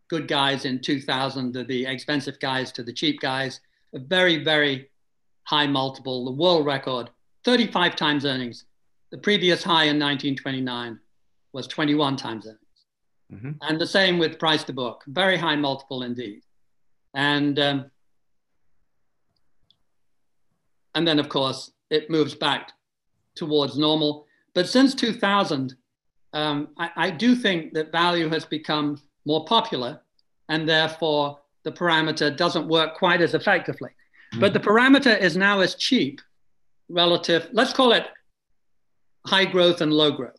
good 0.08 0.26
guys 0.28 0.64
in 0.64 0.80
2000 0.80 1.52
to 1.52 1.64
the 1.64 1.86
expensive 1.86 2.38
guys 2.40 2.72
to 2.72 2.82
the 2.82 2.92
cheap 2.92 3.20
guys. 3.20 3.60
A 3.94 3.98
very, 3.98 4.42
very 4.42 4.90
high 5.44 5.66
multiple, 5.66 6.24
the 6.24 6.32
world 6.32 6.66
record, 6.66 7.10
35 7.44 7.96
times 7.96 8.24
earnings. 8.24 8.64
The 9.10 9.18
previous 9.18 9.62
high 9.62 9.84
in 9.84 9.98
1929 9.98 10.98
was 11.52 11.66
21 11.68 12.16
times 12.16 12.46
earnings. 12.46 12.60
Mm-hmm. 13.32 13.52
And 13.62 13.80
the 13.80 13.86
same 13.86 14.18
with 14.18 14.38
price 14.38 14.64
to 14.64 14.72
book, 14.72 15.04
very 15.06 15.36
high 15.36 15.56
multiple 15.56 16.02
indeed. 16.02 16.42
And 17.14 17.58
um, 17.58 17.90
and 20.94 21.06
then, 21.06 21.18
of 21.18 21.28
course, 21.28 21.72
it 21.90 22.10
moves 22.10 22.34
back 22.34 22.72
towards 23.34 23.76
normal. 23.76 24.26
But 24.54 24.68
since 24.68 24.94
2000, 24.94 25.74
um, 26.32 26.68
I, 26.78 26.90
I, 26.96 27.10
do 27.10 27.34
think 27.34 27.74
that 27.74 27.92
value 27.92 28.28
has 28.28 28.44
become 28.44 29.00
more 29.24 29.44
popular 29.44 30.00
and 30.48 30.68
therefore 30.68 31.38
the 31.64 31.72
parameter 31.72 32.34
doesn't 32.34 32.68
work 32.68 32.94
quite 32.94 33.20
as 33.20 33.34
effectively. 33.34 33.90
Mm-hmm. 33.90 34.40
But 34.40 34.52
the 34.52 34.60
parameter 34.60 35.18
is 35.18 35.36
now 35.36 35.60
as 35.60 35.74
cheap 35.74 36.20
relative, 36.88 37.48
let's 37.52 37.72
call 37.72 37.92
it 37.92 38.06
high 39.26 39.44
growth 39.46 39.80
and 39.80 39.92
low 39.92 40.10
growth. 40.10 40.38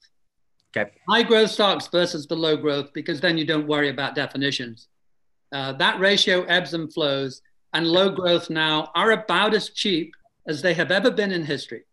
Okay. 0.75 0.91
High 1.09 1.23
growth 1.23 1.51
stocks 1.51 1.87
versus 1.87 2.27
the 2.27 2.35
low 2.35 2.57
growth, 2.57 2.91
because 2.93 3.21
then 3.21 3.37
you 3.37 3.45
don't 3.45 3.67
worry 3.67 3.89
about 3.89 4.15
definitions. 4.15 4.87
Uh, 5.51 5.71
that 5.73 5.99
ratio 5.99 6.43
ebbs 6.45 6.73
and 6.73 6.93
flows, 6.93 7.41
and 7.73 7.87
low 7.87 8.09
growth 8.09 8.49
now 8.49 8.91
are 8.93 9.11
about 9.11 9.53
as 9.53 9.69
cheap 9.69 10.13
as 10.47 10.61
they 10.61 10.73
have 10.73 10.91
ever 10.91 11.09
been 11.09 11.31
in 11.31 11.45
history. 11.45 11.83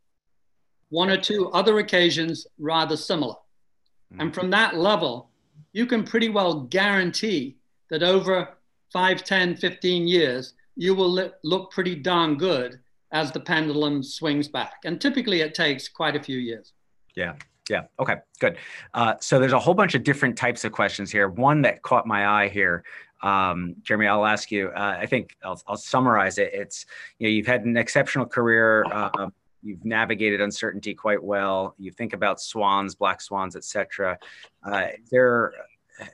One 0.91 1.11
or 1.11 1.17
two 1.17 1.49
other 1.51 1.79
occasions 1.79 2.47
rather 2.59 2.97
similar. 2.97 3.35
Mm-hmm. 3.35 4.21
And 4.21 4.35
from 4.35 4.51
that 4.51 4.77
level, 4.77 5.31
you 5.73 5.87
can 5.87 6.05
pretty 6.05 6.29
well 6.29 6.63
guarantee 6.63 7.57
that 7.91 8.03
over 8.03 8.51
5, 8.93 9.25
10, 9.25 9.57
15 9.57 10.07
years, 10.07 10.55
you 10.77 10.95
will 10.95 11.31
look 11.43 11.71
pretty 11.71 11.95
darn 11.95 12.37
good 12.37 12.81
as 13.13 13.31
the 13.31 13.41
pendulum 13.41 14.03
swings 14.03 14.49
back. 14.49 14.81
And 14.85 15.01
typically 15.01 15.41
it 15.41 15.55
takes 15.55 15.89
quite 15.89 16.17
a 16.17 16.23
few 16.23 16.39
years. 16.39 16.73
Yeah. 17.15 17.35
Yeah. 17.71 17.83
Okay. 18.01 18.17
Good. 18.41 18.57
Uh, 18.95 19.15
so 19.21 19.39
there's 19.39 19.53
a 19.53 19.59
whole 19.59 19.75
bunch 19.75 19.95
of 19.95 20.03
different 20.03 20.37
types 20.37 20.65
of 20.65 20.73
questions 20.73 21.13
here. 21.13 21.29
One 21.29 21.63
that 21.63 21.83
caught 21.83 22.07
my 22.07 22.27
eye 22.27 22.49
here, 22.49 22.85
um, 23.23 23.77
Jeremy. 23.83 24.09
I'll 24.09 24.27
ask 24.27 24.51
you. 24.51 24.69
Uh, 24.69 24.97
I 24.99 25.07
think 25.07 25.37
I'll, 25.45 25.61
I'll, 25.69 25.77
summarize 25.77 26.39
it. 26.39 26.51
It's 26.53 26.87
you 27.19 27.29
know 27.29 27.31
you've 27.31 27.47
had 27.47 27.65
an 27.65 27.77
exceptional 27.77 28.27
career. 28.27 28.85
Uh, 28.93 29.29
you've 29.63 29.85
navigated 29.85 30.41
uncertainty 30.41 30.93
quite 30.93 31.23
well. 31.23 31.77
You 31.79 31.93
think 31.93 32.15
about 32.15 32.41
swans, 32.41 32.97
black 32.97 33.21
swans, 33.21 33.55
etc. 33.55 34.19
Uh, 34.65 34.89
there 35.11 35.53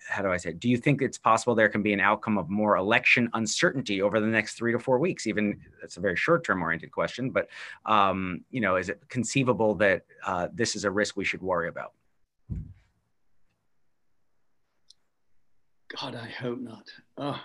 how 0.08 0.22
do 0.22 0.30
I 0.30 0.36
say? 0.36 0.52
Do 0.52 0.68
you 0.68 0.76
think 0.76 1.02
it's 1.02 1.18
possible 1.18 1.54
there 1.54 1.68
can 1.68 1.82
be 1.82 1.92
an 1.92 2.00
outcome 2.00 2.38
of 2.38 2.48
more 2.48 2.76
election 2.76 3.28
uncertainty 3.34 4.02
over 4.02 4.20
the 4.20 4.26
next 4.26 4.54
three 4.54 4.72
to 4.72 4.78
four 4.78 4.98
weeks? 4.98 5.26
Even 5.26 5.60
that's 5.80 5.96
a 5.96 6.00
very 6.00 6.16
short-term 6.16 6.62
oriented 6.62 6.90
question, 6.90 7.30
but 7.30 7.48
um, 7.86 8.44
you 8.50 8.60
know, 8.60 8.76
is 8.76 8.88
it 8.88 9.02
conceivable 9.08 9.74
that 9.76 10.04
uh, 10.26 10.48
this 10.52 10.76
is 10.76 10.84
a 10.84 10.90
risk 10.90 11.16
we 11.16 11.24
should 11.24 11.42
worry 11.42 11.68
about? 11.68 11.92
God, 16.00 16.14
I 16.14 16.28
hope 16.28 16.60
not. 16.60 16.90
Oh, 17.16 17.40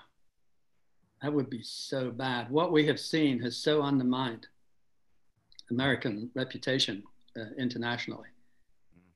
that 1.22 1.32
would 1.32 1.50
be 1.50 1.64
so 1.64 2.12
bad. 2.12 2.50
What 2.50 2.72
we 2.72 2.86
have 2.88 3.00
seen 3.00 3.40
has 3.40 3.56
so 3.56 3.82
undermined 3.82 4.48
American 5.72 6.30
reputation 6.36 7.04
uh, 7.40 7.46
internationally. 7.58 8.28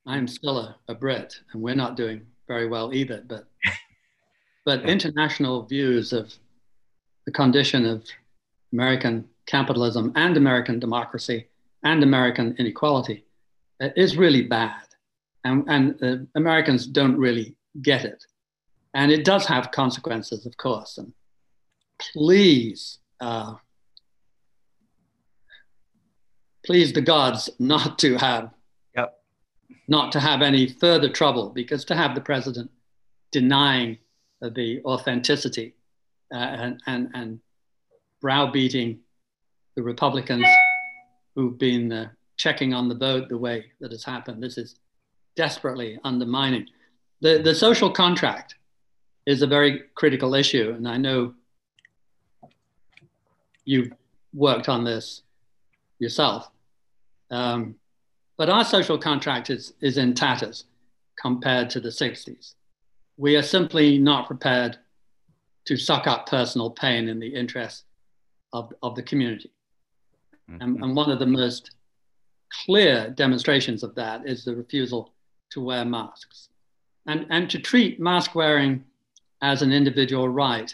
I'm 0.06 0.28
still 0.28 0.58
a, 0.60 0.78
a 0.88 0.96
Brit, 0.96 1.36
and 1.52 1.62
we're 1.62 1.76
not 1.76 1.98
doing 1.98 2.26
very 2.48 2.68
well 2.68 2.94
either. 2.94 3.24
But 3.28 3.48
but 4.66 4.86
international 4.86 5.64
views 5.64 6.14
of 6.14 6.34
the 7.26 7.32
condition 7.32 7.86
of 7.86 8.04
American 8.74 9.26
capitalism 9.46 10.12
and 10.16 10.36
American 10.38 10.80
democracy 10.80 11.48
and 11.84 12.04
American 12.04 12.56
inequality 12.58 13.24
is 13.80 14.18
really 14.18 14.44
bad, 14.44 14.88
and 15.44 15.64
and 15.68 16.04
uh, 16.04 16.26
Americans 16.36 16.88
don't 16.88 17.18
really 17.18 17.56
get 17.82 18.06
it, 18.06 18.26
and 18.94 19.12
it 19.12 19.24
does 19.24 19.46
have 19.46 19.72
consequences, 19.72 20.46
of 20.46 20.58
course. 20.58 20.98
And 20.98 21.14
please. 22.14 23.00
Uh, 23.20 23.56
please 26.68 26.92
the 26.92 27.02
gods 27.02 27.50
not 27.60 27.98
to 27.98 28.18
have 28.18 28.52
not 29.88 30.12
to 30.12 30.20
have 30.20 30.42
any 30.42 30.68
further 30.68 31.10
trouble 31.10 31.50
because 31.50 31.86
to 31.86 31.96
have 31.96 32.16
the 32.16 32.22
president 32.22 32.70
denying 33.32 33.98
the 34.42 34.82
authenticity 34.86 35.74
uh, 36.34 36.38
and, 36.38 36.82
and, 36.88 37.10
and 37.14 37.40
browbeating 38.22 39.00
the 39.76 39.84
Republicans 39.84 40.46
who've 41.36 41.58
been 41.58 41.92
uh, 41.92 42.10
checking 42.36 42.74
on 42.74 42.88
the 42.88 42.96
vote 42.96 43.30
the 43.30 43.38
way 43.38 43.66
that 43.80 43.92
has 43.92 44.04
happened, 44.04 44.42
this 44.42 44.58
is 44.58 44.76
desperately 45.36 46.00
undermining. 46.04 46.68
The, 47.22 47.40
the 47.40 47.54
social 47.54 47.92
contract 47.92 48.56
is 49.26 49.42
a 49.42 49.48
very 49.48 49.84
critical 49.96 50.34
issue, 50.36 50.74
and 50.76 50.88
I 50.88 50.98
know 50.98 51.34
you've 53.66 53.92
worked 54.34 54.70
on 54.70 54.84
this 54.84 55.24
yourself. 56.00 56.50
Um, 57.30 57.76
but 58.38 58.50
our 58.50 58.64
social 58.64 58.98
contract 58.98 59.50
is, 59.50 59.74
is 59.82 59.98
in 59.98 60.14
tatters 60.14 60.66
compared 61.20 61.70
to 61.72 61.80
the 61.80 61.90
60s. 61.90 62.54
We 63.18 63.36
are 63.36 63.44
simply 63.44 63.98
not 63.98 64.28
prepared 64.28 64.78
to 65.66 65.76
suck 65.76 66.08
up 66.08 66.28
personal 66.28 66.70
pain 66.70 67.10
in 67.10 67.20
the 67.20 67.28
interest 67.28 67.86
of, 68.54 68.72
of 68.84 68.96
the 68.96 69.02
community. 69.02 69.52
Mm-hmm. 70.50 70.62
And, 70.62 70.84
and 70.84 70.96
one 70.96 71.10
of 71.10 71.20
the 71.20 71.26
most 71.26 71.72
clear 72.66 73.10
demonstrations 73.10 73.84
of 73.84 73.96
that 73.96 74.28
is 74.28 74.46
the 74.46 74.56
refusal 74.56 75.14
to 75.50 75.62
wear 75.62 75.84
masks. 75.84 76.50
And, 77.08 77.26
and 77.30 77.50
to 77.50 77.60
treat 77.60 78.00
mask 78.00 78.36
wearing 78.36 78.84
as 79.42 79.62
an 79.62 79.74
individual 79.74 80.30
right, 80.30 80.74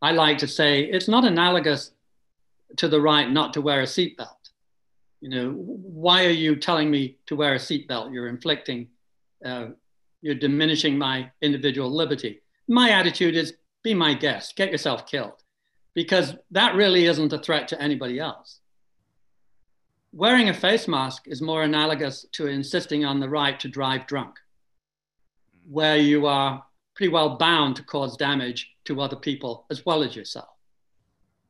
I 0.00 0.12
like 0.12 0.38
to 0.38 0.48
say 0.48 0.84
it's 0.84 1.08
not 1.08 1.24
analogous 1.24 1.92
to 2.76 2.88
the 2.88 3.00
right 3.00 3.30
not 3.30 3.52
to 3.54 3.60
wear 3.60 3.80
a 3.80 3.84
seatbelt 3.84 4.39
you 5.20 5.28
know, 5.28 5.50
why 5.52 6.24
are 6.24 6.30
you 6.30 6.56
telling 6.56 6.90
me 6.90 7.16
to 7.26 7.36
wear 7.36 7.54
a 7.54 7.58
seatbelt? 7.58 8.12
You're 8.12 8.28
inflicting, 8.28 8.88
uh, 9.44 9.68
you're 10.22 10.34
diminishing 10.34 10.96
my 10.96 11.30
individual 11.42 11.90
liberty. 11.94 12.40
My 12.68 12.90
attitude 12.90 13.36
is 13.36 13.54
be 13.82 13.94
my 13.94 14.14
guest, 14.14 14.56
get 14.56 14.72
yourself 14.72 15.06
killed, 15.06 15.42
because 15.94 16.34
that 16.50 16.74
really 16.74 17.06
isn't 17.06 17.32
a 17.32 17.38
threat 17.38 17.68
to 17.68 17.80
anybody 17.80 18.18
else. 18.18 18.60
Wearing 20.12 20.48
a 20.48 20.54
face 20.54 20.88
mask 20.88 21.24
is 21.26 21.40
more 21.40 21.62
analogous 21.62 22.26
to 22.32 22.46
insisting 22.46 23.04
on 23.04 23.20
the 23.20 23.28
right 23.28 23.60
to 23.60 23.68
drive 23.68 24.06
drunk, 24.06 24.36
where 25.68 25.98
you 25.98 26.26
are 26.26 26.64
pretty 26.94 27.12
well 27.12 27.36
bound 27.36 27.76
to 27.76 27.84
cause 27.84 28.16
damage 28.16 28.70
to 28.84 29.00
other 29.00 29.16
people 29.16 29.66
as 29.70 29.84
well 29.86 30.02
as 30.02 30.16
yourself. 30.16 30.48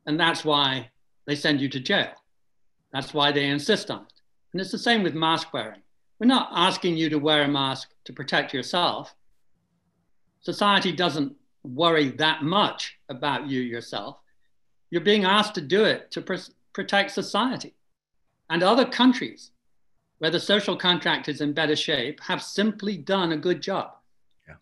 And 0.06 0.18
that's 0.18 0.44
why 0.44 0.90
they 1.26 1.36
send 1.36 1.60
you 1.60 1.68
to 1.70 1.80
jail 1.80 2.12
that's 2.92 3.14
why 3.14 3.32
they 3.32 3.46
insist 3.46 3.90
on 3.90 4.02
it. 4.02 4.12
And 4.52 4.60
it's 4.60 4.72
the 4.72 4.78
same 4.78 5.02
with 5.02 5.14
mask 5.14 5.52
wearing. 5.52 5.82
We're 6.18 6.26
not 6.26 6.50
asking 6.52 6.96
you 6.96 7.08
to 7.10 7.18
wear 7.18 7.42
a 7.42 7.48
mask 7.48 7.90
to 8.04 8.12
protect 8.12 8.52
yourself. 8.52 9.14
Society 10.42 10.92
doesn't 10.92 11.34
worry 11.62 12.10
that 12.10 12.42
much 12.42 12.98
about 13.08 13.48
you 13.48 13.60
yourself. 13.60 14.18
You're 14.90 15.02
being 15.02 15.24
asked 15.24 15.54
to 15.54 15.60
do 15.60 15.84
it 15.84 16.10
to 16.12 16.20
pr- 16.20 16.50
protect 16.72 17.12
society. 17.12 17.74
And 18.48 18.62
other 18.62 18.84
countries 18.84 19.52
where 20.18 20.30
the 20.30 20.40
social 20.40 20.76
contract 20.76 21.28
is 21.28 21.40
in 21.40 21.52
better 21.52 21.76
shape 21.76 22.20
have 22.20 22.42
simply 22.42 22.96
done 22.96 23.32
a 23.32 23.36
good 23.36 23.62
job. 23.62 23.92
Yeah. 24.48 24.54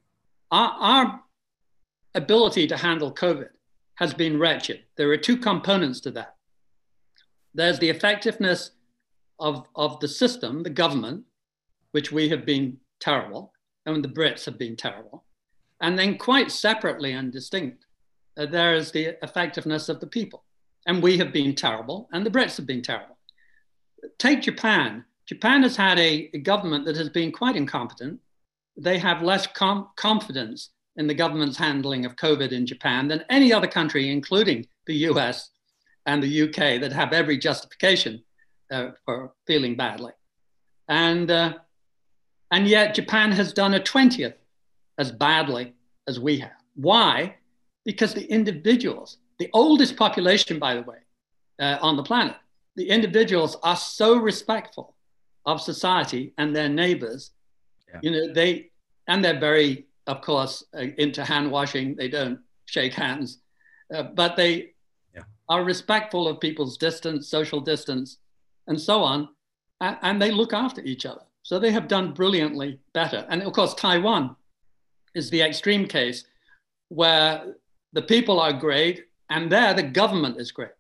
Our, 0.51 0.71
our 0.79 1.21
ability 2.15 2.67
to 2.69 2.77
handle 2.77 3.13
COVID 3.13 3.49
has 3.95 4.15
been 4.15 4.39
wretched. 4.39 4.85
There 4.97 5.11
are 5.11 5.17
two 5.17 5.37
components 5.37 6.01
to 6.01 6.11
that. 6.13 6.37
There's 7.55 7.79
the 7.79 7.91
effectiveness 7.91 8.73
of, 9.39 9.67
of 9.75 10.01
the 10.01 10.09
system, 10.09 10.63
the 10.63 10.71
government, 10.71 11.25
which 11.93 12.13
we 12.13 12.29
have 12.29 12.45
been 12.45 12.79
terrible, 13.01 13.53
and 13.87 14.05
the 14.05 14.09
Brits 14.09 14.45
have 14.45 14.59
been 14.59 14.77
terrible. 14.77 15.25
And 15.81 15.99
then, 15.99 16.19
quite 16.19 16.51
separately 16.51 17.13
and 17.13 17.33
distinct, 17.33 17.87
uh, 18.37 18.47
there 18.47 18.75
is 18.75 18.91
the 18.91 19.23
effectiveness 19.23 19.89
of 19.89 20.01
the 20.01 20.07
people. 20.07 20.45
And 20.87 21.03
we 21.03 21.19
have 21.19 21.33
been 21.33 21.55
terrible, 21.55 22.09
and 22.13 22.25
the 22.25 22.31
Brits 22.31 22.57
have 22.57 22.67
been 22.67 22.83
terrible. 22.83 23.19
Take 24.19 24.43
Japan. 24.43 25.05
Japan 25.27 25.63
has 25.63 25.77
had 25.77 25.99
a, 25.99 26.31
a 26.35 26.39
government 26.39 26.85
that 26.87 26.97
has 26.97 27.09
been 27.09 27.31
quite 27.33 27.57
incompetent. 27.57 28.21
They 28.77 28.99
have 28.99 29.23
less 29.23 29.47
com- 29.47 29.89
confidence 29.97 30.71
in 30.97 31.07
the 31.07 31.15
government's 31.15 31.57
handling 31.57 32.05
of 32.05 32.17
COVID 32.17 32.53
in 32.53 32.67
Japan 32.67 33.09
than 33.09 33.25
any 33.29 33.53
other 33.53 33.67
country, 33.67 34.11
including 34.11 34.67
the 34.87 34.95
US 35.11 35.51
and 36.07 36.23
the 36.23 36.43
UK 36.43 36.81
that 36.81 36.93
have 36.93 37.13
every 37.13 37.39
justification 37.39 38.23
uh, 38.71 38.91
for 39.05 39.33
feeling 39.47 39.77
badly. 39.77 40.13
And, 40.89 41.31
uh, 41.31 41.55
and 42.51 42.67
yet 42.67 42.95
Japan 42.95 43.33
has 43.33 43.53
done 43.53 43.75
a 43.75 43.81
20th 43.81 44.35
as 44.97 45.13
badly 45.13 45.75
as 46.07 46.19
we 46.19 46.39
have. 46.39 46.51
Why? 46.75 47.37
Because 47.85 48.15
the 48.15 48.25
individuals, 48.25 49.19
the 49.39 49.51
oldest 49.53 49.97
population, 49.97 50.59
by 50.59 50.75
the 50.75 50.83
way, 50.83 50.99
uh, 51.61 51.79
on 51.81 51.97
the 51.97 52.03
planet, 52.03 52.37
the 52.77 52.89
individuals 52.89 53.57
are 53.63 53.77
so 53.77 54.17
respectful 54.17 54.95
of 55.47 55.61
society 55.61 56.33
and 56.39 56.55
their 56.55 56.69
neighbors. 56.69 57.31
Yeah. 57.89 58.01
You 58.03 58.11
know, 58.11 58.33
they, 58.33 58.71
and 59.07 59.25
they're 59.25 59.41
very, 59.41 59.87
of 60.07 60.21
course, 60.21 60.65
uh, 60.77 60.87
into 60.99 61.25
hand 61.25 61.51
washing. 61.51 61.97
They 61.97 62.09
don't 62.09 62.41
shake 62.67 62.93
hands, 62.93 63.39
uh, 63.93 64.03
but 64.03 64.37
they, 64.37 64.75
are 65.49 65.65
respectful 65.65 66.29
of 66.29 66.41
people's 66.41 66.77
distance, 66.77 67.29
social 67.29 67.61
distance, 67.61 68.19
and 68.67 68.81
so 68.81 69.03
on, 69.03 69.29
and 69.81 70.21
they 70.21 70.31
look 70.31 70.53
after 70.53 70.83
each 70.83 71.07
other. 71.07 71.23
So 71.43 71.59
they 71.59 71.71
have 71.71 71.89
done 71.89 72.13
brilliantly 72.13 72.79
better. 72.93 73.27
And 73.31 73.43
of 73.43 73.53
course, 73.53 73.75
Taiwan 73.75 74.37
is 75.15 75.31
the 75.31 75.41
extreme 75.41 75.87
case 75.87 76.25
where 76.89 77.55
the 77.93 78.03
people 78.03 78.39
are 78.41 78.53
great 78.53 79.05
and 79.31 79.51
there 79.51 79.73
the 79.75 79.83
government 79.83 80.39
is 80.39 80.53
great. 80.53 80.73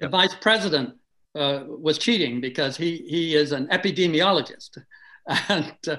Yep. 0.00 0.10
The 0.10 0.16
vice 0.16 0.34
president 0.40 0.94
uh, 1.34 1.64
was 1.66 1.98
cheating 1.98 2.40
because 2.40 2.76
he, 2.76 3.04
he 3.08 3.34
is 3.34 3.52
an 3.52 3.66
epidemiologist. 3.68 4.78
And 5.48 5.76
uh, 5.86 5.96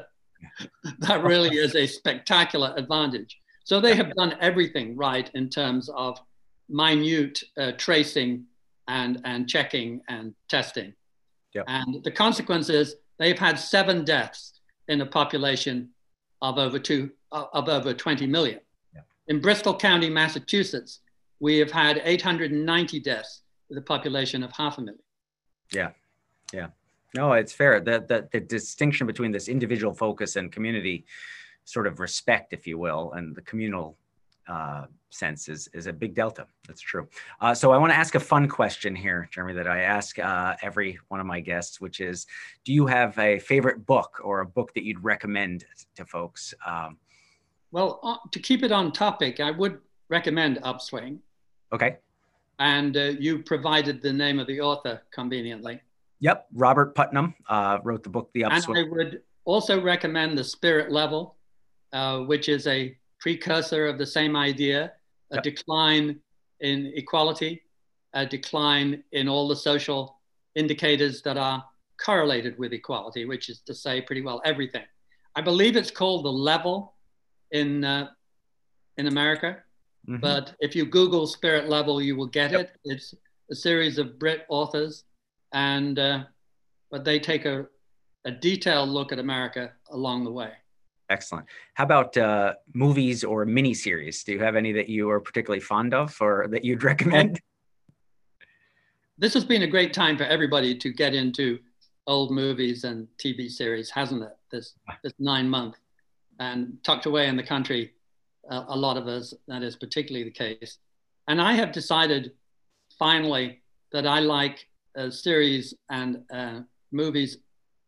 that 0.99 1.24
really 1.24 1.56
is 1.56 1.76
a 1.76 1.86
spectacular 1.86 2.74
advantage. 2.76 3.39
So 3.64 3.80
they 3.80 3.95
have 3.95 4.14
done 4.16 4.36
everything 4.41 4.97
right 4.97 5.30
in 5.36 5.47
terms 5.47 5.89
of 5.89 6.18
minute 6.72 7.43
uh, 7.57 7.74
tracing 7.74 8.45
and, 8.88 9.22
and 9.26 9.47
checking 9.47 10.01
and 10.07 10.34
testing. 10.47 10.93
Yep. 11.53 11.65
And 11.67 12.03
the 12.03 12.11
consequence 12.11 12.69
is 12.69 12.95
they've 13.19 13.38
had 13.38 13.59
seven 13.59 14.05
deaths 14.05 14.59
in 14.88 15.01
a 15.01 15.05
population 15.05 15.89
of 16.41 16.57
over 16.57 16.80
two 16.80 17.11
of 17.32 17.69
over 17.69 17.93
20 17.93 18.28
million. 18.28 18.59
Yep. 18.93 19.05
In 19.28 19.41
Bristol 19.41 19.76
County, 19.76 20.09
Massachusetts, 20.09 20.99
we 21.39 21.57
have 21.57 21.72
had 21.72 22.01
890 22.03 22.99
deaths 22.99 23.41
with 23.69 23.78
a 23.78 23.82
population 23.82 24.43
of 24.43 24.51
half 24.51 24.78
a 24.78 24.82
million. 24.82 25.01
Yeah, 25.74 25.91
yeah. 26.53 26.67
No, 27.15 27.34
it's 27.34 27.53
fair. 27.53 27.80
That 27.80 28.07
the, 28.07 28.28
the 28.32 28.39
distinction 28.39 29.07
between 29.07 29.32
this 29.32 29.47
individual 29.47 29.93
focus 29.93 30.36
and 30.36 30.51
community 30.51 31.05
sort 31.65 31.88
of 31.88 31.99
respect, 31.99 32.53
if 32.53 32.67
you 32.67 32.78
will, 32.78 33.13
and 33.13 33.36
the 33.36 33.41
communal 33.41 33.97
uh, 34.48 34.86
sense 35.10 35.50
is, 35.50 35.70
is 35.74 35.88
a 35.88 35.94
big 35.94 36.16
delta. 36.16 36.46
That's 36.68 36.82
true. 36.82 37.08
Uh, 37.39 37.54
so 37.54 37.72
I 37.72 37.78
want 37.78 37.92
to 37.92 37.98
ask 37.98 38.16
a 38.16 38.20
fun 38.20 38.48
question 38.48 38.96
here, 38.96 39.28
Jeremy, 39.32 39.54
that 39.54 39.68
I 39.68 39.82
ask 39.82 40.18
uh, 40.20 40.56
every 40.62 40.98
one 41.10 41.20
of 41.20 41.26
my 41.26 41.39
guests, 41.39 41.82
which 41.82 42.00
is, 42.00 42.26
do 42.66 42.74
you 42.74 42.86
have 42.86 43.18
a 43.20 43.39
favorite 43.39 43.86
book 43.86 44.20
or 44.24 44.42
a 44.42 44.46
book 44.46 44.74
that 44.74 44.84
you'd 44.84 45.04
recommend 45.04 45.66
to 45.96 46.06
folks? 46.06 46.54
Um, 46.66 46.98
well, 47.72 48.00
uh, 48.04 48.18
to 48.32 48.39
keep 48.39 48.64
it 48.64 48.72
on 48.72 48.92
topic, 48.92 49.39
I 49.39 49.52
would 49.52 49.80
recommend 50.10 50.60
Upswing. 50.64 51.20
Okay. 51.72 51.98
And 52.60 52.96
uh, 52.98 53.14
you 53.20 53.39
provided 53.39 54.02
the 54.02 54.14
name 54.14 54.39
of 54.39 54.48
the 54.48 54.62
author 54.62 55.02
conveniently. 55.12 55.82
Yep, 56.20 56.48
Robert 56.54 56.94
Putnam 56.96 57.34
uh, 57.50 57.80
wrote 57.84 58.04
the 58.04 58.10
book 58.10 58.30
The 58.34 58.44
Upswing. 58.44 58.78
And 58.78 58.88
I 58.88 58.89
would 58.89 59.22
also 59.46 59.82
recommend 59.82 60.38
The 60.38 60.44
Spirit 60.44 60.92
Level, 60.92 61.36
which 62.28 62.48
is 62.48 62.68
a 62.68 62.96
precursor 63.22 63.88
of 63.88 63.97
the 63.97 64.05
same 64.05 64.36
idea 64.36 64.91
a 65.32 65.36
yep. 65.36 65.43
decline 65.43 66.19
in 66.59 66.91
equality, 66.95 67.61
a 68.13 68.26
decline 68.26 69.03
in 69.13 69.30
all 69.30 69.47
the 69.47 69.55
social 69.55 70.19
indicators 70.55 71.22
that 71.22 71.38
are 71.38 71.63
correlated 72.03 72.57
with 72.57 72.74
equality, 72.74 73.26
which 73.26 73.49
is 73.49 73.61
to 73.61 73.74
say, 73.74 74.01
pretty 74.01 74.22
well 74.22 74.41
everything. 74.43 74.84
I 75.36 75.41
believe 75.41 75.78
it's 75.78 75.91
called 75.91 76.26
the 76.26 76.32
level 76.32 76.95
in 77.51 77.86
uh, 77.86 78.09
in 78.97 79.07
America, 79.07 79.57
mm-hmm. 80.07 80.19
but 80.19 80.53
if 80.59 80.76
you 80.76 80.86
Google 80.86 81.26
Spirit 81.26 81.69
Level, 81.69 82.01
you 82.01 82.15
will 82.17 82.28
get 82.28 82.51
yep. 82.51 82.61
it. 82.61 82.72
It's 82.84 83.15
a 83.49 83.55
series 83.55 83.97
of 83.97 84.19
Brit 84.19 84.45
authors, 84.49 85.05
and 85.53 85.97
uh, 85.97 86.24
but 86.89 87.05
they 87.05 87.19
take 87.19 87.45
a, 87.45 87.67
a 88.26 88.32
detailed 88.32 88.89
look 88.89 89.13
at 89.13 89.19
America 89.19 89.72
along 89.91 90.26
the 90.26 90.32
way. 90.32 90.51
Excellent. 91.12 91.45
How 91.74 91.84
about 91.84 92.16
uh, 92.16 92.53
movies 92.74 93.26
or 93.26 93.45
miniseries? 93.45 94.24
Do 94.24 94.32
you 94.32 94.39
have 94.39 94.55
any 94.55 94.72
that 94.72 94.88
you 94.88 95.09
are 95.09 95.20
particularly 95.20 95.59
fond 95.59 95.93
of 95.93 96.16
or 96.22 96.47
that 96.49 96.64
you'd 96.64 96.84
recommend? 96.84 97.39
This 99.18 99.36
has 99.36 99.45
been 99.45 99.62
a 99.62 99.68
great 99.68 99.93
time 99.93 100.18
for 100.18 100.24
everybody 100.24 100.76
to 100.80 100.91
get 100.91 101.14
into 101.14 101.59
old 102.07 102.32
movies 102.32 102.86
and 102.86 103.07
TV 103.24 103.51
series, 103.51 103.91
hasn't 103.91 104.24
it? 104.24 104.36
This 104.49 104.74
this 105.03 105.14
nine 105.20 105.47
month 105.47 105.76
and 106.39 106.78
tucked 106.82 107.05
away 107.05 107.28
in 107.28 107.38
the 107.38 107.43
country, 107.43 107.93
uh, 108.49 108.64
a 108.70 108.76
lot 108.76 108.97
of 108.97 109.07
us 109.07 109.32
that 109.47 109.62
is 109.62 109.76
particularly 109.76 110.24
the 110.24 110.32
case. 110.32 110.80
And 111.28 111.39
I 111.39 111.53
have 111.53 111.72
decided 111.72 112.32
finally 112.97 113.62
that 113.91 114.07
I 114.07 114.22
like 114.22 114.68
a 114.95 115.12
series 115.12 115.76
and 115.91 116.24
uh, 116.34 116.62
movies 116.91 117.38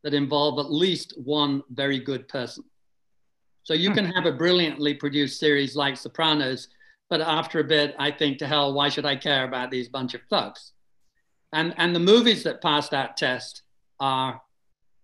that 0.03 0.13
involve 0.13 0.59
at 0.59 0.71
least 0.71 1.13
one 1.17 1.63
very 1.71 1.97
good 1.97 2.28
person. 2.28 2.63
So 3.64 3.74
you 3.74 3.89
hmm. 3.89 3.95
can 3.95 4.05
have 4.05 4.26
a 4.26 4.32
brilliantly 4.32 4.93
produced 4.93 5.39
series 5.39 5.76
like 5.76 5.97
Sopranos, 5.97 6.68
but 7.09 7.22
after 7.22 7.59
a 7.59 7.64
bit, 7.64 7.95
I 7.97 8.11
think 8.11 8.38
to 8.39 8.47
hell, 8.47 8.74
why 8.74 8.89
should 8.89 9.05
I 9.05 9.16
care 9.16 9.45
about 9.45 9.72
these 9.72 9.88
bunch 9.88 10.14
of 10.14 10.22
thugs? 10.30 10.74
And, 11.53 11.74
and 11.78 11.95
the 11.95 11.99
movies 11.99 12.43
that 12.43 12.61
pass 12.61 12.89
that 12.89 13.18
test 13.18 13.64
are 13.99 14.41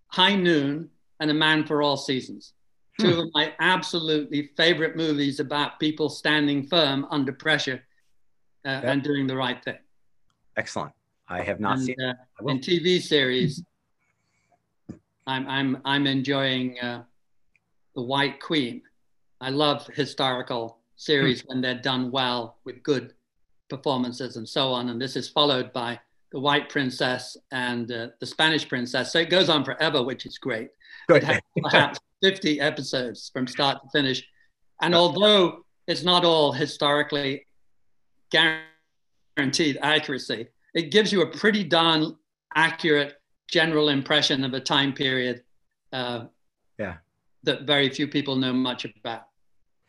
High 0.07 0.35
Noon 0.35 0.89
and 1.19 1.31
A 1.31 1.33
Man 1.33 1.65
for 1.65 1.81
All 1.81 1.97
Seasons. 1.97 2.53
Two 2.99 3.13
hmm. 3.13 3.19
of 3.19 3.29
my 3.33 3.53
absolutely 3.59 4.51
favorite 4.57 4.97
movies 4.97 5.39
about 5.39 5.79
people 5.79 6.09
standing 6.09 6.67
firm 6.67 7.07
under 7.09 7.31
pressure 7.31 7.81
uh, 8.65 8.69
yep. 8.69 8.83
and 8.83 9.03
doing 9.03 9.25
the 9.25 9.35
right 9.35 9.63
thing. 9.63 9.77
Excellent. 10.57 10.91
I 11.29 11.41
have 11.43 11.59
not 11.59 11.77
and, 11.77 11.85
seen 11.85 12.01
uh, 12.01 12.15
in 12.47 12.59
TV 12.59 13.01
series. 13.01 13.63
I'm 15.27 15.47
I'm 15.47 15.81
I'm 15.85 16.07
enjoying 16.07 16.79
uh, 16.79 17.03
the 17.99 18.05
White 18.05 18.39
Queen. 18.39 18.81
I 19.41 19.49
love 19.49 19.85
historical 19.93 20.77
series 20.95 21.43
when 21.47 21.59
they're 21.59 21.81
done 21.81 22.11
well 22.11 22.55
with 22.63 22.81
good 22.81 23.13
performances 23.69 24.37
and 24.37 24.47
so 24.47 24.69
on. 24.69 24.87
And 24.87 25.01
this 25.01 25.17
is 25.17 25.27
followed 25.27 25.73
by 25.73 25.99
The 26.31 26.39
White 26.39 26.69
Princess 26.69 27.35
and 27.51 27.91
uh, 27.91 28.07
The 28.21 28.25
Spanish 28.25 28.69
Princess. 28.69 29.11
So 29.11 29.19
it 29.19 29.29
goes 29.29 29.49
on 29.49 29.65
forever, 29.65 30.01
which 30.01 30.25
is 30.25 30.37
great. 30.37 30.69
Good. 31.09 31.23
It 31.23 31.25
has 31.25 31.41
perhaps 31.61 31.99
50 32.23 32.61
episodes 32.61 33.31
from 33.33 33.47
start 33.47 33.79
to 33.83 33.89
finish. 33.89 34.25
And 34.81 34.95
although 34.95 35.65
it's 35.85 36.03
not 36.03 36.23
all 36.23 36.53
historically 36.53 37.47
guaranteed 38.31 39.77
accuracy, 39.81 40.47
it 40.73 40.89
gives 40.89 41.11
you 41.11 41.23
a 41.23 41.27
pretty 41.27 41.65
darn 41.65 42.15
accurate 42.55 43.15
general 43.51 43.89
impression 43.89 44.45
of 44.45 44.53
a 44.53 44.61
time 44.61 44.93
period. 44.93 45.43
Uh, 45.91 46.27
that 47.43 47.63
very 47.63 47.89
few 47.89 48.07
people 48.07 48.35
know 48.35 48.53
much 48.53 48.85
about. 48.85 49.23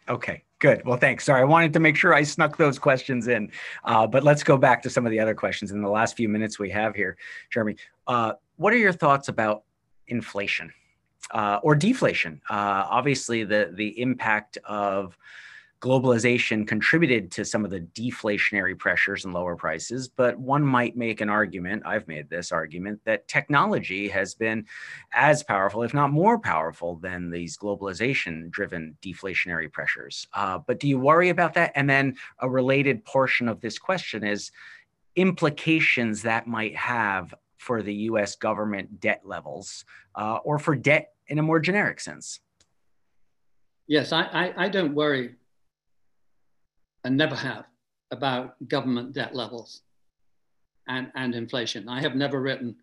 Okay, 0.09 0.42
good. 0.59 0.84
Well, 0.84 0.96
thanks. 0.96 1.24
Sorry, 1.24 1.40
I 1.40 1.44
wanted 1.44 1.72
to 1.74 1.80
make 1.80 1.96
sure 1.96 2.14
I 2.14 2.22
snuck 2.22 2.57
those 2.57 2.78
questions 2.78 3.28
in. 3.28 3.51
Uh, 3.84 4.07
but 4.07 4.24
let's 4.24 4.42
go 4.42 4.57
back 4.57 4.82
to 4.82 4.90
some 4.90 5.07
of 5.07 5.12
the 5.12 5.20
other 5.20 5.34
questions 5.34 5.70
in 5.70 5.82
the 5.82 5.88
last 5.88 6.16
few 6.16 6.28
minutes 6.28 6.59
we 6.59 6.70
have 6.70 6.94
here. 6.94 7.16
Jeremy, 7.51 7.76
uh, 8.07 8.32
what 8.57 8.72
are 8.72 8.78
your 8.78 8.92
thoughts 8.92 9.28
about 9.28 9.62
inflation 10.09 10.72
uh, 11.32 11.61
or 11.62 11.74
deflation? 11.74 12.40
Uh, 12.51 12.86
obviously, 12.90 13.44
the 13.44 13.70
the 13.74 14.01
impact 14.01 14.59
of 14.64 15.16
globalization 15.81 16.66
contributed 16.66 17.31
to 17.31 17.45
some 17.45 17.64
of 17.64 17.70
the 17.70 17.81
deflationary 17.81 18.78
pressures 18.78 19.24
and 19.24 19.33
lower 19.33 19.57
prices, 19.57 20.09
but 20.09 20.39
one 20.39 20.62
might 20.62 20.95
make 20.95 21.22
an 21.22 21.31
argument, 21.31 21.83
I've 21.87 22.07
made 22.07 22.28
this 22.28 22.53
argument, 22.53 23.01
that 23.07 23.26
technology 23.28 24.07
has 24.09 24.35
been 24.35 24.66
as 25.12 25.43
powerful, 25.43 25.83
if 25.83 25.95
not 25.95 26.11
more 26.11 26.39
powerful, 26.39 26.97
than 26.97 27.31
these 27.31 27.57
globalization 27.57 28.51
driven 28.51 28.97
deflationary 29.01 29.72
pressures. 29.72 30.26
Uh, 30.35 30.59
but 30.59 30.81
do 30.81 30.87
you 30.87 30.99
worry 30.99 31.31
about 31.31 31.55
that? 31.55 31.72
And 31.74 31.89
then 31.89 32.16
a 32.41 32.51
related 32.51 33.03
portion 33.07 33.49
of 33.49 33.62
this 33.62 33.78
question 33.78 34.22
is 34.22 34.51
implications 35.16 36.22
that 36.22 36.47
might 36.47 36.76
have 36.76 37.35
for 37.57 37.83
the 37.83 37.95
US 37.95 38.37
government 38.37 39.01
debt 39.01 39.22
levels 39.24 39.87
uh, 40.14 40.39
or 40.45 40.59
for 40.59 40.76
debt 40.76 41.14
in 41.28 41.39
a 41.39 41.43
more 41.43 41.59
generic 41.59 42.01
sense. 42.01 42.41
Yes, 43.87 44.12
I, 44.12 44.22
I, 44.24 44.64
I 44.64 44.68
don't 44.68 44.95
worry 44.95 45.37
and 47.05 47.16
never 47.16 47.34
have 47.34 47.64
about 48.11 48.57
government 48.68 49.12
debt 49.12 49.34
levels 49.34 49.82
and, 50.88 51.11
and 51.14 51.34
inflation. 51.34 51.88
I 51.88 52.01
have 52.01 52.14
never 52.14 52.40
written 52.40 52.76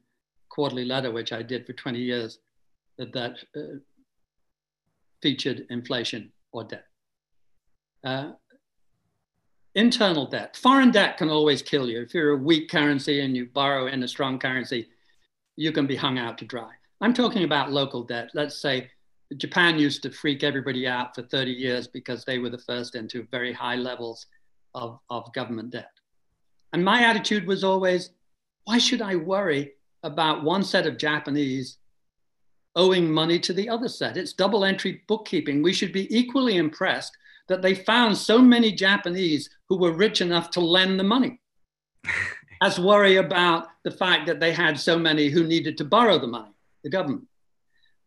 quarterly 0.49 0.85
letter, 0.85 1.11
which 1.11 1.33
I 1.33 1.43
did 1.43 1.65
for 1.65 1.73
20 1.73 1.99
years, 1.99 2.39
that, 2.97 3.13
that 3.13 3.37
uh, 3.55 3.79
featured 5.21 5.65
inflation 5.69 6.31
or 6.51 6.63
debt. 6.63 6.85
Uh, 8.03 8.31
internal 9.75 10.25
debt, 10.25 10.55
foreign 10.55 10.91
debt 10.91 11.17
can 11.17 11.29
always 11.29 11.61
kill 11.61 11.89
you. 11.89 12.01
If 12.01 12.13
you're 12.13 12.31
a 12.31 12.37
weak 12.37 12.69
currency 12.69 13.21
and 13.21 13.35
you 13.35 13.47
borrow 13.47 13.87
in 13.87 14.03
a 14.03 14.07
strong 14.07 14.39
currency, 14.39 14.87
you 15.55 15.71
can 15.71 15.85
be 15.85 15.95
hung 15.95 16.17
out 16.17 16.37
to 16.39 16.45
dry. 16.45 16.71
I'm 17.01 17.13
talking 17.13 17.43
about 17.43 17.71
local 17.71 18.03
debt. 18.03 18.31
Let's 18.33 18.59
say 18.59 18.89
Japan 19.35 19.77
used 19.77 20.03
to 20.03 20.11
freak 20.11 20.43
everybody 20.43 20.87
out 20.87 21.13
for 21.13 21.23
30 21.23 21.51
years 21.51 21.87
because 21.87 22.23
they 22.23 22.39
were 22.39 22.49
the 22.49 22.57
first 22.57 22.95
into 22.95 23.27
very 23.29 23.51
high 23.51 23.75
levels 23.75 24.27
of, 24.73 24.99
of 25.09 25.33
government 25.33 25.71
debt. 25.71 25.91
And 26.71 26.83
my 26.83 27.03
attitude 27.03 27.45
was 27.45 27.63
always, 27.63 28.11
why 28.63 28.77
should 28.77 29.01
I 29.01 29.15
worry 29.15 29.73
about 30.03 30.43
one 30.43 30.63
set 30.63 30.85
of 30.85 30.97
Japanese 30.97 31.77
owing 32.75 33.11
money 33.11 33.39
to 33.39 33.53
the 33.53 33.67
other 33.67 33.89
set? 33.89 34.15
It's 34.15 34.33
double 34.33 34.63
entry 34.63 35.01
bookkeeping. 35.07 35.61
We 35.61 35.73
should 35.73 35.91
be 35.91 36.15
equally 36.15 36.57
impressed 36.57 37.17
that 37.47 37.61
they 37.61 37.75
found 37.75 38.17
so 38.17 38.39
many 38.39 38.71
Japanese 38.71 39.49
who 39.67 39.77
were 39.77 39.93
rich 39.93 40.21
enough 40.21 40.51
to 40.51 40.59
lend 40.59 40.99
the 40.99 41.03
money 41.03 41.39
as 42.61 42.79
worry 42.79 43.17
about 43.17 43.67
the 43.83 43.91
fact 43.91 44.27
that 44.27 44.39
they 44.39 44.51
had 44.51 44.79
so 44.79 44.97
many 44.97 45.29
who 45.29 45.43
needed 45.43 45.77
to 45.77 45.85
borrow 45.85 46.17
the 46.17 46.27
money, 46.27 46.51
the 46.83 46.89
government. 46.89 47.27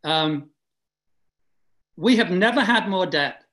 Um, 0.05 0.51
we 2.01 2.17
have 2.17 2.31
never 2.31 2.63
had 2.63 2.89
more 2.89 3.05
debt 3.05 3.45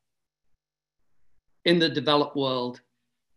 in 1.66 1.80
the 1.80 1.90
developed 1.90 2.38
world 2.38 2.80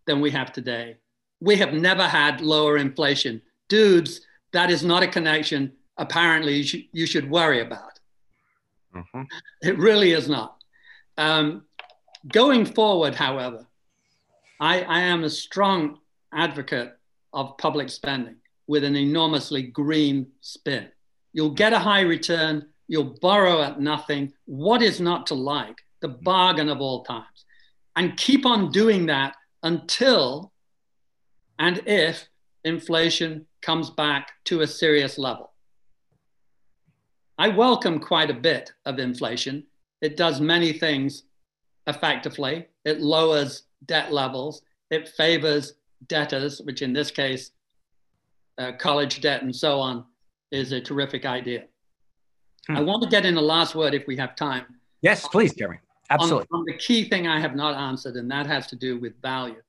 than 0.06 0.20
we 0.20 0.30
have 0.30 0.52
today. 0.52 0.98
We 1.40 1.56
have 1.56 1.72
never 1.72 2.06
had 2.06 2.40
lower 2.40 2.78
inflation. 2.78 3.42
Dudes, 3.68 4.20
that 4.52 4.70
is 4.70 4.84
not 4.84 5.02
a 5.02 5.08
connection 5.08 5.72
apparently 5.98 6.56
you 6.56 6.62
should, 6.62 6.84
you 6.92 7.06
should 7.06 7.28
worry 7.28 7.61
about. 7.61 7.98
Mm-hmm. 8.94 9.22
It 9.62 9.78
really 9.78 10.12
is 10.12 10.28
not. 10.28 10.56
Um, 11.18 11.64
going 12.32 12.64
forward, 12.64 13.14
however, 13.14 13.66
I, 14.61 14.82
I 14.82 15.00
am 15.00 15.24
a 15.24 15.30
strong 15.30 15.98
advocate 16.32 16.96
of 17.32 17.58
public 17.58 17.90
spending 17.90 18.36
with 18.66 18.84
an 18.84 18.96
enormously 18.96 19.62
green 19.62 20.28
spin. 20.40 20.88
You'll 21.32 21.50
get 21.50 21.72
a 21.72 21.78
high 21.78 22.02
return 22.02 22.69
You'll 22.91 23.16
borrow 23.22 23.62
at 23.62 23.78
nothing. 23.78 24.32
What 24.47 24.82
is 24.82 25.01
not 25.01 25.24
to 25.28 25.34
like? 25.34 25.76
The 26.01 26.09
bargain 26.09 26.68
of 26.68 26.80
all 26.80 27.05
times. 27.05 27.45
And 27.95 28.16
keep 28.16 28.45
on 28.45 28.72
doing 28.72 29.07
that 29.07 29.36
until 29.62 30.51
and 31.61 31.80
if 31.86 32.28
inflation 32.64 33.47
comes 33.62 33.91
back 33.91 34.32
to 34.47 34.62
a 34.62 34.66
serious 34.66 35.18
level. 35.18 35.53
I 37.38 37.47
welcome 37.47 38.01
quite 38.01 38.28
a 38.28 38.34
bit 38.34 38.72
of 38.84 38.99
inflation. 38.99 39.62
It 40.01 40.16
does 40.16 40.41
many 40.41 40.72
things 40.72 41.22
effectively. 41.86 42.66
It 42.84 43.01
lowers 43.01 43.62
debt 43.86 44.12
levels. 44.12 44.62
It 44.91 45.09
favors 45.11 45.74
debtors, 46.09 46.61
which 46.62 46.82
in 46.82 46.93
this 46.93 47.12
case, 47.12 47.53
uh, 48.59 48.72
college 48.80 49.20
debt 49.20 49.43
and 49.43 49.55
so 49.55 49.78
on, 49.78 50.05
is 50.51 50.72
a 50.72 50.80
terrific 50.80 51.24
idea. 51.24 51.66
Hmm. 52.66 52.76
I 52.76 52.80
want 52.80 53.02
to 53.02 53.08
get 53.08 53.24
in 53.24 53.34
the 53.34 53.42
last 53.42 53.74
word 53.74 53.94
if 53.94 54.06
we 54.06 54.16
have 54.16 54.36
time. 54.36 54.64
Yes, 55.02 55.26
please, 55.28 55.54
Jeremy. 55.54 55.78
Absolutely. 56.11 56.46
On, 56.52 56.61
on 56.61 56.64
the 56.66 56.76
key 56.76 57.08
thing 57.08 57.26
I 57.26 57.40
have 57.40 57.54
not 57.54 57.74
answered, 57.74 58.16
and 58.16 58.30
that 58.30 58.46
has 58.46 58.66
to 58.68 58.76
do 58.76 58.98
with 58.98 59.20
value. 59.22 59.62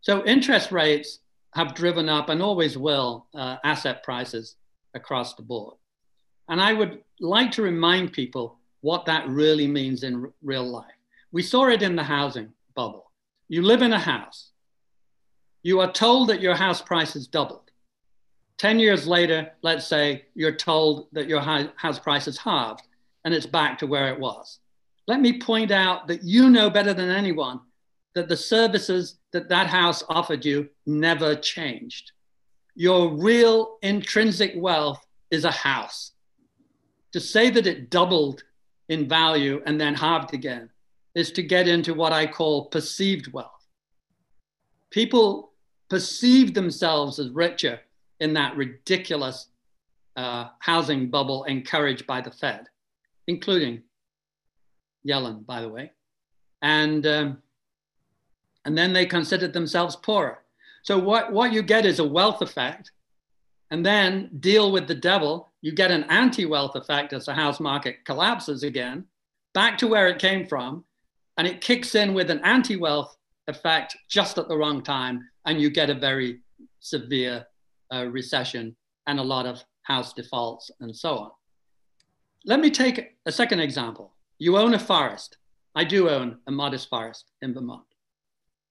So 0.00 0.24
interest 0.24 0.70
rates 0.70 1.20
have 1.54 1.74
driven 1.74 2.08
up 2.08 2.28
and 2.28 2.42
always 2.42 2.76
will 2.76 3.26
uh, 3.34 3.56
asset 3.64 4.02
prices 4.02 4.56
across 4.94 5.34
the 5.34 5.42
board. 5.42 5.76
And 6.48 6.60
I 6.60 6.72
would 6.72 7.02
like 7.20 7.50
to 7.52 7.62
remind 7.62 8.12
people 8.12 8.58
what 8.80 9.06
that 9.06 9.28
really 9.28 9.66
means 9.66 10.02
in 10.02 10.24
r- 10.24 10.32
real 10.42 10.64
life. 10.64 10.84
We 11.30 11.42
saw 11.42 11.68
it 11.68 11.82
in 11.82 11.96
the 11.96 12.02
housing 12.02 12.52
bubble. 12.74 13.10
You 13.48 13.62
live 13.62 13.82
in 13.82 13.92
a 13.92 13.98
house, 13.98 14.50
you 15.62 15.80
are 15.80 15.92
told 15.92 16.28
that 16.28 16.40
your 16.40 16.54
house 16.54 16.82
price 16.82 17.12
has 17.14 17.26
doubled. 17.26 17.61
10 18.62 18.78
years 18.78 19.08
later, 19.08 19.50
let's 19.62 19.88
say 19.88 20.24
you're 20.36 20.54
told 20.54 21.08
that 21.10 21.26
your 21.26 21.40
house 21.40 21.98
price 21.98 22.28
is 22.28 22.38
halved 22.38 22.86
and 23.24 23.34
it's 23.34 23.44
back 23.44 23.76
to 23.76 23.88
where 23.88 24.12
it 24.12 24.20
was. 24.20 24.60
Let 25.08 25.20
me 25.20 25.40
point 25.40 25.72
out 25.72 26.06
that 26.06 26.22
you 26.22 26.48
know 26.48 26.70
better 26.70 26.94
than 26.94 27.10
anyone 27.10 27.58
that 28.14 28.28
the 28.28 28.36
services 28.36 29.18
that 29.32 29.48
that 29.48 29.66
house 29.66 30.04
offered 30.08 30.44
you 30.44 30.68
never 30.86 31.34
changed. 31.34 32.12
Your 32.76 33.08
real 33.08 33.78
intrinsic 33.82 34.52
wealth 34.54 35.04
is 35.32 35.44
a 35.44 35.50
house. 35.50 36.12
To 37.14 37.20
say 37.20 37.50
that 37.50 37.66
it 37.66 37.90
doubled 37.90 38.44
in 38.88 39.08
value 39.08 39.60
and 39.66 39.80
then 39.80 39.96
halved 39.96 40.34
again 40.34 40.70
is 41.16 41.32
to 41.32 41.42
get 41.42 41.66
into 41.66 41.94
what 41.94 42.12
I 42.12 42.28
call 42.28 42.66
perceived 42.66 43.32
wealth. 43.32 43.66
People 44.92 45.50
perceive 45.90 46.54
themselves 46.54 47.18
as 47.18 47.28
richer 47.30 47.80
in 48.22 48.32
that 48.34 48.56
ridiculous 48.56 49.48
uh, 50.14 50.46
housing 50.60 51.10
bubble 51.10 51.42
encouraged 51.44 52.06
by 52.06 52.20
the 52.20 52.30
Fed, 52.30 52.68
including 53.26 53.82
Yellen, 55.06 55.44
by 55.44 55.60
the 55.60 55.68
way. 55.68 55.90
And, 56.62 57.04
um, 57.04 57.42
and 58.64 58.78
then 58.78 58.92
they 58.92 59.06
considered 59.06 59.52
themselves 59.52 59.96
poorer. 59.96 60.38
So 60.84 60.98
what, 60.98 61.32
what 61.32 61.52
you 61.52 61.62
get 61.62 61.84
is 61.84 61.98
a 61.98 62.04
wealth 62.06 62.42
effect. 62.42 62.92
And 63.72 63.84
then 63.84 64.30
deal 64.38 64.70
with 64.70 64.86
the 64.86 64.94
devil, 64.94 65.50
you 65.60 65.72
get 65.72 65.90
an 65.90 66.04
anti 66.04 66.46
wealth 66.46 66.76
effect 66.76 67.12
as 67.12 67.26
the 67.26 67.34
house 67.34 67.58
market 67.58 68.04
collapses 68.04 68.62
again, 68.62 69.04
back 69.52 69.78
to 69.78 69.88
where 69.88 70.06
it 70.06 70.20
came 70.20 70.46
from. 70.46 70.84
And 71.38 71.46
it 71.48 71.60
kicks 71.60 71.96
in 71.96 72.14
with 72.14 72.30
an 72.30 72.40
anti 72.44 72.76
wealth 72.76 73.16
effect 73.48 73.96
just 74.08 74.38
at 74.38 74.46
the 74.46 74.56
wrong 74.56 74.80
time. 74.80 75.28
And 75.44 75.60
you 75.60 75.70
get 75.70 75.90
a 75.90 75.94
very 75.94 76.40
severe 76.78 77.46
uh, 77.92 78.06
recession 78.06 78.74
and 79.06 79.18
a 79.18 79.22
lot 79.22 79.46
of 79.46 79.62
house 79.82 80.12
defaults 80.12 80.70
and 80.80 80.94
so 80.94 81.18
on. 81.18 81.30
Let 82.44 82.60
me 82.60 82.70
take 82.70 83.16
a 83.26 83.32
second 83.32 83.60
example. 83.60 84.14
You 84.38 84.56
own 84.56 84.74
a 84.74 84.78
forest. 84.78 85.36
I 85.74 85.84
do 85.84 86.08
own 86.08 86.38
a 86.46 86.52
modest 86.52 86.88
forest 86.88 87.30
in 87.40 87.54
Vermont. 87.54 87.84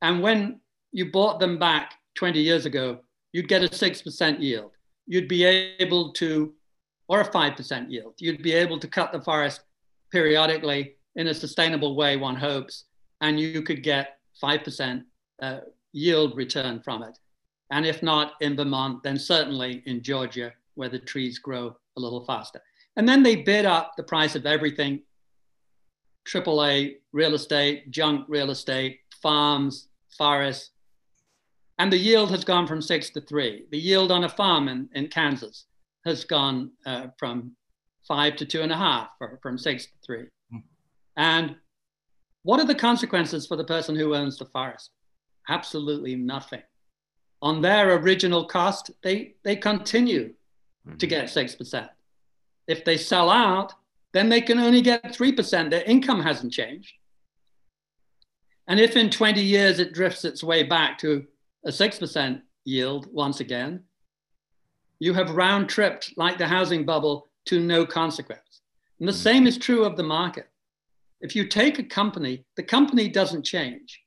And 0.02 0.22
when 0.22 0.60
you 0.92 1.12
bought 1.12 1.40
them 1.40 1.58
back 1.58 1.96
20 2.16 2.40
years 2.40 2.66
ago, 2.66 3.00
you'd 3.32 3.48
get 3.48 3.64
a 3.64 3.68
6% 3.68 4.40
yield. 4.42 4.72
You'd 5.08 5.28
be 5.28 5.46
able 5.46 6.12
to, 6.14 6.54
or 7.08 7.22
a 7.22 7.30
5% 7.30 7.90
yield, 7.90 8.14
you'd 8.20 8.44
be 8.44 8.54
able 8.54 8.80
to 8.80 8.88
cut 8.88 9.12
the 9.12 9.22
forest 9.22 9.62
periodically 10.12 10.96
in 11.16 11.28
a 11.28 11.34
sustainable 11.34 11.96
way, 11.96 12.18
one 12.18 12.36
hopes, 12.36 12.86
and 13.22 13.40
you 13.40 13.62
could 13.62 13.84
get 13.84 14.20
5% 14.44 15.04
uh, 15.42 15.60
yield 15.94 16.36
return 16.36 16.82
from 16.82 17.04
it. 17.04 17.18
And 17.72 17.86
if 17.86 18.04
not 18.04 18.34
in 18.42 18.56
Vermont, 18.56 19.02
then 19.02 19.18
certainly 19.18 19.82
in 19.86 20.04
Georgia, 20.04 20.54
where 20.76 20.90
the 20.90 21.00
trees 21.00 21.40
grow 21.40 21.76
a 21.98 22.00
little 22.00 22.26
faster. 22.26 22.62
And 22.98 23.08
then 23.08 23.24
they 23.24 23.38
bid 23.38 23.66
up 23.66 23.94
the 23.96 24.04
price 24.04 24.36
of 24.36 24.46
everything 24.46 25.02
AAA 26.28 26.98
real 27.14 27.34
estate, 27.34 27.90
junk 27.90 28.26
real 28.28 28.52
estate, 28.52 29.00
farms, 29.22 29.88
forests. 30.18 30.72
And 31.80 31.92
the 31.92 31.98
yield 31.98 32.30
has 32.32 32.44
gone 32.44 32.68
from 32.68 32.82
six 32.82 33.10
to 33.12 33.22
three. 33.22 33.66
The 33.72 33.80
yield 33.80 34.12
on 34.12 34.26
a 34.26 34.30
farm 34.30 34.68
in, 34.68 34.90
in 34.94 35.08
Kansas 35.08 35.66
has 36.06 36.26
gone 36.26 36.72
uh, 36.86 37.08
from 37.18 37.54
five 38.08 38.36
to 38.36 38.46
two 38.46 38.62
and 38.62 38.72
a 38.72 38.78
half, 38.78 39.10
or 39.20 39.40
from 39.42 39.58
six 39.58 39.86
to 39.86 39.92
three. 40.06 40.26
Mm. 40.54 40.64
And 41.18 41.56
what 42.44 42.60
are 42.60 42.66
the 42.66 42.76
consequences 42.76 43.48
for 43.48 43.56
the 43.56 43.64
person 43.64 43.96
who 43.96 44.16
owns 44.16 44.38
the 44.38 44.46
forest? 44.46 44.92
Absolutely 45.50 46.16
nothing. 46.16 46.62
On 47.42 47.62
their 47.62 47.96
original 47.96 48.46
cost, 48.46 48.92
they, 49.02 49.36
they 49.44 49.56
continue 49.56 50.34
mm-hmm. 50.88 50.98
to 50.98 51.08
get 51.08 51.26
6%. 51.26 51.90
If 52.68 52.86
they 52.86 52.98
sell 52.98 53.30
out, 53.30 53.74
then 54.14 54.30
they 54.30 54.42
can 54.42 54.60
only 54.60 54.82
get 54.82 55.04
3%. 55.04 55.70
Their 55.70 55.84
income 55.84 56.22
hasn't 56.22 56.54
changed. 56.54 56.94
And 58.68 58.80
if 58.80 58.96
in 58.96 59.10
20 59.10 59.42
years 59.42 59.80
it 59.80 59.94
drifts 59.94 60.24
its 60.24 60.44
way 60.44 60.64
back 60.64 60.98
to 61.00 61.26
a 61.66 61.70
6% 61.70 62.42
yield 62.64 63.08
once 63.12 63.40
again, 63.40 63.84
you 65.00 65.14
have 65.14 65.36
round 65.36 65.68
tripped, 65.68 66.14
like 66.16 66.38
the 66.38 66.48
housing 66.48 66.86
bubble, 66.86 67.28
to 67.46 67.60
no 67.60 67.86
consequence. 67.86 68.62
And 69.00 69.08
the 69.08 69.14
mm-hmm. 69.14 69.22
same 69.22 69.48
is 69.48 69.58
true 69.58 69.84
of 69.84 69.98
the 69.98 70.04
market. 70.04 70.48
If 71.22 71.36
you 71.36 71.48
take 71.48 71.80
a 71.80 71.84
company, 71.84 72.46
the 72.56 72.64
company 72.64 73.08
doesn't 73.08 73.44
change. 73.44 74.02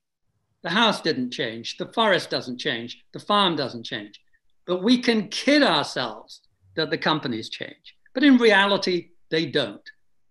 The 0.65 0.71
house 0.71 0.99
didn't 0.99 1.29
change. 1.29 1.77
The 1.77 1.93
forest 1.93 2.31
doesn't 2.31 2.57
change. 2.57 3.03
The 3.13 3.19
farm 3.19 3.55
doesn't 3.55 3.83
change. 3.83 4.19
But 4.65 4.81
we 4.81 4.97
can 4.97 5.27
kid 5.27 5.61
ourselves 5.61 6.41
that 6.75 6.89
the 6.89 6.97
companies 6.97 7.49
change. 7.49 7.95
But 8.15 8.23
in 8.23 8.37
reality, 8.37 9.09
they 9.29 9.45
don't. 9.45 9.87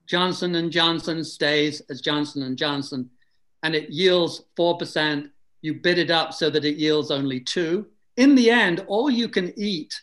Johnson 0.08 0.56
and 0.56 0.72
Johnson 0.72 1.22
stays 1.22 1.82
as 1.88 2.00
Johnson 2.00 2.42
and 2.42 2.58
Johnson, 2.58 3.10
and 3.62 3.76
it 3.76 3.90
yields 3.90 4.42
4%. 4.58 5.30
You 5.62 5.74
bid 5.74 5.98
it 5.98 6.10
up 6.10 6.32
so 6.34 6.50
that 6.50 6.64
it 6.64 6.78
yields 6.78 7.12
only 7.12 7.38
two. 7.38 7.86
In 8.16 8.34
the 8.34 8.50
end, 8.50 8.84
all 8.88 9.08
you 9.08 9.28
can 9.28 9.56
eat, 9.56 9.94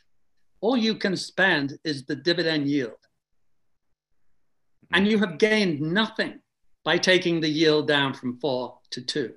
all 0.61 0.77
you 0.77 0.95
can 0.95 1.17
spend 1.17 1.77
is 1.83 2.05
the 2.05 2.15
dividend 2.15 2.69
yield. 2.69 2.93
And 4.93 5.09
you 5.09 5.17
have 5.19 5.37
gained 5.37 5.81
nothing 5.81 6.39
by 6.85 6.99
taking 6.99 7.41
the 7.41 7.49
yield 7.49 7.89
down 7.89 8.13
from 8.13 8.39
four 8.39 8.77
to 8.91 9.01
two. 9.01 9.33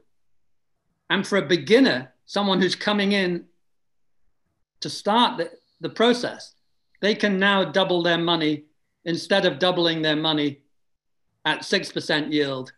And 1.10 1.26
for 1.26 1.38
a 1.38 1.42
beginner, 1.42 2.12
someone 2.26 2.60
who's 2.60 2.74
coming 2.74 3.12
in 3.12 3.44
to 4.80 4.90
start 4.90 5.38
the, 5.38 5.50
the 5.80 5.90
process, 5.90 6.54
they 7.00 7.14
can 7.14 7.38
now 7.38 7.64
double 7.64 8.02
their 8.02 8.18
money 8.18 8.64
instead 9.04 9.44
of 9.44 9.58
doubling 9.58 10.02
their 10.02 10.16
money 10.16 10.60
at 11.44 11.60
6% 11.60 12.32
yield 12.32 12.72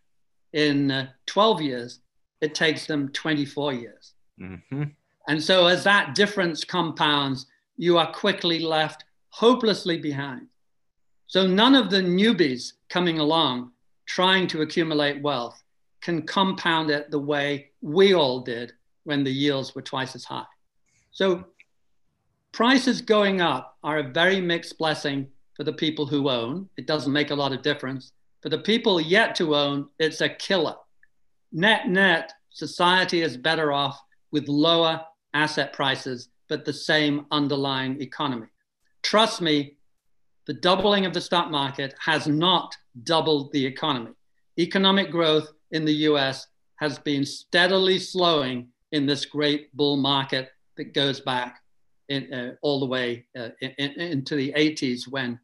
in 0.52 0.90
uh, 0.90 1.08
12 1.26 1.62
years, 1.62 2.00
it 2.40 2.54
takes 2.54 2.86
them 2.86 3.08
24 3.10 3.74
years. 3.74 4.14
Mm-hmm. 4.40 4.84
And 5.28 5.42
so, 5.42 5.66
as 5.66 5.84
that 5.84 6.14
difference 6.14 6.64
compounds, 6.64 7.46
you 7.76 7.98
are 7.98 8.12
quickly 8.12 8.58
left 8.58 9.04
hopelessly 9.30 9.98
behind. 9.98 10.46
So, 11.26 11.46
none 11.46 11.74
of 11.74 11.90
the 11.90 12.00
newbies 12.00 12.72
coming 12.88 13.18
along 13.18 13.72
trying 14.06 14.46
to 14.48 14.62
accumulate 14.62 15.22
wealth 15.22 15.62
can 16.06 16.22
compound 16.22 16.88
it 16.88 17.10
the 17.10 17.18
way 17.18 17.68
we 17.80 18.14
all 18.14 18.38
did 18.38 18.72
when 19.02 19.24
the 19.24 19.30
yields 19.32 19.74
were 19.74 19.82
twice 19.82 20.14
as 20.14 20.24
high. 20.24 20.46
So, 21.10 21.46
prices 22.52 23.02
going 23.02 23.40
up 23.40 23.76
are 23.82 23.98
a 23.98 24.12
very 24.12 24.40
mixed 24.40 24.78
blessing 24.78 25.26
for 25.54 25.64
the 25.64 25.72
people 25.72 26.06
who 26.06 26.30
own. 26.30 26.68
It 26.76 26.86
doesn't 26.86 27.12
make 27.12 27.32
a 27.32 27.34
lot 27.34 27.52
of 27.52 27.60
difference. 27.60 28.12
For 28.40 28.50
the 28.50 28.58
people 28.58 29.00
yet 29.00 29.34
to 29.34 29.56
own, 29.56 29.88
it's 29.98 30.20
a 30.20 30.28
killer. 30.28 30.76
Net, 31.50 31.88
net, 31.88 32.32
society 32.50 33.22
is 33.22 33.36
better 33.36 33.72
off 33.72 34.00
with 34.30 34.46
lower 34.46 35.04
asset 35.34 35.72
prices, 35.72 36.28
but 36.48 36.64
the 36.64 36.72
same 36.72 37.26
underlying 37.32 38.00
economy. 38.00 38.46
Trust 39.02 39.40
me, 39.40 39.76
the 40.46 40.54
doubling 40.54 41.04
of 41.04 41.12
the 41.12 41.20
stock 41.20 41.50
market 41.50 41.96
has 41.98 42.28
not 42.28 42.76
doubled 43.02 43.50
the 43.50 43.66
economy. 43.66 44.12
Economic 44.56 45.10
growth 45.10 45.50
in 45.72 45.84
the 45.84 45.92
US 46.10 46.46
has 46.76 46.98
been 46.98 47.24
steadily 47.24 47.98
slowing 47.98 48.68
in 48.92 49.06
this 49.06 49.24
great 49.24 49.74
bull 49.76 49.96
market 49.96 50.50
that 50.76 50.94
goes 50.94 51.20
back 51.20 51.60
in, 52.08 52.32
uh, 52.32 52.52
all 52.62 52.80
the 52.80 52.86
way 52.86 53.26
uh, 53.38 53.48
in, 53.60 53.70
in, 53.78 53.90
into 54.00 54.36
the 54.36 54.52
80s 54.52 55.08
when 55.08 55.38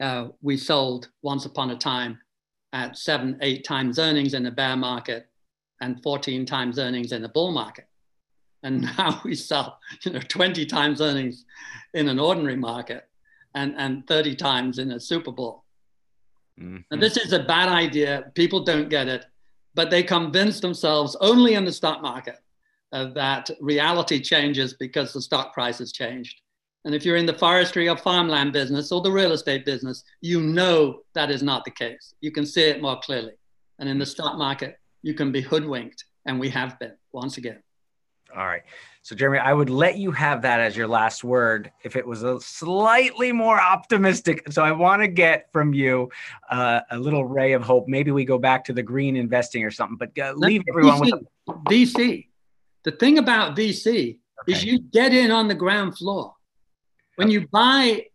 uh, 0.00 0.28
we 0.42 0.56
sold 0.56 1.10
once 1.22 1.44
upon 1.44 1.70
a 1.70 1.76
time 1.76 2.18
at 2.72 2.98
seven, 2.98 3.38
eight 3.42 3.64
times 3.64 3.98
earnings 3.98 4.34
in 4.34 4.46
a 4.46 4.50
bear 4.50 4.76
market 4.76 5.28
and 5.80 6.02
14 6.02 6.46
times 6.46 6.78
earnings 6.78 7.12
in 7.12 7.24
a 7.24 7.28
bull 7.28 7.52
market. 7.52 7.86
And 8.62 8.82
now 8.98 9.20
we 9.24 9.34
sell, 9.34 9.78
you 10.04 10.12
know, 10.12 10.20
20 10.20 10.66
times 10.66 11.00
earnings 11.00 11.44
in 11.92 12.08
an 12.08 12.18
ordinary 12.18 12.56
market. 12.56 13.08
and, 13.54 13.74
and 13.78 14.06
30 14.06 14.34
times 14.34 14.78
in 14.78 14.92
a 14.92 15.00
Super 15.00 15.32
Bowl. 15.32 15.64
Mm-hmm. 16.60 16.78
And 16.90 17.02
this 17.02 17.16
is 17.16 17.32
a 17.32 17.42
bad 17.42 17.68
idea. 17.68 18.32
People 18.34 18.64
don't 18.64 18.88
get 18.88 19.08
it, 19.08 19.24
but 19.74 19.90
they 19.90 20.02
convince 20.02 20.60
themselves 20.60 21.16
only 21.20 21.54
in 21.54 21.64
the 21.64 21.72
stock 21.72 22.02
market 22.02 22.38
uh, 22.92 23.06
that 23.14 23.50
reality 23.60 24.20
changes 24.20 24.74
because 24.74 25.12
the 25.12 25.20
stock 25.20 25.52
price 25.52 25.78
has 25.78 25.92
changed. 25.92 26.40
And 26.84 26.94
if 26.94 27.04
you're 27.04 27.16
in 27.16 27.26
the 27.26 27.38
forestry 27.38 27.88
or 27.88 27.96
farmland 27.96 28.52
business 28.52 28.92
or 28.92 29.00
the 29.00 29.10
real 29.10 29.32
estate 29.32 29.64
business, 29.64 30.04
you 30.20 30.40
know 30.40 31.00
that 31.14 31.30
is 31.30 31.42
not 31.42 31.64
the 31.64 31.70
case. 31.70 32.14
You 32.20 32.30
can 32.30 32.44
see 32.44 32.62
it 32.62 32.82
more 32.82 33.00
clearly. 33.00 33.32
And 33.78 33.88
in 33.88 33.98
the 33.98 34.06
stock 34.06 34.36
market, 34.36 34.78
you 35.02 35.14
can 35.14 35.32
be 35.32 35.40
hoodwinked, 35.40 36.04
and 36.26 36.38
we 36.38 36.48
have 36.50 36.78
been 36.78 36.92
once 37.12 37.36
again. 37.36 37.62
All 38.36 38.46
right. 38.46 38.62
So, 39.04 39.14
Jeremy, 39.14 39.36
I 39.36 39.52
would 39.52 39.68
let 39.68 39.98
you 39.98 40.12
have 40.12 40.40
that 40.42 40.60
as 40.60 40.74
your 40.74 40.88
last 40.88 41.22
word 41.22 41.70
if 41.82 41.94
it 41.94 42.06
was 42.06 42.22
a 42.22 42.40
slightly 42.40 43.32
more 43.32 43.60
optimistic. 43.60 44.50
So, 44.50 44.64
I 44.64 44.72
want 44.72 45.02
to 45.02 45.08
get 45.08 45.52
from 45.52 45.74
you 45.74 46.08
uh, 46.48 46.80
a 46.90 46.98
little 46.98 47.26
ray 47.26 47.52
of 47.52 47.62
hope. 47.62 47.86
Maybe 47.86 48.12
we 48.12 48.24
go 48.24 48.38
back 48.38 48.64
to 48.64 48.72
the 48.72 48.82
green 48.82 49.14
investing 49.14 49.62
or 49.62 49.70
something, 49.70 49.98
but 49.98 50.18
uh, 50.18 50.32
leave 50.36 50.62
everyone 50.70 51.00
with 51.00 51.20
VC. 51.66 52.28
The 52.84 52.92
thing 52.92 53.18
about 53.18 53.54
VC 53.54 54.20
okay. 54.40 54.52
is 54.52 54.64
you 54.64 54.78
get 54.78 55.12
in 55.12 55.30
on 55.30 55.48
the 55.48 55.54
ground 55.54 55.98
floor. 55.98 56.32
When 57.16 57.30
you 57.30 57.46
buy 57.48 58.06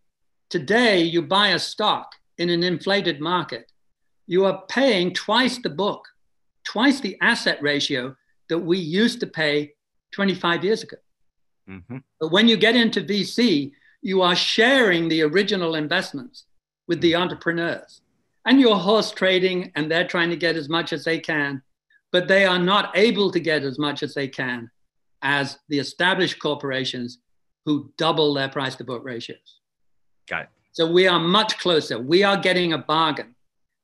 today, 0.48 1.02
you 1.02 1.22
buy 1.22 1.50
a 1.50 1.60
stock 1.60 2.16
in 2.38 2.50
an 2.50 2.64
inflated 2.64 3.20
market, 3.20 3.70
you 4.26 4.44
are 4.44 4.64
paying 4.68 5.14
twice 5.14 5.58
the 5.58 5.70
book, 5.70 6.08
twice 6.64 6.98
the 6.98 7.16
asset 7.20 7.62
ratio 7.62 8.16
that 8.48 8.58
we 8.58 8.78
used 8.78 9.20
to 9.20 9.28
pay 9.28 9.72
25 10.12 10.64
years 10.64 10.82
ago. 10.82 10.96
Mm-hmm. 11.68 11.98
But 12.18 12.32
when 12.32 12.48
you 12.48 12.56
get 12.56 12.76
into 12.76 13.02
VC, 13.02 13.72
you 14.02 14.22
are 14.22 14.36
sharing 14.36 15.08
the 15.08 15.22
original 15.22 15.74
investments 15.74 16.46
with 16.88 17.00
the 17.00 17.12
mm-hmm. 17.12 17.22
entrepreneurs. 17.22 18.02
And 18.46 18.60
you're 18.60 18.76
horse 18.76 19.10
trading, 19.10 19.70
and 19.76 19.90
they're 19.90 20.06
trying 20.06 20.30
to 20.30 20.36
get 20.36 20.56
as 20.56 20.68
much 20.68 20.92
as 20.92 21.04
they 21.04 21.18
can, 21.18 21.62
but 22.10 22.26
they 22.26 22.46
are 22.46 22.58
not 22.58 22.96
able 22.96 23.30
to 23.30 23.40
get 23.40 23.62
as 23.62 23.78
much 23.78 24.02
as 24.02 24.14
they 24.14 24.28
can 24.28 24.70
as 25.22 25.58
the 25.68 25.78
established 25.78 26.40
corporations 26.40 27.18
who 27.66 27.92
double 27.98 28.32
their 28.32 28.48
price 28.48 28.74
to 28.76 28.84
book 28.84 29.04
ratios. 29.04 29.60
Got 30.28 30.44
it. 30.44 30.48
So 30.72 30.90
we 30.90 31.06
are 31.06 31.20
much 31.20 31.58
closer. 31.58 31.98
We 31.98 32.22
are 32.22 32.36
getting 32.36 32.72
a 32.72 32.78
bargain. 32.78 33.34